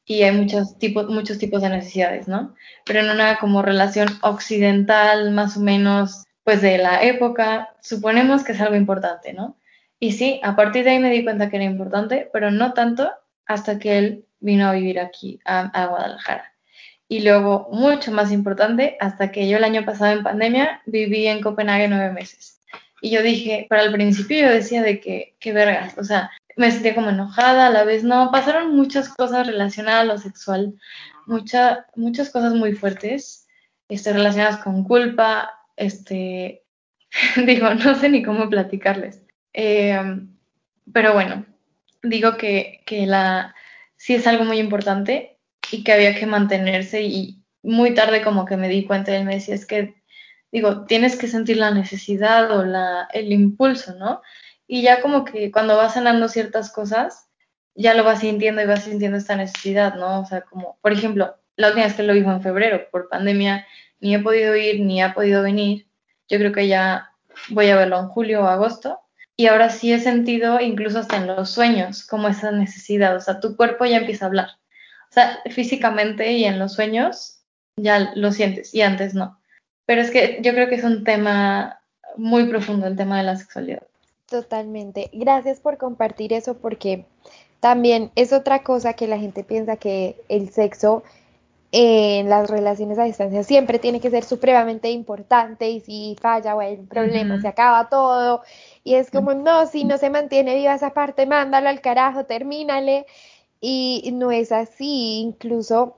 y 0.06 0.22
hay 0.22 0.32
muchos 0.32 0.78
tipos, 0.78 1.08
muchos 1.08 1.38
tipos 1.38 1.62
de 1.62 1.70
necesidades, 1.70 2.28
¿no? 2.28 2.54
Pero 2.86 3.00
en 3.00 3.10
una 3.10 3.38
como 3.38 3.62
relación 3.62 4.08
occidental, 4.22 5.32
más 5.32 5.56
o 5.56 5.60
menos, 5.60 6.24
pues 6.44 6.62
de 6.62 6.78
la 6.78 7.02
época, 7.02 7.74
suponemos 7.82 8.44
que 8.44 8.52
es 8.52 8.60
algo 8.60 8.76
importante, 8.76 9.32
¿no? 9.32 9.58
Y 9.98 10.12
sí, 10.12 10.40
a 10.42 10.56
partir 10.56 10.84
de 10.84 10.90
ahí 10.90 10.98
me 10.98 11.10
di 11.10 11.24
cuenta 11.24 11.50
que 11.50 11.56
era 11.56 11.64
importante, 11.64 12.28
pero 12.32 12.50
no 12.50 12.72
tanto 12.74 13.10
hasta 13.46 13.78
que 13.78 13.98
él 13.98 14.26
vino 14.40 14.68
a 14.68 14.72
vivir 14.72 15.00
aquí, 15.00 15.40
a 15.44 15.86
Guadalajara. 15.86 16.54
Y 17.08 17.20
luego, 17.20 17.68
mucho 17.70 18.12
más 18.12 18.32
importante, 18.32 18.96
hasta 19.00 19.30
que 19.30 19.48
yo 19.48 19.58
el 19.58 19.64
año 19.64 19.84
pasado 19.84 20.12
en 20.12 20.22
pandemia 20.22 20.82
viví 20.86 21.26
en 21.26 21.40
Copenhague 21.42 21.88
nueve 21.88 22.12
meses. 22.12 22.53
Y 23.04 23.10
yo 23.10 23.22
dije, 23.22 23.66
para 23.68 23.82
el 23.82 23.92
principio 23.92 24.40
yo 24.40 24.48
decía 24.48 24.82
de 24.82 24.98
que, 24.98 25.36
qué 25.38 25.52
vergas, 25.52 25.98
o 25.98 26.04
sea, 26.04 26.30
me 26.56 26.70
sentía 26.70 26.94
como 26.94 27.10
enojada, 27.10 27.66
a 27.66 27.70
la 27.70 27.84
vez 27.84 28.02
no, 28.02 28.30
pasaron 28.32 28.74
muchas 28.74 29.10
cosas 29.10 29.46
relacionadas 29.46 30.00
a 30.00 30.04
lo 30.04 30.16
sexual, 30.16 30.72
mucha, 31.26 31.84
muchas 31.96 32.30
cosas 32.30 32.54
muy 32.54 32.72
fuertes, 32.72 33.46
este, 33.90 34.14
relacionadas 34.14 34.56
con 34.64 34.84
culpa, 34.84 35.50
este, 35.76 36.64
digo, 37.46 37.74
no 37.74 37.94
sé 37.94 38.08
ni 38.08 38.22
cómo 38.22 38.48
platicarles. 38.48 39.20
Em, 39.52 40.34
pero 40.90 41.12
bueno, 41.12 41.44
digo 42.02 42.38
que, 42.38 42.80
que 42.86 43.06
la, 43.06 43.54
sí 43.96 44.14
es 44.14 44.26
algo 44.26 44.46
muy 44.46 44.60
importante 44.60 45.36
y 45.70 45.84
que 45.84 45.92
había 45.92 46.14
que 46.14 46.24
mantenerse 46.24 47.02
y 47.02 47.44
muy 47.62 47.92
tarde 47.92 48.22
como 48.22 48.46
que 48.46 48.56
me 48.56 48.70
di 48.70 48.86
cuenta 48.86 49.12
y 49.12 49.16
él 49.16 49.24
me 49.26 49.34
decía, 49.34 49.54
es 49.56 49.66
que, 49.66 49.94
digo, 50.54 50.84
tienes 50.86 51.16
que 51.16 51.26
sentir 51.26 51.56
la 51.56 51.72
necesidad 51.72 52.48
o 52.56 52.64
la, 52.64 53.08
el 53.12 53.32
impulso, 53.32 53.96
¿no? 53.96 54.22
Y 54.68 54.82
ya 54.82 55.02
como 55.02 55.24
que 55.24 55.50
cuando 55.50 55.76
vas 55.76 55.94
sanando 55.94 56.28
ciertas 56.28 56.70
cosas, 56.70 57.28
ya 57.74 57.92
lo 57.92 58.04
vas 58.04 58.20
sintiendo 58.20 58.62
y 58.62 58.66
vas 58.66 58.84
sintiendo 58.84 59.18
esta 59.18 59.34
necesidad, 59.34 59.96
¿no? 59.96 60.20
O 60.20 60.26
sea, 60.26 60.42
como, 60.42 60.78
por 60.80 60.92
ejemplo, 60.92 61.34
la 61.56 61.68
última 61.68 61.86
vez 61.86 61.94
que 61.94 62.04
lo 62.04 62.14
dijo 62.14 62.30
en 62.30 62.40
febrero, 62.40 62.88
por 62.92 63.08
pandemia, 63.08 63.66
ni 63.98 64.14
he 64.14 64.20
podido 64.20 64.54
ir, 64.54 64.78
ni 64.80 65.02
ha 65.02 65.12
podido 65.12 65.42
venir. 65.42 65.88
Yo 66.28 66.38
creo 66.38 66.52
que 66.52 66.68
ya 66.68 67.10
voy 67.48 67.68
a 67.70 67.76
verlo 67.76 67.98
en 67.98 68.06
julio 68.06 68.42
o 68.42 68.46
agosto. 68.46 69.00
Y 69.36 69.48
ahora 69.48 69.70
sí 69.70 69.92
he 69.92 69.98
sentido, 69.98 70.60
incluso 70.60 71.00
hasta 71.00 71.16
en 71.16 71.26
los 71.26 71.50
sueños, 71.50 72.06
como 72.06 72.28
esa 72.28 72.52
necesidad. 72.52 73.16
O 73.16 73.20
sea, 73.20 73.40
tu 73.40 73.56
cuerpo 73.56 73.86
ya 73.86 73.96
empieza 73.96 74.26
a 74.26 74.28
hablar. 74.28 74.50
O 75.10 75.14
sea, 75.14 75.40
físicamente 75.50 76.30
y 76.30 76.44
en 76.44 76.60
los 76.60 76.74
sueños 76.74 77.40
ya 77.76 78.12
lo 78.14 78.30
sientes 78.30 78.72
y 78.72 78.82
antes 78.82 79.14
no. 79.14 79.40
Pero 79.86 80.00
es 80.00 80.10
que 80.10 80.38
yo 80.42 80.52
creo 80.52 80.68
que 80.68 80.76
es 80.76 80.84
un 80.84 81.04
tema 81.04 81.80
muy 82.16 82.44
profundo 82.44 82.86
el 82.86 82.96
tema 82.96 83.18
de 83.18 83.24
la 83.24 83.36
sexualidad. 83.36 83.82
Totalmente. 84.28 85.10
Gracias 85.12 85.60
por 85.60 85.76
compartir 85.78 86.32
eso 86.32 86.56
porque 86.56 87.04
también 87.60 88.10
es 88.14 88.32
otra 88.32 88.62
cosa 88.62 88.94
que 88.94 89.06
la 89.06 89.18
gente 89.18 89.44
piensa 89.44 89.76
que 89.76 90.16
el 90.28 90.50
sexo 90.50 91.02
en 91.76 92.28
las 92.28 92.48
relaciones 92.48 92.98
a 93.00 93.04
distancia 93.04 93.42
siempre 93.42 93.80
tiene 93.80 94.00
que 94.00 94.10
ser 94.10 94.22
supremamente 94.22 94.90
importante 94.90 95.68
y 95.70 95.80
si 95.80 96.16
falla 96.20 96.54
o 96.54 96.60
hay 96.60 96.74
un 96.74 96.86
problema 96.86 97.40
se 97.40 97.48
acaba 97.48 97.88
todo. 97.88 98.42
Y 98.84 98.94
es 98.94 99.10
como 99.10 99.34
no, 99.34 99.66
si 99.66 99.84
no 99.84 99.98
se 99.98 100.08
mantiene 100.08 100.54
viva 100.54 100.74
esa 100.74 100.94
parte, 100.94 101.26
mándalo 101.26 101.68
al 101.68 101.80
carajo, 101.80 102.24
termínale. 102.24 103.06
Y 103.60 104.10
no 104.12 104.30
es 104.30 104.52
así, 104.52 105.20
incluso 105.20 105.96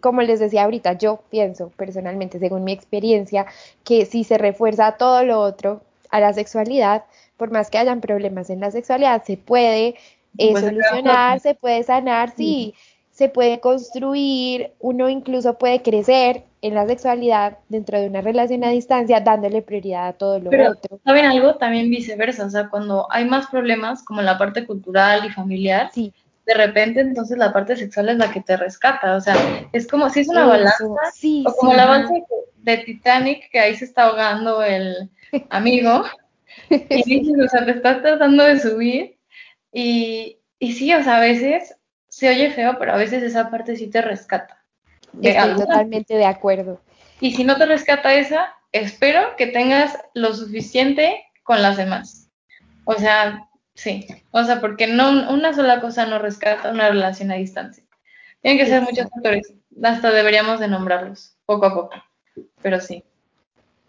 como 0.00 0.22
les 0.22 0.40
decía 0.40 0.64
ahorita, 0.64 0.94
yo 0.94 1.20
pienso 1.30 1.70
personalmente, 1.70 2.38
según 2.38 2.64
mi 2.64 2.72
experiencia, 2.72 3.46
que 3.84 4.06
si 4.06 4.24
se 4.24 4.38
refuerza 4.38 4.92
todo 4.92 5.24
lo 5.24 5.40
otro 5.40 5.82
a 6.10 6.20
la 6.20 6.32
sexualidad, 6.32 7.04
por 7.36 7.50
más 7.50 7.70
que 7.70 7.78
hayan 7.78 8.00
problemas 8.00 8.50
en 8.50 8.60
la 8.60 8.70
sexualidad, 8.70 9.24
se 9.24 9.36
puede 9.36 9.96
eh, 10.38 10.52
solucionar, 10.54 11.40
se 11.40 11.54
puede 11.54 11.82
sanar, 11.82 12.32
sí, 12.36 12.74
se 13.10 13.28
puede 13.28 13.60
construir, 13.60 14.72
uno 14.80 15.08
incluso 15.08 15.56
puede 15.56 15.82
crecer 15.82 16.42
en 16.62 16.74
la 16.74 16.86
sexualidad 16.86 17.58
dentro 17.68 18.00
de 18.00 18.08
una 18.08 18.20
relación 18.20 18.64
a 18.64 18.70
distancia, 18.70 19.20
dándole 19.20 19.62
prioridad 19.62 20.08
a 20.08 20.12
todo 20.14 20.40
lo 20.40 20.50
Pero, 20.50 20.72
otro. 20.72 20.98
¿saben 21.04 21.24
algo? 21.24 21.54
También 21.56 21.90
viceversa, 21.90 22.46
o 22.46 22.50
sea, 22.50 22.68
cuando 22.68 23.06
hay 23.10 23.24
más 23.24 23.46
problemas, 23.48 24.02
como 24.02 24.22
la 24.22 24.38
parte 24.38 24.66
cultural 24.66 25.24
y 25.24 25.30
familiar, 25.30 25.90
Sí, 25.92 26.12
de 26.46 26.54
repente 26.54 27.00
entonces 27.00 27.38
la 27.38 27.52
parte 27.52 27.76
sexual 27.76 28.10
es 28.10 28.16
la 28.18 28.30
que 28.30 28.40
te 28.40 28.56
rescata, 28.56 29.16
o 29.16 29.20
sea, 29.20 29.34
es 29.72 29.86
como 29.86 30.10
si 30.10 30.20
es 30.20 30.28
una 30.28 30.46
balanza, 30.46 30.84
sí, 31.14 31.44
o 31.46 31.54
como 31.54 31.72
sí, 31.72 31.76
la 31.76 31.86
balsa 31.86 32.14
de 32.58 32.78
Titanic, 32.78 33.50
que 33.50 33.60
ahí 33.60 33.76
se 33.76 33.84
está 33.84 34.04
ahogando 34.04 34.62
el 34.62 35.10
amigo, 35.50 36.04
y 36.68 36.78
dices, 37.04 37.34
o 37.44 37.48
sea, 37.48 37.64
te 37.64 37.72
estás 37.72 38.02
tratando 38.02 38.44
de 38.44 38.60
subir, 38.60 39.18
y, 39.72 40.38
y 40.58 40.72
sí, 40.72 40.92
o 40.94 41.02
sea, 41.02 41.16
a 41.16 41.20
veces 41.20 41.76
se 42.08 42.28
oye 42.28 42.50
feo, 42.50 42.76
pero 42.78 42.92
a 42.92 42.96
veces 42.96 43.22
esa 43.22 43.50
parte 43.50 43.76
sí 43.76 43.88
te 43.88 44.00
rescata 44.00 44.64
Estoy 45.22 45.56
totalmente 45.56 46.14
de 46.14 46.26
acuerdo. 46.26 46.80
Y 47.20 47.34
si 47.34 47.44
no 47.44 47.56
te 47.56 47.66
rescata 47.66 48.14
esa, 48.14 48.54
espero 48.72 49.36
que 49.36 49.46
tengas 49.46 49.98
lo 50.14 50.34
suficiente 50.34 51.24
con 51.42 51.62
las 51.62 51.76
demás. 51.76 52.28
O 52.84 52.94
sea, 52.94 53.48
sí. 53.74 54.06
O 54.30 54.44
sea, 54.44 54.60
porque 54.60 54.86
no 54.86 55.32
una 55.32 55.54
sola 55.54 55.80
cosa 55.80 56.06
no 56.06 56.18
rescata 56.18 56.70
una 56.70 56.88
relación 56.88 57.30
a 57.30 57.34
distancia. 57.34 57.84
Tienen 58.42 58.58
que 58.58 58.70
ser 58.70 58.82
muchos 58.82 59.08
factores. 59.10 59.52
Hasta 59.82 60.10
deberíamos 60.10 60.60
de 60.60 60.68
nombrarlos, 60.68 61.36
poco 61.46 61.66
a 61.66 61.74
poco. 61.74 61.90
Pero 62.62 62.80
sí. 62.80 63.04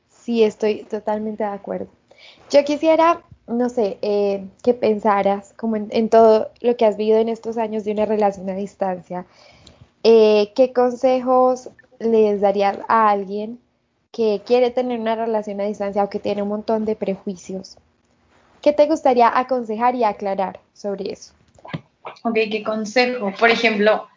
Sí, 0.09 0.43
estoy 0.43 0.83
totalmente 0.83 1.43
de 1.43 1.49
acuerdo. 1.49 1.88
Yo 2.49 2.63
quisiera, 2.63 3.21
no 3.47 3.69
sé, 3.69 3.97
eh, 4.01 4.45
que 4.63 4.73
pensaras 4.73 5.53
como 5.57 5.75
en, 5.75 5.88
en 5.91 6.09
todo 6.09 6.51
lo 6.61 6.77
que 6.77 6.86
has 6.86 6.97
vivido 6.97 7.19
en 7.19 7.29
estos 7.29 7.57
años 7.57 7.83
de 7.83 7.91
una 7.91 8.05
relación 8.05 8.49
a 8.49 8.55
distancia. 8.55 9.25
Eh, 10.07 10.53
¿qué 10.55 10.71
consejos 10.71 11.71
les 11.97 12.39
darías 12.39 12.77
a 12.88 13.09
alguien 13.09 13.59
que 14.11 14.43
quiere 14.45 14.69
tener 14.69 14.99
una 14.99 15.15
relación 15.15 15.59
a 15.59 15.63
distancia 15.63 16.03
o 16.03 16.11
que 16.11 16.19
tiene 16.19 16.43
un 16.43 16.49
montón 16.49 16.86
de 16.86 16.95
prejuicios? 16.95 17.77
¿Qué 18.66 18.74
te 18.74 18.88
gustaría 18.88 19.38
aconsejar 19.38 19.93
y 19.93 20.03
aclarar 20.03 20.59
sobre 20.74 21.11
eso? 21.11 21.36
Ok, 22.24 22.34
¿qué 22.49 22.63
consejo? 22.63 23.32
Por 23.39 23.51
ejemplo, 23.51 24.07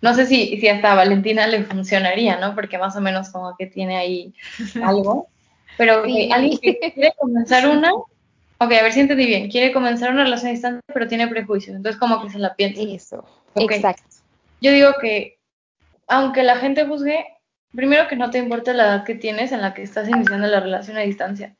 no 0.00 0.14
sé 0.14 0.24
si, 0.26 0.56
si 0.60 0.68
hasta 0.68 0.92
a 0.92 0.94
Valentina 0.94 1.48
le 1.48 1.64
funcionaría, 1.64 2.38
¿no? 2.38 2.54
Porque 2.54 2.78
más 2.78 2.94
o 2.94 3.00
menos 3.00 3.30
como 3.30 3.56
que 3.56 3.66
tiene 3.66 3.96
ahí 3.96 4.32
algo. 4.84 5.26
Pero 5.76 6.02
ok, 6.02 6.06
Sí, 6.06 6.30
alguien 6.32 6.58
que 6.58 6.78
quiere 6.94 7.12
comenzar 7.18 7.68
una, 7.68 7.92
ok, 7.92 8.06
a 8.60 8.68
ver 8.68 8.92
si 8.92 9.00
entendí 9.00 9.26
bien, 9.26 9.50
quiere 9.50 9.72
comenzar 9.72 10.12
una 10.12 10.22
relación 10.22 10.50
a 10.50 10.52
distancia, 10.52 10.80
pero 10.94 11.08
tiene 11.08 11.26
prejuicios, 11.26 11.74
entonces 11.74 11.98
como 11.98 12.22
que 12.22 12.30
se 12.30 12.38
la 12.38 12.54
piensa. 12.54 12.80
eso, 12.80 13.24
exacto. 13.56 14.04
Yo 14.60 14.70
digo 14.70 14.92
que, 15.00 15.40
aunque 16.06 16.44
la 16.44 16.58
gente 16.58 16.86
juzgue, 16.86 17.26
primero 17.74 18.06
que 18.06 18.14
no 18.14 18.30
te 18.30 18.38
importe 18.38 18.74
la 18.74 18.84
edad 18.84 19.04
que 19.04 19.16
tienes 19.16 19.50
en 19.50 19.60
la 19.60 19.74
que 19.74 19.82
estás 19.82 20.08
iniciando 20.08 20.46
la 20.46 20.60
relación 20.60 20.96
a 20.96 21.00
distancia. 21.00 21.57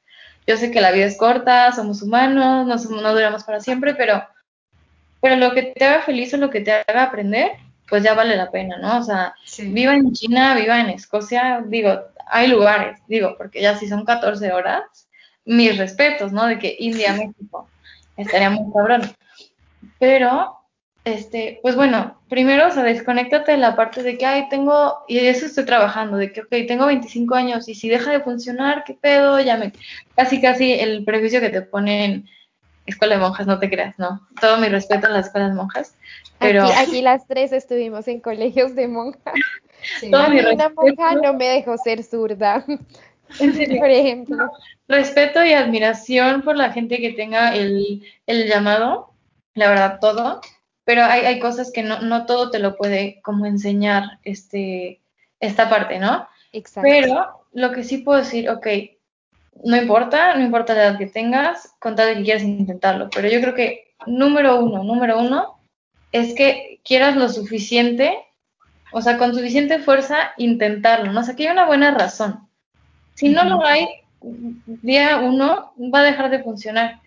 Yo 0.48 0.56
sé 0.56 0.70
que 0.70 0.80
la 0.80 0.90
vida 0.92 1.04
es 1.04 1.16
corta, 1.18 1.70
somos 1.72 2.00
humanos, 2.02 2.66
no, 2.66 2.78
somos- 2.78 3.02
no 3.02 3.12
duramos 3.12 3.44
para 3.44 3.60
siempre, 3.60 3.94
pero, 3.94 4.26
pero 5.20 5.36
lo 5.36 5.52
que 5.52 5.62
te 5.62 5.84
haga 5.84 6.02
feliz 6.02 6.32
o 6.32 6.38
lo 6.38 6.48
que 6.50 6.62
te 6.62 6.72
haga 6.72 7.02
aprender, 7.04 7.52
pues 7.88 8.02
ya 8.02 8.14
vale 8.14 8.34
la 8.34 8.50
pena, 8.50 8.78
¿no? 8.78 8.98
O 8.98 9.02
sea, 9.02 9.34
Sí. 9.44 9.70
viva 9.70 9.94
en 9.94 10.10
China, 10.12 10.54
viva 10.54 10.80
en 10.80 10.88
Escocia, 10.88 11.62
digo, 11.66 12.00
hay 12.26 12.48
lugares, 12.48 12.98
digo, 13.08 13.34
porque 13.36 13.60
ya 13.60 13.76
si 13.76 13.86
son 13.88 14.04
14 14.06 14.50
horas, 14.52 14.82
mis 15.44 15.76
respetos, 15.76 16.32
¿no? 16.32 16.46
De 16.46 16.58
que 16.58 16.76
India, 16.78 17.12
México, 17.34 17.68
estaría 18.16 18.48
muy 18.50 18.72
cabrón. 18.72 19.02
Pero, 19.98 20.58
este, 21.14 21.58
pues 21.62 21.76
bueno, 21.76 22.20
primero, 22.28 22.68
o 22.68 22.70
sea, 22.70 22.82
desconéctate 22.82 23.52
de 23.52 23.58
la 23.58 23.76
parte 23.76 24.02
de 24.02 24.18
que, 24.18 24.26
ay, 24.26 24.48
tengo, 24.48 24.98
y 25.08 25.16
de 25.16 25.30
eso 25.30 25.46
estoy 25.46 25.64
trabajando, 25.64 26.16
de 26.16 26.32
que, 26.32 26.42
ok, 26.42 26.48
tengo 26.66 26.86
25 26.86 27.34
años 27.34 27.68
y 27.68 27.74
si 27.74 27.88
deja 27.88 28.12
de 28.12 28.20
funcionar, 28.20 28.84
¿qué 28.84 28.94
pedo? 28.94 29.40
Ya 29.40 29.56
me, 29.56 29.72
casi, 30.16 30.40
casi 30.40 30.72
el 30.72 31.04
prejuicio 31.04 31.40
que 31.40 31.50
te 31.50 31.62
ponen 31.62 32.28
escuela 32.86 33.16
de 33.16 33.20
monjas, 33.20 33.46
no 33.46 33.58
te 33.58 33.68
creas, 33.68 33.98
no. 33.98 34.26
Todo 34.40 34.58
mi 34.58 34.68
respeto 34.68 35.06
a 35.06 35.10
las 35.10 35.26
escuelas 35.26 35.50
de 35.50 35.56
monjas, 35.56 35.94
pero 36.38 36.64
Aquí, 36.64 36.72
aquí 36.72 37.02
las 37.02 37.26
tres 37.26 37.52
estuvimos 37.52 38.08
en 38.08 38.20
colegios 38.20 38.74
de 38.74 38.88
monjas. 38.88 39.34
Sí. 40.00 40.10
todo 40.10 40.28
mi 40.28 40.40
una 40.40 40.70
monja 40.70 41.14
no 41.22 41.34
me 41.34 41.48
dejó 41.48 41.76
ser 41.78 42.02
zurda, 42.02 42.64
en 43.40 43.54
serio, 43.54 43.78
por 43.78 43.90
ejemplo. 43.90 44.50
respeto 44.88 45.44
y 45.44 45.52
admiración 45.52 46.42
por 46.42 46.56
la 46.56 46.72
gente 46.72 46.98
que 46.98 47.12
tenga 47.12 47.54
el, 47.54 48.02
el 48.26 48.48
llamado, 48.48 49.12
la 49.54 49.68
verdad, 49.68 49.98
todo, 50.00 50.40
pero 50.88 51.04
hay, 51.04 51.26
hay 51.26 51.38
cosas 51.38 51.70
que 51.70 51.82
no, 51.82 52.00
no 52.00 52.24
todo 52.24 52.50
te 52.50 52.60
lo 52.60 52.74
puede 52.74 53.20
como 53.20 53.44
enseñar 53.44 54.20
este, 54.24 55.02
esta 55.38 55.68
parte, 55.68 55.98
¿no? 55.98 56.26
Exacto. 56.50 56.88
Pero 56.90 57.44
lo 57.52 57.72
que 57.72 57.84
sí 57.84 57.98
puedo 57.98 58.20
decir, 58.20 58.48
ok, 58.48 58.66
no 59.64 59.76
importa, 59.76 60.34
no 60.34 60.42
importa 60.42 60.72
la 60.72 60.84
edad 60.84 60.98
que 60.98 61.04
tengas, 61.04 61.74
con 61.78 61.94
tal 61.94 62.08
de 62.08 62.14
que 62.14 62.22
quieras 62.22 62.42
intentarlo, 62.42 63.10
pero 63.14 63.28
yo 63.28 63.38
creo 63.42 63.54
que 63.54 63.92
número 64.06 64.60
uno, 64.60 64.82
número 64.82 65.20
uno, 65.20 65.58
es 66.10 66.34
que 66.34 66.80
quieras 66.82 67.16
lo 67.16 67.28
suficiente, 67.28 68.16
o 68.90 69.02
sea, 69.02 69.18
con 69.18 69.34
suficiente 69.34 69.80
fuerza 69.80 70.32
intentarlo, 70.38 71.12
¿no? 71.12 71.20
O 71.20 71.22
sea, 71.22 71.36
que 71.36 71.42
haya 71.42 71.52
una 71.52 71.66
buena 71.66 71.90
razón. 71.90 72.48
Si 73.12 73.28
no 73.28 73.44
lo 73.44 73.62
hay, 73.62 73.86
día 74.22 75.18
uno 75.18 75.74
va 75.92 75.98
a 75.98 76.04
dejar 76.04 76.30
de 76.30 76.42
funcionar. 76.42 77.02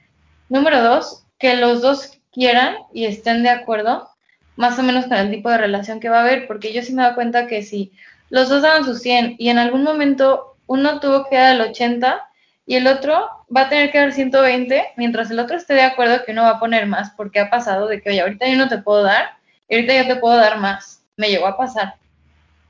Número 0.50 0.84
dos, 0.84 1.26
que 1.40 1.56
los 1.56 1.82
dos 1.82 2.21
quieran 2.32 2.76
y 2.94 3.06
estén 3.06 3.44
de 3.44 3.50
acuerdo 3.50 4.10
más 4.56 4.78
o 4.78 4.84
menos 4.84 5.06
con 5.06 5.18
el 5.18 5.32
tipo 5.32 5.50
de 5.50 5.58
relación 5.58 6.00
que 6.00 6.10
va 6.10 6.20
a 6.20 6.22
haber, 6.22 6.48
porque 6.48 6.74
yo 6.74 6.82
sí 6.82 6.94
me 6.94 7.02
dado 7.02 7.16
cuenta 7.16 7.48
que 7.48 7.64
si 7.64 7.92
los 8.30 8.50
dos 8.50 8.62
daban 8.62 8.86
sus 8.86 9.02
100 9.02 9.36
y 9.38 9.50
en 9.50 9.58
algún 9.58 9.84
momento 9.84 10.56
uno 10.68 11.00
tuvo 11.00 11.28
que 11.30 11.36
dar 11.36 11.56
el 11.56 11.62
80 11.62 12.22
y 12.66 12.76
el 12.76 12.88
otro 12.88 13.28
va 13.56 13.62
a 13.62 13.70
tener 13.70 13.92
que 13.92 13.98
dar 13.98 14.14
120, 14.14 14.94
mientras 14.96 15.32
el 15.32 15.40
otro 15.40 15.58
esté 15.58 15.74
de 15.74 15.82
acuerdo 15.82 16.24
que 16.24 16.32
uno 16.32 16.44
va 16.44 16.52
a 16.52 16.60
poner 16.60 16.86
más, 16.86 17.12
porque 17.12 17.40
ha 17.40 17.50
pasado 17.50 17.88
de 17.88 18.02
que, 18.02 18.10
oye, 18.10 18.22
ahorita 18.22 18.48
yo 18.48 18.56
no 18.56 18.70
te 18.70 18.78
puedo 18.78 19.04
dar 19.04 19.32
y 19.68 19.76
ahorita 19.76 19.98
yo 19.98 20.08
te 20.08 20.16
puedo 20.18 20.38
dar 20.38 20.60
más. 20.60 21.04
Me 21.18 21.30
llegó 21.30 21.48
a 21.48 21.58
pasar. 21.58 21.96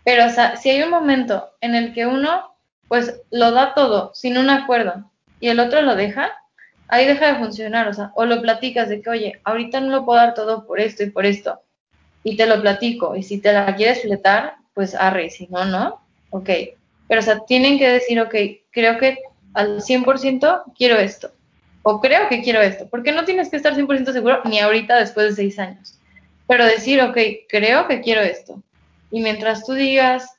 Pero, 0.03 0.25
o 0.25 0.29
sea, 0.29 0.55
si 0.55 0.69
hay 0.69 0.81
un 0.81 0.89
momento 0.89 1.51
en 1.61 1.75
el 1.75 1.93
que 1.93 2.07
uno, 2.07 2.55
pues, 2.87 3.21
lo 3.29 3.51
da 3.51 3.73
todo 3.75 4.11
sin 4.15 4.37
un 4.37 4.49
acuerdo 4.49 5.11
y 5.39 5.49
el 5.49 5.59
otro 5.59 5.81
lo 5.81 5.95
deja, 5.95 6.31
ahí 6.91 7.07
deja 7.07 7.33
de 7.33 7.39
funcionar, 7.39 7.87
o 7.87 7.93
sea, 7.93 8.11
o 8.15 8.25
lo 8.25 8.41
platicas 8.41 8.89
de 8.89 9.01
que, 9.01 9.09
oye, 9.09 9.39
ahorita 9.45 9.79
no 9.79 9.89
lo 9.89 10.05
puedo 10.05 10.19
dar 10.19 10.33
todo 10.33 10.67
por 10.67 10.79
esto 10.79 11.03
y 11.03 11.09
por 11.09 11.25
esto, 11.25 11.61
y 12.23 12.35
te 12.35 12.45
lo 12.45 12.61
platico, 12.61 13.15
y 13.15 13.23
si 13.23 13.39
te 13.39 13.53
la 13.53 13.75
quieres 13.75 14.01
fletar, 14.01 14.55
pues 14.73 14.93
arre, 14.93 15.29
si 15.29 15.47
no, 15.47 15.65
no, 15.65 16.01
ok. 16.29 16.49
Pero, 17.07 17.21
o 17.21 17.23
sea, 17.23 17.39
tienen 17.45 17.79
que 17.79 17.89
decir, 17.89 18.19
ok, 18.19 18.35
creo 18.71 18.97
que 18.97 19.17
al 19.53 19.81
100% 19.81 20.63
quiero 20.77 20.97
esto, 20.97 21.31
o 21.81 22.01
creo 22.01 22.27
que 22.27 22.41
quiero 22.41 22.61
esto, 22.61 22.87
porque 22.89 23.13
no 23.13 23.23
tienes 23.23 23.49
que 23.49 23.55
estar 23.55 23.73
100% 23.73 24.11
seguro 24.11 24.41
ni 24.43 24.59
ahorita 24.59 24.97
después 24.97 25.29
de 25.29 25.35
seis 25.35 25.59
años, 25.59 25.97
pero 26.45 26.65
decir, 26.65 27.01
ok, 27.01 27.17
creo 27.47 27.87
que 27.87 28.01
quiero 28.01 28.19
esto. 28.19 28.61
Y 29.11 29.21
mientras 29.21 29.65
tú 29.65 29.73
digas, 29.73 30.29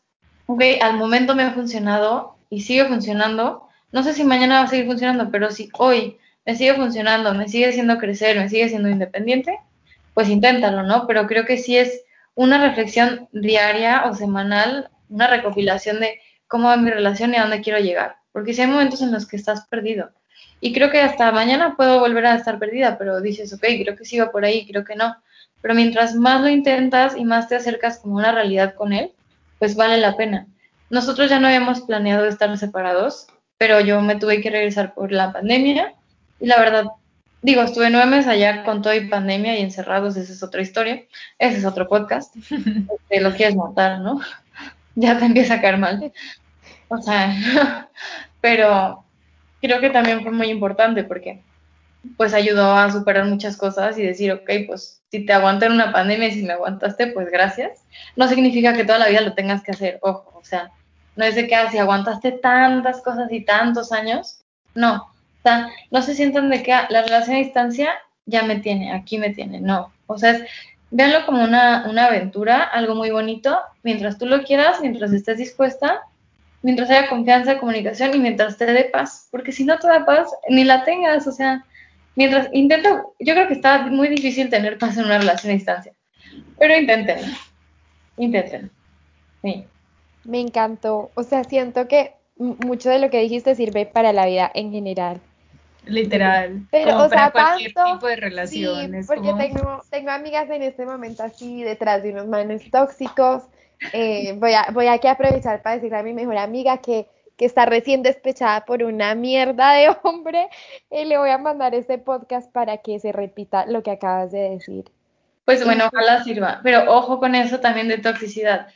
ok, 0.45 0.63
al 0.83 0.99
momento 0.99 1.35
me 1.35 1.45
ha 1.45 1.53
funcionado 1.53 2.37
y 2.51 2.61
sigue 2.61 2.85
funcionando, 2.85 3.69
no 3.91 4.03
sé 4.03 4.13
si 4.13 4.23
mañana 4.23 4.61
va 4.61 4.65
a 4.65 4.69
seguir 4.69 4.87
funcionando, 4.87 5.31
pero 5.31 5.51
si 5.51 5.71
hoy 5.79 6.19
me 6.45 6.57
sigue 6.57 6.75
funcionando, 6.75 7.35
me 7.35 7.49
sigue 7.49 7.69
haciendo 7.69 7.99
crecer, 7.99 8.37
me 8.37 8.49
sigue 8.49 8.69
siendo 8.69 8.89
independiente, 8.89 9.59
pues 10.15 10.29
inténtalo, 10.29 10.83
¿no? 10.83 11.07
Pero 11.07 11.27
creo 11.27 11.45
que 11.45 11.59
sí 11.59 11.77
es 11.77 12.03
una 12.35 12.63
reflexión 12.67 13.29
diaria 13.33 14.05
o 14.07 14.15
semanal, 14.15 14.91
una 15.09 15.27
recopilación 15.27 16.01
de 16.01 16.21
cómo 16.49 16.69
va 16.69 16.77
mi 16.77 16.91
relación 16.91 17.33
y 17.33 17.37
a 17.37 17.43
dónde 17.43 17.61
quiero 17.61 17.79
llegar. 17.79 18.17
Porque 18.33 18.55
si 18.55 18.63
hay 18.63 18.67
momentos 18.67 19.03
en 19.03 19.13
los 19.13 19.27
que 19.27 19.37
estás 19.37 19.67
perdido. 19.69 20.11
Y 20.61 20.73
creo 20.73 20.91
que 20.91 21.01
hasta 21.01 21.33
mañana 21.33 21.77
puedo 21.77 22.01
volver 22.01 22.27
a 22.27 22.37
estar 22.37 22.59
perdida, 22.59 22.97
pero 22.99 23.21
dices, 23.21 23.53
ok, 23.53 23.61
creo 23.83 23.97
que 23.97 24.05
sí 24.05 24.19
va 24.19 24.31
por 24.31 24.45
ahí, 24.45 24.67
creo 24.67 24.85
que 24.85 24.97
no. 24.97 25.17
Pero 25.61 25.75
mientras 25.75 26.15
más 26.15 26.41
lo 26.41 26.49
intentas 26.49 27.17
y 27.17 27.25
más 27.25 27.49
te 27.49 27.57
acercas 27.57 27.99
como 27.99 28.17
una 28.17 28.33
realidad 28.33 28.75
con 28.75 28.93
él, 28.93 29.13
pues 29.59 29.77
vale 29.77 29.99
la 29.99 30.17
pena. 30.17 30.47
Nosotros 30.91 31.31
ya 31.31 31.41
no 31.41 31.47
habíamos 31.47 31.81
planeado 31.81 32.27
estar 32.27 32.57
separados, 32.59 33.27
pero 33.59 33.81
yo 33.81 34.01
me 34.01 34.17
tuve 34.17 34.41
que 34.41 34.51
regresar 34.51 34.95
por 34.95 35.13
la 35.13 35.33
pandemia 35.33 35.95
y 36.43 36.47
la 36.47 36.59
verdad, 36.59 36.87
digo, 37.41 37.63
estuve 37.63 37.89
nueve 37.89 38.11
meses 38.11 38.27
allá 38.27 38.65
con 38.65 38.83
todo 38.83 38.93
y 38.95 39.09
pandemia 39.09 39.57
y 39.57 39.63
encerrados, 39.63 40.17
esa 40.17 40.33
es 40.33 40.43
otra 40.43 40.61
historia, 40.61 41.05
ese 41.39 41.59
es 41.59 41.65
otro 41.65 41.87
podcast, 41.89 42.35
te 43.09 43.21
lo 43.21 43.33
quieres 43.33 43.55
matar, 43.57 44.01
¿no? 44.01 44.21
Ya 44.95 45.19
te 45.19 45.25
empieza 45.25 45.55
a 45.55 45.61
caer 45.63 45.79
mal. 45.79 46.13
O 46.89 46.99
sea, 46.99 47.89
pero 48.43 49.05
creo 49.63 49.81
que 49.81 49.89
también 49.89 50.23
fue 50.23 50.33
muy 50.33 50.51
importante 50.51 51.03
porque 51.03 51.41
pues 52.19 52.35
ayudó 52.35 52.75
a 52.75 52.91
superar 52.91 53.25
muchas 53.25 53.57
cosas 53.57 53.97
y 53.97 54.03
decir, 54.03 54.33
ok, 54.33 54.51
pues 54.67 55.01
si 55.11 55.25
te 55.25 55.33
aguanté 55.33 55.67
en 55.67 55.73
una 55.73 55.93
pandemia 55.93 56.29
y 56.29 56.33
si 56.33 56.43
me 56.43 56.53
aguantaste, 56.53 57.07
pues 57.07 57.31
gracias. 57.31 57.85
No 58.17 58.29
significa 58.29 58.75
que 58.75 58.85
toda 58.85 58.99
la 58.99 59.09
vida 59.09 59.23
lo 59.23 59.33
tengas 59.33 59.63
que 59.63 59.71
hacer, 59.71 59.99
ojo, 60.03 60.39
o 60.39 60.45
sea, 60.45 60.73
no 61.17 61.25
es 61.25 61.37
de 61.37 61.47
que 61.47 61.55
ah, 61.55 61.71
si 61.71 61.79
aguantaste 61.79 62.33
tantas 62.33 63.01
cosas 63.01 63.31
y 63.31 63.45
tantos 63.45 63.93
años, 63.93 64.45
no, 64.75 65.12
no 65.91 66.03
se 66.03 66.15
sientan 66.15 66.51
de 66.51 66.63
que 66.63 66.73
ah, 66.73 66.87
la 66.91 67.03
relación 67.03 67.37
a 67.37 67.41
distancia 67.41 67.91
ya 68.27 68.43
me 68.43 68.57
tiene, 68.57 68.93
aquí 68.93 69.19
me 69.19 69.31
tiene, 69.31 69.61
no, 69.61 69.93
o 70.07 70.19
sea, 70.19 70.33
es, 70.33 70.45
véanlo 70.91 71.27
como 71.27 71.43
una, 71.43 71.87
una 71.89 72.07
aventura, 72.07 72.63
algo 72.63 72.95
muy 72.95 73.11
bonito, 73.11 73.59
mientras 73.83 74.19
tú 74.19 74.27
lo 74.27 74.45
quieras, 74.45 74.81
mientras 74.81 75.13
estés 75.13 75.39
dispuesta, 75.39 76.03
mientras 76.63 76.91
haya 76.91 77.09
confianza, 77.09 77.59
comunicación 77.59 78.15
y 78.15 78.19
mientras 78.19 78.57
te 78.59 78.67
dé 78.67 78.85
paz, 78.85 79.29
porque 79.31 79.53
si 79.53 79.65
no 79.65 79.79
te 79.79 79.89
da 79.89 80.05
paz, 80.05 80.31
ni 80.49 80.65
la 80.65 80.85
tengas, 80.85 81.27
o 81.27 81.33
sea, 81.33 81.65
mientras 82.15 82.49
intento, 82.53 83.15
yo 83.19 83.35
creo 83.35 83.49
que 83.49 83.55
está 83.55 83.87
muy 83.87 84.09
difícil 84.09 84.49
tener 84.51 84.79
paz 84.79 84.97
en 84.97 85.07
una 85.07 85.19
relación 85.19 85.51
a 85.51 85.55
distancia, 85.55 85.93
pero 86.59 86.77
intenten, 86.77 87.21
intenten, 88.17 88.71
sí. 89.43 89.65
Me 90.25 90.41
encantó, 90.41 91.11
o 91.15 91.23
sea, 91.25 91.43
siento 91.43 91.89
que 91.89 92.13
mucho 92.37 92.91
de 92.91 92.99
lo 92.99 93.11
que 93.11 93.21
dijiste 93.21 93.55
sirve 93.55 93.87
para 93.87 94.13
la 94.13 94.27
vida 94.27 94.51
en 94.55 94.71
general. 94.71 95.21
Literal. 95.87 96.67
Pero, 96.71 96.95
o 96.95 97.09
para 97.09 97.09
sea, 97.09 97.31
cualquier 97.31 97.73
tanto, 97.73 97.95
tipo 97.95 98.07
de 98.07 98.17
relación. 98.17 98.93
Sí, 98.93 99.07
porque 99.07 99.33
tengo, 99.35 99.83
tengo 99.91 100.11
amigas 100.11 100.49
en 100.51 100.63
este 100.63 100.87
momento 100.87 101.23
así 101.23 101.63
detrás 101.63 102.03
de 102.03 102.11
unos 102.11 102.27
manes 102.29 102.71
tóxicos. 102.71 103.43
Eh, 103.93 104.35
voy, 104.39 104.53
a, 104.53 104.69
voy 104.73 104.87
aquí 104.87 105.09
a 105.09 105.13
aprovechar 105.13 105.61
para 105.63 105.75
decirle 105.75 105.99
a 105.99 106.03
mi 106.05 106.13
mejor 106.13 106.39
amiga 106.39 106.79
que, 106.79 107.09
que 107.37 107.47
está 107.47 107.67
recién 107.67 108.03
despechada 108.03 108.65
por 108.65 108.85
una 108.85 109.17
mierda 109.17 109.73
de 109.73 109.97
hombre. 110.05 110.49
y 110.91 111.05
le 111.05 111.19
voy 111.19 111.31
a 111.31 111.39
mandar 111.39 111.75
este 111.75 111.99
podcast 111.99 112.51
para 112.53 112.79
que 112.79 113.01
se 113.01 113.11
repita 113.11 113.67
lo 113.67 113.83
que 113.83 113.91
acabas 113.91 114.31
de 114.31 114.51
decir. 114.51 114.85
Pues 115.45 115.65
bueno, 115.65 115.87
ojalá 115.93 116.23
sirva. 116.23 116.61
Pero 116.63 116.93
ojo 116.93 117.19
con 117.19 117.35
eso 117.35 117.59
también 117.59 117.89
de 117.89 117.99
toxicidad. 117.99 118.69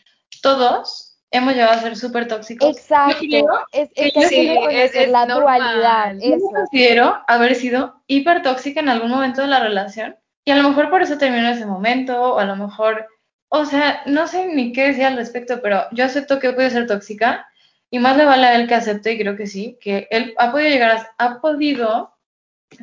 Todos 0.42 1.05
hemos 1.30 1.54
llegado 1.54 1.72
a 1.72 1.80
ser 1.80 1.96
súper 1.96 2.28
tóxicos. 2.28 2.76
Exacto. 2.76 3.24
es, 3.72 3.90
es, 3.94 4.94
es, 4.94 5.08
la 5.08 5.26
dualidad. 5.26 6.14
Yo 6.20 6.38
considero 6.38 7.22
haber 7.26 7.54
sido 7.54 8.02
hiper 8.06 8.42
tóxica 8.42 8.80
en 8.80 8.88
algún 8.88 9.10
momento 9.10 9.42
de 9.42 9.48
la 9.48 9.60
relación 9.60 10.16
y 10.44 10.50
a 10.52 10.56
lo 10.56 10.68
mejor 10.68 10.90
por 10.90 11.02
eso 11.02 11.18
terminó 11.18 11.48
ese 11.48 11.66
momento 11.66 12.34
o 12.34 12.38
a 12.38 12.44
lo 12.44 12.56
mejor, 12.56 13.06
o 13.48 13.64
sea, 13.64 14.02
no 14.06 14.26
sé 14.28 14.46
ni 14.46 14.72
qué 14.72 14.88
decir 14.88 15.04
al 15.04 15.16
respecto, 15.16 15.60
pero 15.60 15.84
yo 15.92 16.04
acepto 16.04 16.38
que 16.38 16.48
he 16.48 16.52
podido 16.52 16.70
ser 16.70 16.86
tóxica 16.86 17.48
y 17.90 17.98
más 17.98 18.16
le 18.16 18.24
vale 18.24 18.46
a 18.46 18.54
él 18.54 18.68
que 18.68 18.74
acepte 18.74 19.12
y 19.12 19.18
creo 19.18 19.36
que 19.36 19.46
sí, 19.46 19.78
que 19.80 20.06
él 20.10 20.34
ha 20.38 20.52
podido 20.52 20.70
llegar 20.70 20.96
a, 20.96 21.24
ha 21.24 21.40
podido 21.40 22.16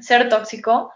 ser 0.01 0.29
tóxico, 0.29 0.93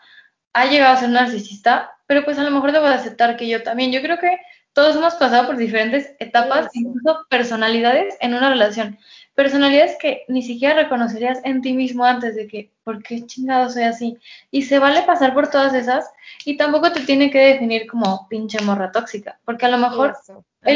ha 0.53 0.65
llegado 0.65 0.93
a 0.93 0.99
ser 0.99 1.09
narcisista, 1.09 1.97
pero 2.05 2.23
pues 2.23 2.37
a 2.39 2.43
lo 2.43 2.51
mejor 2.51 2.71
debo 2.71 2.87
de 2.87 2.95
aceptar 2.95 3.37
que 3.37 3.47
yo 3.47 3.63
también. 3.63 3.91
Yo 3.91 4.01
creo 4.01 4.17
que 4.17 4.39
todos 4.77 4.95
hemos 4.95 5.15
pasado 5.15 5.47
por 5.47 5.57
diferentes 5.57 6.13
etapas, 6.19 6.69
incluso 6.75 7.25
personalidades 7.31 8.15
en 8.21 8.35
una 8.35 8.51
relación. 8.51 8.99
Personalidades 9.33 9.97
que 9.99 10.23
ni 10.27 10.43
siquiera 10.43 10.75
reconocerías 10.75 11.39
en 11.45 11.63
ti 11.63 11.73
mismo 11.73 12.05
antes 12.05 12.35
de 12.35 12.47
que, 12.47 12.71
¿por 12.83 13.01
qué 13.01 13.25
chingado 13.25 13.71
soy 13.71 13.85
así? 13.85 14.19
Y 14.51 14.61
se 14.61 14.77
vale 14.77 15.01
pasar 15.01 15.33
por 15.33 15.49
todas 15.49 15.73
esas 15.73 16.05
y 16.45 16.57
tampoco 16.57 16.91
te 16.91 16.99
tiene 16.99 17.31
que 17.31 17.39
definir 17.39 17.87
como 17.87 18.27
pinche 18.29 18.61
morra 18.61 18.91
tóxica, 18.91 19.39
porque 19.45 19.65
a 19.65 19.69
lo 19.69 19.79
mejor 19.79 20.15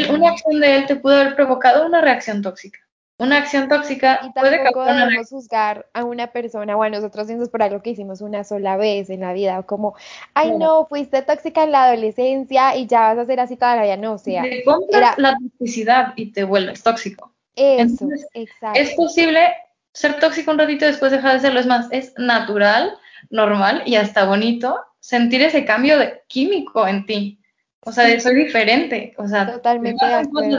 una 0.10 0.32
acción 0.32 0.60
de 0.60 0.78
él 0.78 0.88
te 0.88 0.95
pudo 0.95 1.18
haber 1.18 1.36
provocado 1.36 1.86
una 1.86 2.02
reacción 2.02 2.41
tóxica 2.41 2.80
una 3.22 3.38
acción 3.38 3.69
tóxica 3.69 4.19
y 4.24 4.34
tampoco 4.34 4.84
debemos 4.84 5.30
juzgar 5.30 5.86
a 5.93 6.03
una 6.03 6.32
persona 6.32 6.76
o 6.76 6.82
a 6.82 6.89
nosotros 6.89 7.28
mismos 7.28 7.49
por 7.49 7.61
algo 7.61 7.82
que 7.84 7.91
hicimos 7.91 8.22
una 8.22 8.43
sola 8.43 8.78
vez 8.78 9.11
en 9.11 9.19
la 9.19 9.32
vida, 9.32 9.61
como, 9.61 9.95
ay 10.34 10.57
no, 10.57 10.88
fuiste 10.88 11.22
tóxica 11.22 11.63
en 11.63 11.72
la 11.72 11.84
adolescencia 11.84 12.76
y 12.76 12.88
ya 12.88 13.13
vas 13.13 13.19
a 13.19 13.26
ser 13.28 13.39
así 13.39 13.57
toda 13.57 13.76
la 13.76 13.84
vida, 13.84 13.97
no, 13.97 14.13
o 14.13 14.17
sea, 14.17 14.41
te 14.41 14.63
compras 14.63 15.19
la 15.19 15.38
toxicidad 15.38 16.13
y 16.15 16.32
te 16.32 16.43
vuelves 16.43 16.82
tóxico. 16.82 17.32
Eso, 17.55 18.07
exacto. 18.34 18.80
Es 18.80 18.95
posible 18.95 19.53
ser 19.93 20.19
tóxico 20.19 20.49
un 20.49 20.57
ratito 20.57 20.86
y 20.86 20.88
después 20.88 21.11
dejar 21.11 21.34
de 21.34 21.41
serlo, 21.41 21.59
es 21.59 21.67
más, 21.67 21.89
es 21.91 22.13
natural, 22.17 22.97
normal 23.30 23.84
y 23.86 23.97
hasta 23.97 24.26
bonito 24.26 24.80
sentir 24.99 25.43
ese 25.43 25.63
cambio 25.63 25.99
de 25.99 26.24
químico 26.28 26.88
en 26.88 27.05
ti. 27.05 27.39
O 27.82 27.91
sea, 27.91 28.19
soy 28.19 28.45
diferente, 28.45 29.13
o 29.17 29.28
sea, 29.28 29.51
totalmente 29.51 30.05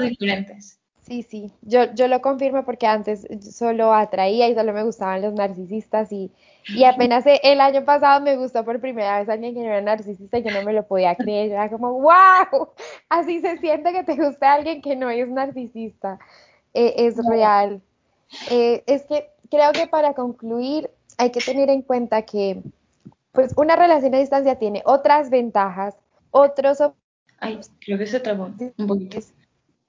diferentes. 0.01 0.79
Sí, 1.03 1.25
sí, 1.25 1.51
yo, 1.63 1.93
yo 1.95 2.07
lo 2.07 2.23
confirmo 2.23 2.65
porque 2.65 2.87
antes 2.87 3.27
solo 3.41 3.93
atraía 3.93 4.49
y 4.49 4.55
solo 4.55 4.73
me 4.73 4.85
gustaban 4.85 5.21
los 5.21 5.35
narcisistas 5.35 6.13
y, 6.13 6.31
y 6.69 6.85
apenas 6.85 7.25
el 7.27 7.61
año 7.61 7.85
pasado 7.85 8.21
me 8.21 8.37
gustó 8.37 8.65
por 8.65 8.81
primera 8.81 9.19
vez 9.19 9.29
alguien 9.29 9.53
que 9.53 9.61
no 9.63 9.67
era 9.67 9.81
narcisista 9.81 10.39
y 10.39 10.45
yo 10.45 10.53
no 10.53 10.63
me 10.63 10.73
lo 10.73 10.87
podía 10.87 11.17
creer, 11.17 11.51
era 11.51 11.69
como, 11.69 11.93
wow, 12.01 12.69
así 13.09 13.41
se 13.41 13.59
siente 13.59 13.93
que 13.93 14.05
te 14.05 14.15
gusta 14.15 14.53
alguien 14.53 14.81
que 14.81 14.95
no 14.95 15.11
es 15.11 15.29
narcisista, 15.29 16.21
eh, 16.73 16.95
es 16.97 17.17
real. 17.27 17.83
Eh, 18.51 18.85
es 18.87 19.03
que 19.03 19.29
creo 19.51 19.73
que 19.73 19.89
para 19.89 20.15
concluir 20.15 20.89
hay 21.19 21.31
que 21.31 21.41
tener 21.41 21.69
en 21.69 21.83
cuenta 21.83 22.23
que 22.23 22.63
pues 23.33 23.53
una 23.57 23.75
relación 23.75 24.15
a 24.15 24.19
distancia 24.19 24.57
tiene 24.57 24.83
otras 24.85 25.31
ventajas, 25.31 25.97
otros... 26.31 26.79
Ay, 27.41 27.59
creo 27.85 27.99
que 27.99 28.07
se 28.07 28.21
trabó 28.21 28.53
un 28.79 28.87
poquito. 28.87 29.19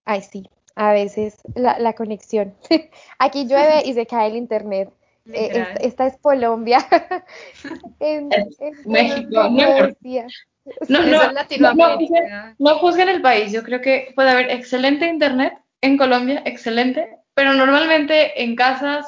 Ay, 0.06 0.22
sí, 0.22 0.50
a 0.76 0.94
veces 0.94 1.38
la, 1.56 1.80
la 1.80 1.94
conexión. 1.94 2.56
Aquí 3.20 3.46
llueve 3.46 3.84
y 3.86 3.94
se 3.94 4.06
cae 4.06 4.30
el 4.30 4.38
internet. 4.38 4.90
Eh, 5.32 5.66
esta, 5.80 6.08
es 6.08 6.18
Colombia. 6.18 6.86
en, 8.00 8.30
México. 8.86 9.50
No, 10.88 11.02
no, 11.06 11.32
no, 11.32 12.56
no, 12.58 12.80
juzguen 12.80 13.10
el 13.10 13.22
país. 13.22 13.52
Yo 13.52 13.64
creo 13.64 13.82
que 13.82 14.12
puede 14.16 14.32
haber 14.32 14.52
excelente 14.52 15.08
internet 15.08 15.54
en 15.82 15.98
Colombia, 15.98 16.42
excelente, 16.46 17.18
pero 17.34 17.54
normalmente 17.54 18.44
en 18.44 18.56
casas 18.56 19.06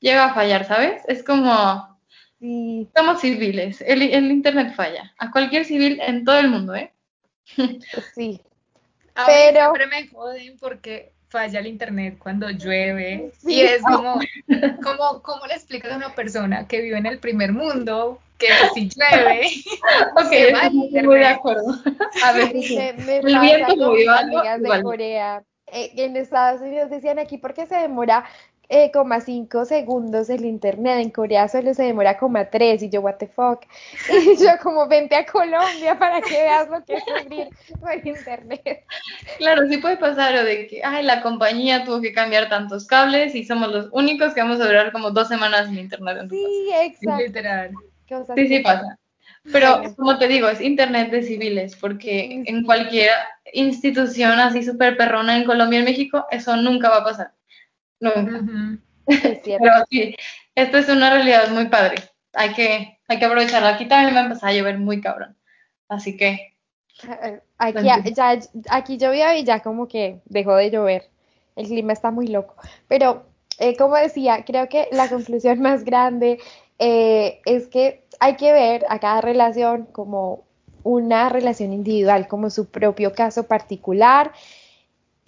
llega 0.00 0.26
a 0.26 0.34
fallar, 0.34 0.64
¿sabes? 0.66 1.02
Es 1.08 1.22
como... 1.22 1.96
Sí. 2.38 2.86
Somos 2.94 3.22
civiles, 3.22 3.80
el, 3.80 4.02
el 4.02 4.30
internet 4.30 4.74
falla. 4.74 5.14
A 5.18 5.30
cualquier 5.30 5.64
civil 5.64 5.98
en 6.02 6.22
todo 6.22 6.38
el 6.38 6.48
mundo, 6.48 6.74
¿eh? 6.74 6.92
Sí, 8.14 8.42
pero 9.24 9.72
siempre 9.72 9.86
me 9.86 10.08
joden 10.08 10.58
porque 10.58 11.12
falla 11.28 11.60
el 11.60 11.66
internet 11.66 12.18
cuando 12.18 12.50
llueve 12.50 13.32
y 13.44 13.60
es 13.60 13.82
como, 13.82 14.20
como, 14.82 15.22
¿cómo 15.22 15.46
le 15.46 15.54
explicas 15.54 15.92
a 15.92 15.96
una 15.96 16.14
persona 16.14 16.66
que 16.68 16.80
vive 16.80 16.98
en 16.98 17.06
el 17.06 17.18
primer 17.18 17.52
mundo 17.52 18.20
que 18.38 18.48
si 18.74 18.88
llueve? 18.88 19.48
ok, 20.16 20.54
va 20.54 20.70
muy 20.70 21.18
de 21.18 21.26
acuerdo. 21.26 21.74
A 22.24 22.32
ver, 22.32 22.54
me, 22.54 22.92
me 23.04 23.16
el 23.18 23.40
viento 23.40 23.92
amigas 23.92 24.62
de 24.62 24.82
Corea. 24.82 25.42
Eh, 25.72 25.92
en 25.96 26.16
Estados 26.16 26.60
Unidos 26.60 26.90
decían 26.90 27.18
aquí, 27.18 27.38
¿por 27.38 27.52
qué 27.52 27.66
se 27.66 27.74
demora 27.74 28.24
eh, 28.68 28.90
5 28.92 29.64
segundos 29.64 30.30
el 30.30 30.44
internet, 30.44 30.98
en 30.98 31.10
Corea 31.10 31.48
solo 31.48 31.74
se 31.74 31.84
demora 31.84 32.18
como 32.18 32.44
3 32.46 32.82
y 32.82 32.90
yo, 32.90 33.00
what 33.00 33.16
the 33.16 33.26
fuck, 33.26 33.64
y 34.10 34.36
yo 34.36 34.50
como 34.62 34.86
vente 34.88 35.16
a 35.16 35.26
Colombia 35.26 35.98
para 35.98 36.20
que 36.20 36.42
veas 36.42 36.68
lo 36.68 36.84
que 36.84 36.94
es 36.94 37.04
sufrir 37.04 37.48
por 37.80 38.06
internet. 38.06 38.84
Claro, 39.38 39.66
sí 39.68 39.78
puede 39.78 39.96
pasar 39.96 40.34
o 40.36 40.44
de 40.44 40.66
que, 40.66 40.82
ay, 40.84 41.04
la 41.04 41.22
compañía 41.22 41.84
tuvo 41.84 42.00
que 42.00 42.12
cambiar 42.12 42.48
tantos 42.48 42.86
cables 42.86 43.34
y 43.34 43.44
somos 43.44 43.70
los 43.70 43.88
únicos 43.92 44.34
que 44.34 44.42
vamos 44.42 44.60
a 44.60 44.66
durar 44.66 44.92
como 44.92 45.10
dos 45.10 45.28
semanas 45.28 45.66
sin 45.68 45.78
internet. 45.78 46.18
En 46.22 46.30
sí, 46.30 46.70
exacto. 46.74 47.24
Literal. 47.24 47.70
Sí, 48.34 48.48
sí 48.48 48.60
pasa. 48.60 48.98
Pero, 49.52 49.82
como 49.96 50.18
te 50.18 50.26
digo, 50.26 50.48
es 50.48 50.60
internet 50.60 51.10
de 51.10 51.22
civiles, 51.22 51.76
porque 51.76 52.42
en 52.46 52.64
cualquier 52.64 53.12
institución 53.52 54.32
así 54.40 54.62
súper 54.62 54.96
perrona 54.96 55.36
en 55.36 55.44
Colombia 55.44 55.78
y 55.78 55.80
en 55.80 55.84
México, 55.84 56.26
eso 56.30 56.56
nunca 56.56 56.88
va 56.88 56.98
a 56.98 57.04
pasar. 57.04 57.32
Nunca. 58.00 58.78
Pero 59.44 59.72
sí, 59.90 60.16
esto 60.54 60.78
es 60.78 60.88
una 60.88 61.10
realidad 61.10 61.48
muy 61.50 61.68
padre. 61.68 61.96
Hay 62.32 62.52
que, 62.52 62.98
hay 63.08 63.18
que 63.18 63.24
aprovecharlo. 63.24 63.68
Aquí 63.68 63.86
también 63.86 64.14
me 64.14 64.20
empezó 64.20 64.46
a 64.46 64.52
llover 64.52 64.78
muy 64.78 65.00
cabrón. 65.00 65.36
Así 65.88 66.16
que. 66.16 66.54
Aquí, 67.58 67.84
ya, 68.14 68.38
aquí 68.70 68.96
llovió 68.98 69.32
y 69.34 69.44
ya 69.44 69.60
como 69.60 69.86
que 69.86 70.20
dejó 70.24 70.56
de 70.56 70.70
llover. 70.70 71.10
El 71.54 71.66
clima 71.66 71.92
está 71.92 72.10
muy 72.10 72.26
loco. 72.26 72.56
Pero, 72.88 73.26
eh, 73.58 73.76
como 73.76 73.96
decía, 73.96 74.44
creo 74.44 74.68
que 74.68 74.88
la 74.92 75.08
conclusión 75.08 75.60
más 75.62 75.84
grande 75.84 76.38
eh, 76.78 77.40
es 77.44 77.68
que 77.68 78.04
hay 78.20 78.36
que 78.36 78.52
ver 78.52 78.84
a 78.88 78.98
cada 78.98 79.20
relación 79.20 79.86
como 79.86 80.46
una 80.82 81.28
relación 81.28 81.72
individual, 81.72 82.28
como 82.28 82.50
su 82.50 82.70
propio 82.70 83.12
caso 83.12 83.46
particular 83.46 84.32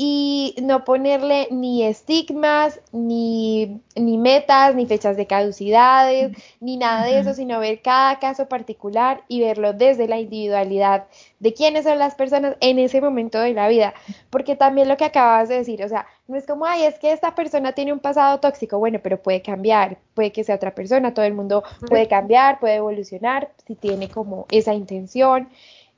y 0.00 0.54
no 0.62 0.84
ponerle 0.84 1.48
ni 1.50 1.82
estigmas, 1.82 2.80
ni, 2.92 3.82
ni, 3.96 4.16
metas, 4.16 4.76
ni 4.76 4.86
fechas 4.86 5.16
de 5.16 5.26
caducidades, 5.26 6.30
ni 6.60 6.76
nada 6.76 7.04
de 7.04 7.18
eso, 7.18 7.34
sino 7.34 7.58
ver 7.58 7.82
cada 7.82 8.20
caso 8.20 8.48
particular 8.48 9.24
y 9.26 9.40
verlo 9.40 9.72
desde 9.72 10.06
la 10.06 10.20
individualidad 10.20 11.06
de 11.40 11.52
quiénes 11.52 11.82
son 11.82 11.98
las 11.98 12.14
personas 12.14 12.56
en 12.60 12.78
ese 12.78 13.00
momento 13.00 13.40
de 13.40 13.54
la 13.54 13.66
vida. 13.66 13.92
Porque 14.30 14.54
también 14.54 14.86
lo 14.86 14.96
que 14.96 15.04
acabas 15.04 15.48
de 15.48 15.56
decir, 15.56 15.82
o 15.82 15.88
sea, 15.88 16.06
no 16.28 16.36
es 16.36 16.46
como, 16.46 16.64
ay, 16.64 16.84
es 16.84 16.96
que 17.00 17.10
esta 17.10 17.34
persona 17.34 17.72
tiene 17.72 17.92
un 17.92 17.98
pasado 17.98 18.38
tóxico, 18.38 18.78
bueno, 18.78 19.00
pero 19.02 19.20
puede 19.20 19.42
cambiar, 19.42 19.98
puede 20.14 20.30
que 20.30 20.44
sea 20.44 20.54
otra 20.54 20.76
persona, 20.76 21.12
todo 21.12 21.24
el 21.24 21.34
mundo 21.34 21.64
puede 21.88 22.06
cambiar, 22.06 22.60
puede 22.60 22.76
evolucionar 22.76 23.50
si 23.66 23.74
tiene 23.74 24.08
como 24.08 24.46
esa 24.52 24.74
intención. 24.74 25.48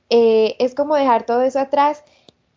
Eh, 0.09 0.55
es 0.57 0.73
como 0.73 0.95
dejar 0.95 1.23
todo 1.23 1.43
eso 1.43 1.59
atrás 1.59 2.03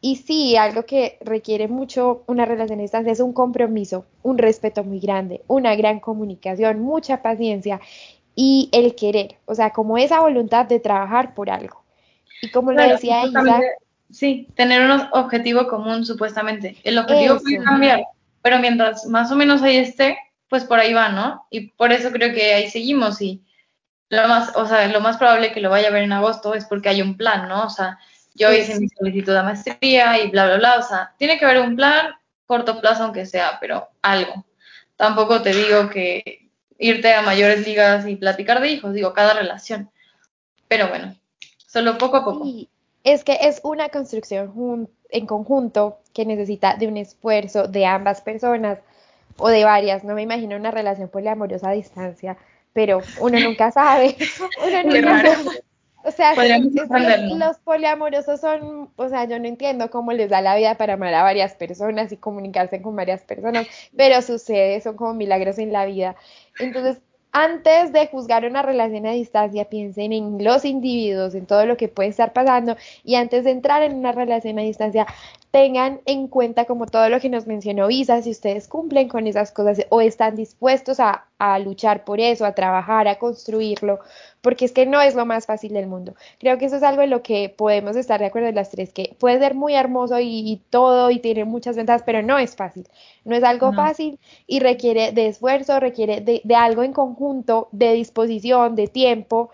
y 0.05 0.17
sí, 0.17 0.55
algo 0.55 0.85
que 0.85 1.17
requiere 1.23 1.67
mucho 1.67 2.25
una 2.27 2.45
relación 2.45 2.79
a 2.79 2.83
distancia 2.83 3.11
es 3.11 3.21
un 3.21 3.33
compromiso, 3.33 4.05
un 4.23 4.37
respeto 4.37 4.85
muy 4.85 5.01
grande, 5.01 5.41
una 5.47 5.75
gran 5.77 5.99
comunicación, 5.99 6.81
mucha 6.81 7.23
paciencia 7.23 7.81
y 8.35 8.69
el 8.73 8.95
querer, 8.97 9.37
o 9.47 9.55
sea, 9.55 9.71
como 9.71 9.97
esa 9.97 10.21
voluntad 10.21 10.67
de 10.67 10.79
trabajar 10.79 11.33
por 11.33 11.49
algo. 11.49 11.83
Y 12.43 12.51
como 12.51 12.73
lo 12.73 12.87
decía 12.87 13.25
Isa. 13.25 13.61
Sí, 14.11 14.47
tener 14.55 14.83
un 14.83 14.91
objetivo 15.13 15.69
común 15.69 16.05
supuestamente. 16.05 16.77
El 16.85 16.99
objetivo 16.99 17.39
puede 17.41 17.65
cambiar, 17.65 18.05
pero 18.43 18.59
mientras 18.59 19.07
más 19.07 19.33
o 19.33 19.37
menos 19.37 19.63
ahí 19.63 19.79
esté, 19.79 20.19
pues 20.51 20.65
por 20.65 20.81
ahí 20.81 20.93
va, 20.93 21.09
¿no? 21.09 21.47
Y 21.49 21.69
por 21.69 21.93
eso 21.93 22.13
creo 22.13 22.35
que 22.35 22.53
ahí 22.53 22.69
seguimos 22.69 23.23
y 23.23 23.43
lo 24.11 24.29
más, 24.29 24.55
o 24.55 24.67
sea, 24.67 24.87
lo 24.87 25.01
más 25.01 25.17
probable 25.17 25.53
que 25.53 25.63
lo 25.63 25.71
vaya 25.71 25.89
a 25.89 25.93
ver 25.93 26.03
en 26.03 26.13
agosto 26.13 26.53
es 26.53 26.67
porque 26.67 26.91
hay 26.91 27.01
un 27.01 27.17
plan, 27.17 27.49
¿no? 27.49 27.65
O 27.65 27.71
sea, 27.71 27.99
yo 28.35 28.53
hice 28.53 28.79
mi 28.79 28.89
solicitud 28.89 29.33
de 29.33 29.43
maestría 29.43 30.21
y 30.21 30.31
bla, 30.31 30.47
bla, 30.47 30.57
bla, 30.57 30.79
o 30.79 30.83
sea, 30.83 31.15
tiene 31.17 31.39
que 31.39 31.45
haber 31.45 31.61
un 31.61 31.77
plan, 31.77 32.15
corto 32.47 32.81
plazo 32.81 33.05
aunque 33.05 33.27
sea, 33.27 33.59
pero 33.61 33.89
algo. 34.03 34.45
Tampoco 34.97 35.43
te 35.43 35.53
digo 35.55 35.89
que 35.89 36.49
irte 36.79 37.13
a 37.13 37.23
mayores 37.23 37.67
ligas 37.67 38.07
y 38.07 38.17
platicar 38.17 38.61
de 38.61 38.71
hijos, 38.71 38.93
digo, 38.93 39.13
cada 39.13 39.35
relación. 39.35 39.91
Pero 40.69 40.89
bueno, 40.89 41.15
solo 41.67 41.99
poco 41.99 42.17
a 42.17 42.25
poco. 42.25 42.45
Sí, 42.45 42.69
es 43.05 43.25
que 43.25 43.39
es 43.43 43.61
una 43.63 43.89
construcción 43.89 44.89
en 45.11 45.27
conjunto 45.27 45.99
que 46.13 46.25
necesita 46.25 46.77
de 46.77 46.89
un 46.89 46.97
esfuerzo 46.97 47.69
de 47.69 47.87
ambas 47.87 48.21
personas 48.21 48.79
o 49.37 49.49
de 49.49 49.65
varias. 49.65 50.05
No 50.05 50.15
me 50.15 50.23
imagino 50.23 50.57
una 50.57 50.71
relación 50.71 51.09
poliamorosa 51.09 51.69
a 51.69 51.73
distancia, 51.73 52.37
pero 52.73 53.01
uno 53.21 53.39
nunca 53.39 53.71
sabe. 53.71 54.17
uno 54.67 54.83
nunca 54.83 55.37
sabe. 55.37 55.65
O 56.05 56.11
sea, 56.11 56.35
los 56.35 57.59
poliamorosos 57.59 58.41
son, 58.41 58.91
o 58.95 59.09
sea, 59.09 59.25
yo 59.25 59.39
no 59.39 59.47
entiendo 59.47 59.91
cómo 59.91 60.13
les 60.13 60.29
da 60.29 60.43
la 60.43 60.55
vida 60.55 60.77
para 60.77 60.95
amar 60.95 61.15
a 61.15 61.23
varias 61.23 61.55
personas 61.55 62.13
y 62.13 62.19
comunicarse 62.19 62.83
con 62.83 62.95
varias 62.95 63.23
personas, 63.23 63.67
pero 63.97 64.21
sucede, 64.21 64.81
son 64.83 64.97
como 64.97 65.15
milagros 65.15 65.59
en 65.59 65.73
la 65.73 65.87
vida. 65.87 66.15
Entonces, 66.59 67.01
antes 67.33 67.93
de 67.93 68.07
juzgar 68.07 68.45
una 68.45 68.63
relación 68.63 69.07
a 69.07 69.11
distancia, 69.11 69.65
piensen 69.65 70.13
en 70.13 70.45
los 70.45 70.65
individuos, 70.65 71.35
en 71.35 71.47
todo 71.47 71.67
lo 71.67 71.77
que 71.77 71.89
puede 71.89 72.11
estar 72.11 72.33
pasando 72.33 72.77
y 73.03 73.17
antes 73.17 73.43
de 73.43 73.51
entrar 73.51 73.83
en 73.83 73.97
una 73.97 74.13
relación 74.13 74.59
a 74.59 74.63
distancia, 74.63 75.07
tengan 75.51 76.01
en 76.07 76.29
cuenta 76.29 76.65
como 76.65 76.87
todo 76.87 77.09
lo 77.09 77.19
que 77.19 77.29
nos 77.29 77.47
mencionó 77.47 77.91
Isa, 77.91 78.23
si 78.23 78.31
ustedes 78.31 78.69
cumplen 78.69 79.09
con 79.09 79.27
esas 79.27 79.53
cosas 79.53 79.85
o 79.89 80.01
están 80.01 80.37
dispuestos 80.37 81.01
a, 81.01 81.27
a 81.39 81.59
luchar 81.59 82.05
por 82.05 82.21
eso, 82.21 82.45
a 82.45 82.55
trabajar, 82.55 83.09
a 83.09 83.19
construirlo, 83.19 83.99
porque 84.45 84.67
es 84.67 84.73
que 84.73 84.85
no 84.85 85.01
es 85.01 85.15
lo 85.15 85.25
más 85.25 85.47
fácil 85.47 85.73
del 85.73 85.87
mundo. 85.87 86.15
Creo 86.39 86.59
que 86.59 86.67
eso 86.67 86.77
es 86.77 86.83
algo 86.83 87.01
en 87.01 87.09
lo 87.09 87.23
que 87.23 87.49
podemos 87.49 87.97
estar 87.97 88.21
de 88.21 88.27
acuerdo 88.27 88.53
las 88.53 88.71
tres, 88.71 88.93
que 88.93 89.17
puede 89.19 89.39
ser 89.39 89.55
muy 89.55 89.75
hermoso 89.75 90.21
y, 90.21 90.61
todo 90.69 91.11
y 91.11 91.19
tiene 91.19 91.47
muchas 91.47 91.77
ventajas, 91.77 92.03
pero 92.05 92.23
no 92.23 92.39
es 92.39 92.55
fácil. 92.55 92.87
No 93.25 93.35
es 93.35 93.43
algo 93.43 93.73
fácil 93.73 94.19
y 94.47 94.61
requiere 94.61 95.13
de 95.13 95.29
esfuerzo, 95.29 95.81
requiere 95.81 96.21
de, 96.21 96.43
de 96.45 96.55
algo 96.55 96.83
en 96.83 96.93
conjunto, 96.93 97.69
de 97.73 97.95
disposición, 97.95 98.77
de 98.77 98.87
tiempo. 98.87 99.51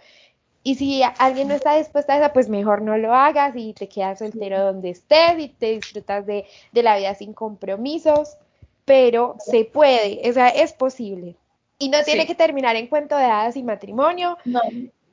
Y 0.64 0.74
si 0.74 1.02
alguien 1.18 1.46
no 1.46 1.54
está 1.54 1.76
dispuesta 1.76 2.14
a 2.14 2.18
eso, 2.18 2.32
pues 2.32 2.48
mejor 2.48 2.82
no 2.82 2.98
lo 2.98 3.14
hagas 3.14 3.54
y 3.54 3.72
te 3.74 3.88
quedas 3.88 4.18
soltero 4.18 4.60
donde 4.60 4.90
estés 4.90 5.38
y 5.38 5.50
te 5.50 5.70
disfrutas 5.70 6.26
de, 6.26 6.46
de 6.72 6.82
la 6.82 6.96
vida 6.96 7.14
sin 7.14 7.32
compromisos, 7.32 8.36
pero 8.84 9.36
se 9.38 9.64
puede, 9.66 10.28
o 10.28 10.32
sea, 10.32 10.48
es 10.48 10.72
posible. 10.72 11.36
Y 11.80 11.88
no 11.88 12.02
tiene 12.04 12.26
que 12.26 12.34
terminar 12.34 12.76
en 12.76 12.86
cuento 12.86 13.16
de 13.16 13.24
hadas 13.24 13.56
y 13.56 13.62
matrimonio. 13.62 14.36
No, 14.44 14.60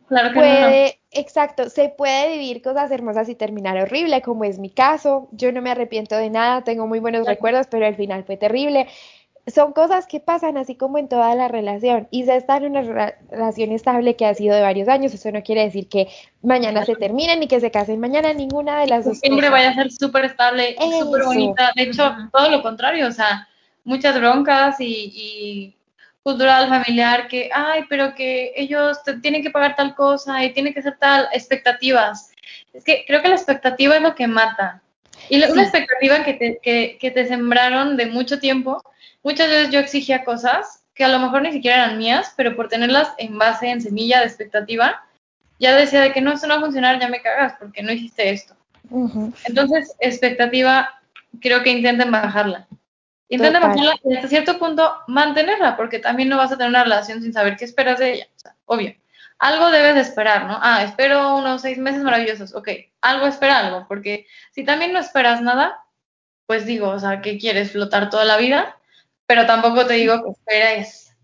claro 0.09 0.29
que 0.29 0.35
puede, 0.35 0.99
Exacto, 1.11 1.69
se 1.69 1.87
puede 1.89 2.33
vivir 2.33 2.61
cosas 2.61 2.91
hermosas 2.91 3.29
y 3.29 3.35
terminar 3.35 3.77
horrible, 3.77 4.21
como 4.21 4.43
es 4.43 4.59
mi 4.59 4.69
caso. 4.69 5.29
Yo 5.31 5.53
no 5.53 5.61
me 5.61 5.71
arrepiento 5.71 6.17
de 6.17 6.29
nada, 6.29 6.63
tengo 6.65 6.85
muy 6.87 6.99
buenos 6.99 7.25
recuerdos, 7.25 7.67
pero 7.71 7.87
al 7.87 7.95
final 7.95 8.25
fue 8.25 8.35
terrible. 8.35 8.87
Son 9.47 9.71
cosas 9.71 10.07
que 10.07 10.19
pasan 10.19 10.57
así 10.57 10.75
como 10.75 10.97
en 10.97 11.07
toda 11.07 11.33
la 11.35 11.47
relación. 11.47 12.09
Y 12.11 12.25
se 12.25 12.35
está 12.35 12.57
en 12.57 12.65
una 12.65 12.81
relación 13.31 13.71
estable 13.71 14.17
que 14.17 14.25
ha 14.25 14.33
sido 14.33 14.53
de 14.53 14.61
varios 14.61 14.89
años. 14.89 15.13
Eso 15.13 15.31
no 15.31 15.41
quiere 15.41 15.63
decir 15.63 15.87
que 15.87 16.09
mañana 16.41 16.83
se 16.83 16.95
terminen 16.95 17.39
ni 17.39 17.47
que 17.47 17.61
se 17.61 17.71
casen 17.71 18.01
mañana, 18.01 18.33
ninguna 18.33 18.81
de 18.81 18.87
las 18.87 19.05
dos. 19.05 19.19
Siempre 19.19 19.49
vaya 19.49 19.69
a 19.69 19.75
ser 19.75 19.89
súper 19.89 20.25
estable, 20.25 20.75
súper 20.99 21.23
bonita. 21.23 21.71
De 21.77 21.83
hecho, 21.83 22.13
todo 22.33 22.49
lo 22.49 22.61
contrario, 22.61 23.07
o 23.07 23.11
sea, 23.13 23.47
muchas 23.85 24.19
broncas 24.19 24.75
y 24.81 25.76
cultural, 26.27 26.67
familiar, 26.67 27.29
que, 27.29 27.49
ay, 27.53 27.85
pero 27.87 28.13
que 28.13 28.51
ellos 28.53 28.97
tienen 29.21 29.41
que 29.41 29.49
pagar 29.49 29.77
tal 29.77 29.95
cosa 29.95 30.43
y 30.43 30.51
tienen 30.51 30.73
que 30.73 30.81
ser 30.81 30.97
tal, 30.97 31.29
expectativas. 31.31 32.31
Es 32.73 32.83
que 32.83 33.05
creo 33.07 33.21
que 33.21 33.29
la 33.29 33.35
expectativa 33.35 33.95
es 33.95 34.01
lo 34.01 34.13
que 34.13 34.27
mata. 34.27 34.81
Y 35.29 35.41
una 35.41 35.63
expectativa 35.63 36.25
que 36.25 36.33
te, 36.33 36.59
que, 36.61 36.97
que 36.99 37.11
te 37.11 37.25
sembraron 37.25 37.95
de 37.95 38.07
mucho 38.07 38.39
tiempo, 38.41 38.83
muchas 39.23 39.47
veces 39.47 39.69
yo 39.69 39.79
exigía 39.79 40.25
cosas 40.25 40.83
que 40.93 41.05
a 41.05 41.07
lo 41.07 41.19
mejor 41.19 41.43
ni 41.43 41.53
siquiera 41.53 41.85
eran 41.85 41.97
mías, 41.97 42.33
pero 42.35 42.57
por 42.57 42.67
tenerlas 42.67 43.13
en 43.17 43.37
base, 43.37 43.69
en 43.69 43.79
semilla 43.79 44.19
de 44.19 44.25
expectativa, 44.25 45.05
ya 45.59 45.77
decía 45.77 46.01
de 46.01 46.11
que 46.11 46.19
no, 46.19 46.33
esto 46.33 46.47
no 46.47 46.55
va 46.55 46.59
a 46.59 46.63
funcionar, 46.63 46.99
ya 46.99 47.07
me 47.07 47.21
cagas 47.21 47.53
porque 47.57 47.81
no 47.81 47.93
hiciste 47.93 48.31
esto. 48.31 48.53
Entonces, 49.45 49.95
expectativa, 50.01 50.89
creo 51.39 51.63
que 51.63 51.71
intenten 51.71 52.11
bajarla. 52.11 52.67
Intenta 53.29 53.59
bajarla 53.59 53.95
y 54.03 54.15
hasta 54.15 54.27
cierto 54.27 54.57
punto 54.57 54.95
mantenerla, 55.07 55.75
porque 55.75 55.99
también 55.99 56.29
no 56.29 56.37
vas 56.37 56.51
a 56.51 56.57
tener 56.57 56.69
una 56.69 56.83
relación 56.83 57.21
sin 57.21 57.33
saber 57.33 57.57
qué 57.57 57.65
esperas 57.65 57.99
de 57.99 58.13
ella. 58.13 58.27
O 58.35 58.39
sea, 58.39 58.55
obvio. 58.65 58.95
Algo 59.39 59.69
debes 59.69 59.95
de 59.95 60.01
esperar, 60.01 60.45
¿no? 60.45 60.57
Ah, 60.61 60.83
espero 60.83 61.35
unos 61.35 61.61
seis 61.61 61.77
meses 61.77 62.01
maravillosos. 62.01 62.55
Ok, 62.55 62.69
algo 63.01 63.27
espera 63.27 63.59
algo, 63.59 63.85
porque 63.87 64.25
si 64.51 64.63
también 64.63 64.93
no 64.93 64.99
esperas 64.99 65.41
nada, 65.41 65.83
pues 66.47 66.65
digo, 66.65 66.89
o 66.89 66.99
sea, 66.99 67.21
que 67.21 67.37
quieres 67.37 67.71
flotar 67.71 68.09
toda 68.09 68.25
la 68.25 68.37
vida, 68.37 68.77
pero 69.27 69.45
tampoco 69.45 69.85
te 69.85 69.95
digo 69.95 70.23
que 70.23 70.29
esperes, 70.31 71.15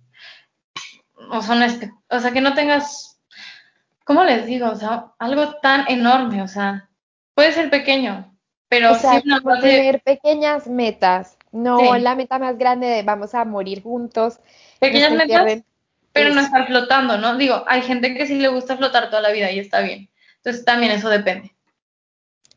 o 1.31 1.41
sea, 1.41 1.67
o 2.09 2.19
sea, 2.19 2.31
que 2.31 2.41
no 2.41 2.53
tengas, 2.53 3.19
¿cómo 4.03 4.23
les 4.23 4.45
digo? 4.45 4.69
O 4.69 4.75
sea, 4.75 5.13
algo 5.17 5.55
tan 5.61 5.85
enorme, 5.87 6.41
o 6.41 6.47
sea, 6.47 6.89
puede 7.33 7.53
ser 7.53 7.69
pequeño, 7.69 8.37
pero 8.67 8.91
o 8.91 8.95
sea, 8.95 9.21
tener 9.61 10.01
pequeñas 10.01 10.67
metas 10.67 11.37
no 11.53 11.97
la 11.97 12.15
meta 12.15 12.39
más 12.39 12.57
grande 12.57 12.87
de 12.87 13.03
vamos 13.03 13.33
a 13.33 13.45
morir 13.45 13.81
juntos. 13.81 14.39
Pequeñas 14.79 15.13
metas, 15.13 15.63
pero 16.11 16.33
no 16.33 16.41
estar 16.41 16.67
flotando, 16.67 17.17
¿no? 17.17 17.37
Digo, 17.37 17.63
hay 17.67 17.81
gente 17.81 18.13
que 18.13 18.27
sí 18.27 18.35
le 18.35 18.49
gusta 18.49 18.77
flotar 18.77 19.09
toda 19.09 19.21
la 19.21 19.31
vida 19.31 19.51
y 19.51 19.59
está 19.59 19.81
bien. 19.81 20.09
Entonces 20.37 20.65
también 20.65 20.91
eso 20.91 21.09
depende. 21.09 21.55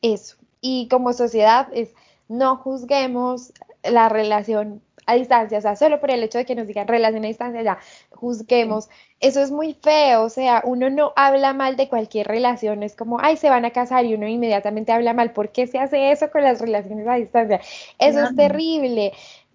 Eso. 0.03 0.37
Y 0.61 0.89
como 0.89 1.13
sociedad 1.13 1.69
es 1.73 1.95
no 2.29 2.57
juzguemos 2.57 3.53
la 3.83 4.09
relación 4.09 4.83
a 5.07 5.15
distancia, 5.15 5.59
o 5.59 5.61
sea, 5.61 5.77
solo 5.77 6.01
por 6.01 6.11
el 6.11 6.23
hecho 6.23 6.39
de 6.39 6.45
que 6.45 6.57
nos 6.57 6.67
digan 6.67 6.89
relación 6.89 7.25
a 7.25 7.29
distancia, 7.29 7.63
ya 7.63 7.79
juzguemos. 8.11 8.89
Eso 9.19 9.41
es 9.41 9.51
muy 9.51 9.73
feo, 9.73 10.25
o 10.25 10.29
sea, 10.29 10.63
uno 10.65 10.91
no 10.91 11.13
habla 11.17 11.55
mal 11.55 11.77
de 11.77 11.89
cualquier 11.89 12.27
relación, 12.29 12.83
es 12.83 12.95
como, 12.95 13.19
ay, 13.19 13.39
se 13.39 13.49
van 13.49 13.65
a 13.65 13.71
casar 13.71 14.05
y 14.05 14.13
uno 14.13 14.29
inmediatamente 14.29 14.93
habla 14.93 15.15
mal. 15.15 15.33
¿Por 15.33 15.53
qué 15.53 15.67
se 15.67 15.79
hace 15.79 16.13
eso 16.13 16.31
con 16.31 16.43
las 16.43 16.61
relaciones 16.61 17.09
a 17.09 17.15
distancia? 17.15 17.61
Eso 17.99 18.23
es 18.23 18.37
terrible. 18.37 19.13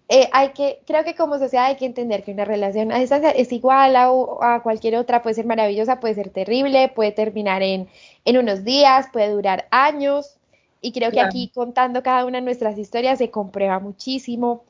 Eh, 0.08 0.28
hay 0.32 0.50
que, 0.50 0.80
creo 0.84 1.04
que 1.04 1.14
como 1.14 1.38
sociedad 1.38 1.66
hay 1.66 1.76
que 1.76 1.86
entender 1.86 2.24
que 2.24 2.32
una 2.32 2.44
relación 2.44 2.90
a 2.92 2.98
distancia 2.98 3.30
es 3.30 3.52
igual 3.52 3.94
a, 3.96 4.10
a, 4.40 4.62
cualquier 4.62 4.96
otra, 4.96 5.22
puede 5.22 5.34
ser 5.34 5.46
maravillosa, 5.46 6.00
puede 6.00 6.14
ser 6.14 6.30
terrible, 6.30 6.88
puede 6.88 7.12
terminar 7.12 7.62
en, 7.62 7.88
en 8.24 8.38
unos 8.38 8.64
días, 8.64 9.06
puede 9.12 9.30
durar 9.30 9.68
años. 9.70 10.36
Y 10.80 10.90
creo 10.92 11.12
que 11.12 11.20
aquí 11.20 11.52
contando 11.54 12.02
cada 12.02 12.26
una 12.26 12.38
de 12.38 12.44
nuestras 12.44 12.76
historias 12.76 13.18
se 13.18 13.30
comprueba 13.30 13.78
muchísimo. 13.78 14.64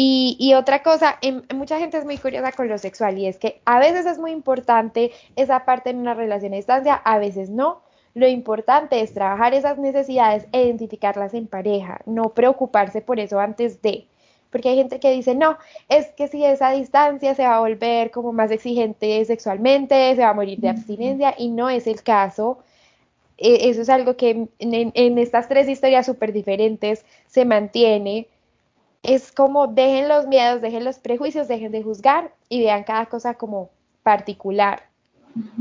Y, 0.00 0.54
otra 0.54 0.84
cosa, 0.84 1.18
em, 1.22 1.42
mucha 1.52 1.80
gente 1.80 1.98
es 1.98 2.04
muy 2.04 2.18
curiosa 2.18 2.52
con 2.52 2.68
lo 2.68 2.78
sexual 2.78 3.18
y 3.18 3.26
es 3.26 3.36
que 3.36 3.60
a 3.64 3.80
veces 3.80 4.06
es 4.06 4.16
muy 4.20 4.30
importante 4.30 5.10
esa 5.34 5.64
parte 5.64 5.90
en 5.90 5.98
una 5.98 6.14
relación 6.14 6.52
a 6.52 6.56
distancia, 6.56 6.94
a 6.94 7.18
veces 7.18 7.50
no. 7.50 7.82
Lo 8.14 8.28
importante 8.28 9.00
es 9.00 9.12
trabajar 9.12 9.54
esas 9.54 9.76
necesidades 9.76 10.46
e 10.52 10.62
identificarlas 10.62 11.34
en 11.34 11.48
pareja, 11.48 12.00
no 12.06 12.28
preocuparse 12.28 13.00
por 13.00 13.18
eso 13.18 13.40
antes 13.40 13.82
de. 13.82 14.06
Porque 14.50 14.68
hay 14.68 14.76
gente 14.76 15.00
que 15.00 15.10
dice, 15.10 15.34
no, 15.34 15.58
es 15.88 16.06
que 16.12 16.28
si 16.28 16.44
esa 16.44 16.70
distancia 16.70 17.34
se 17.34 17.42
va 17.42 17.56
a 17.56 17.60
volver 17.60 18.12
como 18.12 18.32
más 18.32 18.52
exigente 18.52 19.24
sexualmente, 19.24 20.14
se 20.14 20.22
va 20.22 20.28
a 20.28 20.34
morir 20.34 20.60
de 20.60 20.68
abstinencia 20.68 21.34
y 21.36 21.48
no 21.48 21.70
es 21.70 21.88
el 21.88 22.04
caso. 22.04 22.58
E, 23.36 23.68
eso 23.68 23.82
es 23.82 23.88
algo 23.88 24.16
que 24.16 24.30
en, 24.30 24.92
en 24.94 25.18
estas 25.18 25.48
tres 25.48 25.68
historias 25.68 26.06
súper 26.06 26.32
diferentes 26.32 27.04
se 27.26 27.44
mantiene 27.44 28.28
es 29.02 29.32
como 29.32 29.66
dejen 29.66 30.08
los 30.08 30.26
miedos, 30.26 30.60
dejen 30.60 30.84
los 30.84 30.98
prejuicios, 30.98 31.48
dejen 31.48 31.72
de 31.72 31.82
juzgar 31.82 32.32
y 32.48 32.62
vean 32.62 32.84
cada 32.84 33.06
cosa 33.06 33.34
como 33.34 33.70
particular. 34.02 34.82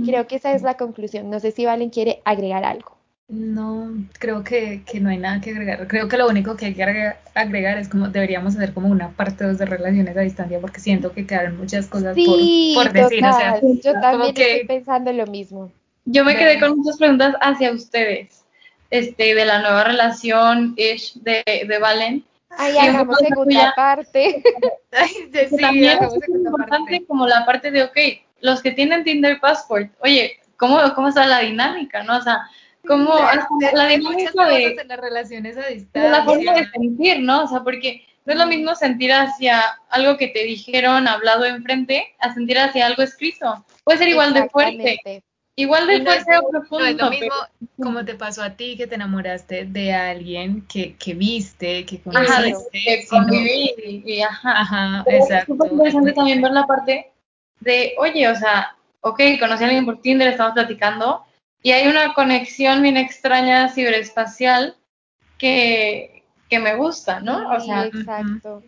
Creo 0.04 0.28
que 0.28 0.38
esa 0.38 0.54
es 0.54 0.64
la 0.64 0.76
conclusión. 0.76 1.30
No 1.30 1.40
sé 1.40 1.52
si 1.52 1.66
Valen 1.66 1.90
quiere 1.90 2.22
agregar 2.26 2.66
algo. 2.66 2.98
No, 3.30 3.92
creo 4.20 4.42
que, 4.42 4.82
no 5.02 5.10
hay 5.10 5.18
nada 5.18 5.42
que 5.42 5.52
agregar. 5.52 5.86
Creo 5.88 6.08
que 6.08 6.18
lo 6.18 6.28
único 6.28 6.56
que 6.56 6.68
hay 6.68 6.74
que 6.74 6.84
agregar 7.36 7.78
es 7.78 7.90
como 7.90 8.08
deberíamos 8.08 8.56
hacer 8.56 8.74
como 8.74 8.88
una 8.88 9.10
parte 9.10 9.44
dos 9.44 9.58
de 9.58 9.66
relaciones 9.66 10.16
a 10.16 10.22
distancia 10.22 10.60
porque 10.62 10.80
siento 10.80 11.12
que 11.12 11.28
quedan 11.28 11.58
muchas 11.58 11.88
cosas 11.88 12.16
por, 12.16 12.94
decir. 12.94 13.22
yo 13.84 13.94
también 14.00 14.34
estoy 14.36 14.66
pensando 14.66 15.12
lo 15.12 15.28
mismo. 15.28 15.70
Yo 16.06 16.24
me 16.24 16.38
quedé 16.38 16.58
con 16.58 16.78
muchas 16.78 16.98
preguntas 16.98 17.36
hacia 17.42 17.74
ustedes, 17.74 18.46
este, 18.92 19.36
de 19.36 19.46
la 19.46 19.60
nueva 19.60 19.84
relación 19.84 20.74
ish 20.78 21.16
de, 21.16 21.44
de 21.46 21.80
Valen 21.80 22.24
Ay, 22.50 22.78
hagamos 22.78 23.18
segunda 23.18 23.74
parte. 23.76 24.44
sí, 25.08 25.58
también 25.60 26.00
es 26.04 26.30
importante 26.30 27.06
como 27.06 27.28
la 27.28 27.46
parte 27.46 27.72
de, 27.72 27.84
ok, 27.84 27.98
los 28.42 28.62
que 28.62 28.72
tienen 28.72 29.04
Tinder 29.04 29.40
Passport, 29.40 29.92
oye, 30.00 30.40
¿cómo, 30.58 30.80
cómo 30.96 31.10
está 31.10 31.26
la 31.26 31.40
dinámica, 31.40 32.04
no? 32.04 32.18
O 32.18 32.22
sea, 32.22 32.48
cómo 32.86 33.16
la, 33.74 33.88
dinámica 33.88 34.46
de, 34.46 34.86
las 34.86 35.00
relaciones 35.00 35.58
a 35.58 35.68
distancia. 35.68 36.10
La 36.10 36.24
forma 36.24 36.54
de 36.54 36.70
sentir, 36.70 37.20
¿no? 37.20 37.44
O 37.44 37.48
sea, 37.48 37.64
porque 37.64 38.06
No 38.26 38.34
es 38.34 38.40
lo 38.40 38.48
mismo 38.48 38.76
sentir 38.76 39.12
hacia 39.12 39.62
algo 39.90 40.18
que 40.18 40.28
te 40.28 40.44
dijeron, 40.44 41.08
hablado 41.08 41.46
enfrente, 41.46 42.16
a 42.20 42.34
sentir 42.34 42.60
hacia 42.60 42.86
algo 42.86 43.04
escrito. 43.04 43.66
Puede 43.84 44.00
ser 44.00 44.08
igual 44.10 44.34
de 44.34 44.50
fuerte. 44.50 45.24
Igual 45.60 45.88
de 45.88 46.04
fuerte 46.04 46.38
o 46.38 46.50
profundo. 46.50 46.84
No 46.84 46.86
es 46.86 46.98
lo 46.98 47.10
mismo 47.10 47.36
como 47.82 48.06
te 48.06 48.14
pasó 48.14 48.44
a 48.44 48.52
ti 48.52 48.78
que 48.78 48.86
te 48.86 48.94
enamoraste 48.94 49.66
de 49.66 49.92
alguien 49.92 50.62
que, 50.68 50.96
que 50.98 51.16
viste, 51.16 51.84
que 51.84 52.00
conociste. 52.00 52.32
Ajá, 52.32 52.62
que 52.72 53.08
conviví 53.10 54.04
y, 54.06 54.22
ajá. 54.22 54.62
Ajá, 54.62 55.04
exacto. 55.08 55.58
Es 55.66 55.72
interesante 55.72 56.14
también 56.14 56.42
ver 56.44 56.52
la 56.52 56.68
parte 56.68 57.12
de, 57.60 57.96
oye, 57.98 58.28
o 58.30 58.36
sea, 58.36 58.76
ok, 59.02 59.20
conocí 59.40 59.64
a 59.64 59.68
alguien 59.68 59.86
por 59.86 60.00
Tinder, 60.00 60.28
estamos 60.28 60.54
platicando, 60.54 61.26
y 61.64 61.72
hay 61.72 61.88
una 61.88 62.14
conexión 62.14 62.84
bien 62.84 62.98
extraña 62.98 63.70
ciberespacial 63.70 64.76
que, 65.40 66.24
que 66.50 66.60
me 66.60 66.76
gusta, 66.76 67.20
¿no? 67.20 67.50
O 67.50 67.60
sea, 67.60 67.86
exacto. 67.86 68.62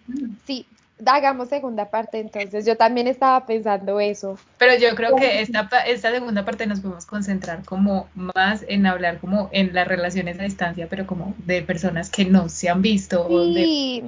Sí, 0.48 0.66
hagamos 1.06 1.50
segunda 1.50 1.90
parte 1.90 2.20
entonces. 2.20 2.66
Yo 2.66 2.78
también 2.78 3.08
estaba 3.08 3.46
pensando 3.46 4.00
eso. 4.00 4.38
Pero 4.58 4.76
yo 4.78 4.96
creo 4.96 5.16
que 5.16 5.42
esta, 5.42 5.68
esta 5.88 6.12
segunda 6.12 6.46
parte 6.46 6.68
nos 6.68 6.82
podemos 6.82 7.06
concentrar 7.06 7.64
como 7.66 8.08
más 8.16 8.66
en 8.68 8.86
hablar 8.86 9.20
como 9.20 9.50
en 9.52 9.74
las 9.74 9.88
relaciones 9.88 10.40
a 10.40 10.44
distancia, 10.44 10.88
pero 10.90 11.08
como 11.08 11.34
de 11.40 11.62
personas 11.62 12.10
que 12.10 12.26
no 12.26 12.50
se 12.50 12.70
han 12.70 12.82
visto. 12.82 13.28
Sí. 13.54 14.04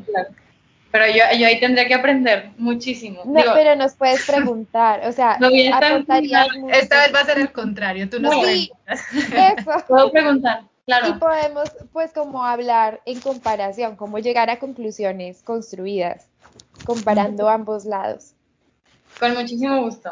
Pero 0.92 1.08
yo, 1.08 1.24
yo 1.40 1.48
ahí 1.48 1.60
tendría 1.60 1.88
que 1.88 1.94
aprender 1.94 2.52
muchísimo. 2.58 3.22
No, 3.26 3.42
pero 3.54 3.78
nos 3.78 3.94
puedes 3.96 4.26
preguntar, 4.26 5.08
o 5.08 5.12
sea, 5.14 5.40
esta 5.40 7.00
vez 7.00 7.16
va 7.16 7.20
a 7.22 7.26
ser 7.26 7.40
el 7.40 7.52
contrario, 7.54 8.10
tú 8.10 8.20
nos 8.20 8.36
preguntas. 8.38 9.02
Eso. 9.14 9.72
Puedo 9.88 10.12
preguntar. 10.12 10.64
Claro. 10.86 11.08
Y 11.08 11.14
podemos, 11.14 11.72
pues, 11.94 12.12
como 12.12 12.44
hablar 12.44 13.00
en 13.06 13.22
comparación, 13.22 13.96
como 13.96 14.20
llegar 14.20 14.50
a 14.50 14.60
conclusiones 14.60 15.42
construidas 15.44 16.28
comparando 16.86 17.50
ambos 17.50 17.86
lados. 17.86 18.34
Con 19.20 19.34
muchísimo 19.34 19.82
gusto. 19.84 20.12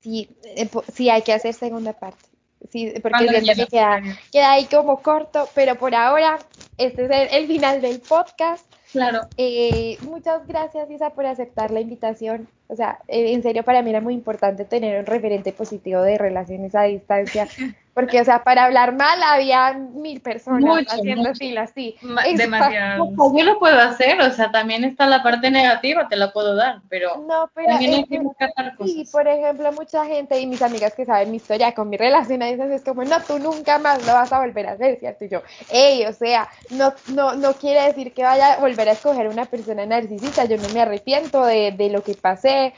Sí, 0.00 0.28
eh, 0.44 0.68
sí, 0.92 1.10
hay 1.10 1.22
que 1.22 1.32
hacer 1.32 1.54
segunda 1.54 1.92
parte. 1.92 2.28
Sí, 2.70 2.92
porque 3.02 3.28
siento 3.28 3.52
que 3.54 3.66
queda, 3.66 4.02
queda, 4.32 4.52
ahí 4.52 4.64
como 4.66 5.02
corto, 5.02 5.48
pero 5.54 5.76
por 5.76 5.94
ahora 5.94 6.38
este 6.78 7.04
es 7.04 7.32
el, 7.32 7.46
final 7.46 7.80
del 7.80 8.00
podcast. 8.00 8.66
Claro. 8.92 9.20
Eh, 9.36 9.98
muchas 10.02 10.46
gracias, 10.46 10.90
Isa, 10.90 11.10
por 11.10 11.26
aceptar 11.26 11.70
la 11.70 11.80
invitación. 11.80 12.48
O 12.68 12.76
sea, 12.76 12.98
eh, 13.08 13.32
en 13.32 13.42
serio, 13.42 13.62
para 13.62 13.82
mí 13.82 13.90
era 13.90 14.00
muy 14.00 14.14
importante 14.14 14.64
tener 14.64 14.98
un 14.98 15.06
referente 15.06 15.52
positivo 15.52 16.02
de 16.02 16.18
relaciones 16.18 16.74
a 16.74 16.82
distancia, 16.82 17.46
porque, 17.96 18.20
o 18.20 18.24
sea, 18.26 18.44
para 18.44 18.66
hablar 18.66 18.94
mal 18.94 19.22
había 19.22 19.72
mil 19.72 20.20
personas 20.20 20.84
haciendo 20.86 21.34
filas, 21.34 21.70
sí. 21.74 21.96
Demasiado. 22.36 23.10
Yo 23.34 23.42
lo 23.42 23.58
puedo 23.58 23.80
hacer, 23.80 24.20
o 24.20 24.30
sea, 24.32 24.50
también 24.50 24.84
está 24.84 25.06
la 25.06 25.22
parte 25.22 25.50
negativa, 25.50 26.06
te 26.06 26.16
la 26.16 26.30
puedo 26.30 26.54
dar, 26.54 26.82
pero, 26.90 27.24
no, 27.26 27.50
pero 27.54 27.68
también 27.68 27.94
hay 27.94 28.04
que 28.04 28.18
buscar 28.18 28.52
cosas. 28.76 28.92
Sí, 28.92 29.08
por 29.10 29.26
ejemplo, 29.26 29.72
mucha 29.72 30.04
gente 30.04 30.38
y 30.38 30.46
mis 30.46 30.60
amigas 30.60 30.92
que 30.92 31.06
saben 31.06 31.30
mi 31.30 31.38
historia 31.38 31.72
con 31.72 31.88
mi 31.88 31.96
relación 31.96 32.42
a 32.42 32.48
distancia 32.48 32.76
es 32.76 32.84
como, 32.84 33.02
no, 33.02 33.18
tú 33.22 33.38
nunca 33.38 33.78
más 33.78 34.06
lo 34.06 34.12
vas 34.12 34.30
a 34.30 34.40
volver 34.40 34.66
a 34.66 34.72
hacer, 34.72 34.98
¿cierto? 34.98 35.24
Y 35.24 35.28
yo, 35.30 35.40
hey, 35.70 36.04
o 36.06 36.12
sea, 36.12 36.50
no, 36.72 36.92
no, 37.14 37.34
no 37.34 37.54
quiere 37.54 37.80
decir 37.80 38.12
que 38.12 38.24
vaya 38.24 38.52
a 38.52 38.60
volver 38.60 38.90
a 38.90 38.92
escoger 38.92 39.26
una 39.26 39.46
persona 39.46 39.86
narcisista, 39.86 40.44
yo 40.44 40.58
no 40.58 40.68
me 40.68 40.82
arrepiento 40.82 41.46
de, 41.46 41.72
de 41.72 41.88
lo 41.88 42.02
que 42.02 42.12
pasé, 42.12 42.74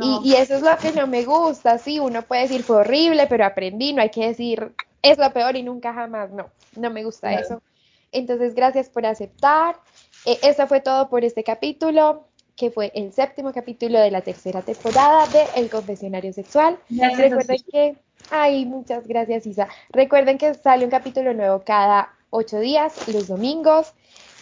y, 0.00 0.34
eso 0.34 0.54
es 0.54 0.62
lo 0.62 0.76
que 0.78 0.92
no 0.92 1.06
me 1.06 1.24
gusta, 1.24 1.78
sí, 1.78 2.00
uno 2.00 2.22
puede 2.22 2.42
decir 2.42 2.62
fue 2.62 2.78
horrible, 2.78 3.26
pero 3.28 3.44
aprendí, 3.44 3.92
no 3.92 4.02
hay 4.02 4.10
que 4.10 4.26
decir 4.26 4.72
es 5.02 5.18
lo 5.18 5.30
peor 5.32 5.54
y 5.54 5.62
nunca 5.62 5.92
jamás, 5.92 6.30
no, 6.30 6.50
no 6.76 6.90
me 6.90 7.04
gusta 7.04 7.34
eso. 7.34 7.62
Entonces, 8.10 8.54
gracias 8.54 8.88
por 8.88 9.04
aceptar. 9.04 9.76
Eh, 10.24 10.38
eso 10.42 10.66
fue 10.66 10.80
todo 10.80 11.10
por 11.10 11.24
este 11.24 11.44
capítulo, 11.44 12.24
que 12.56 12.70
fue 12.70 12.90
el 12.94 13.12
séptimo 13.12 13.52
capítulo 13.52 14.00
de 14.00 14.10
la 14.10 14.22
tercera 14.22 14.62
temporada 14.62 15.26
de 15.26 15.44
El 15.56 15.68
Confesionario 15.68 16.32
Sexual. 16.32 16.78
Recuerden 16.88 17.58
que, 17.70 17.96
ay, 18.30 18.64
muchas 18.64 19.06
gracias 19.06 19.46
Isa. 19.46 19.68
Recuerden 19.90 20.38
que 20.38 20.54
sale 20.54 20.84
un 20.84 20.90
capítulo 20.90 21.34
nuevo 21.34 21.62
cada 21.66 22.14
ocho 22.30 22.58
días, 22.58 23.06
los 23.08 23.28
domingos 23.28 23.92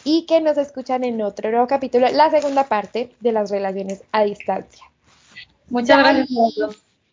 y 0.05 0.27
que 0.27 0.41
nos 0.41 0.59
escuchan 0.59 1.03
en 1.03 1.21
otro 1.23 1.51
nuevo 1.51 1.67
capítulo, 1.67 2.09
la 2.09 2.31
segunda 2.31 2.65
parte 2.69 3.11
de 3.21 3.33
las 3.33 3.51
relaciones 3.51 4.03
a 4.13 4.23
distancia. 4.23 4.92
Muchas 5.69 5.99
gracias 5.99 6.29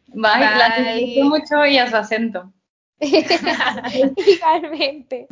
Bye. 0.07 0.13
Bye. 0.13 0.39
La 0.39 0.75
mucho 1.23 1.65
y 1.65 1.77
a 1.77 1.89
su 1.89 1.95
acento. 1.95 2.51
Igualmente. 2.99 5.27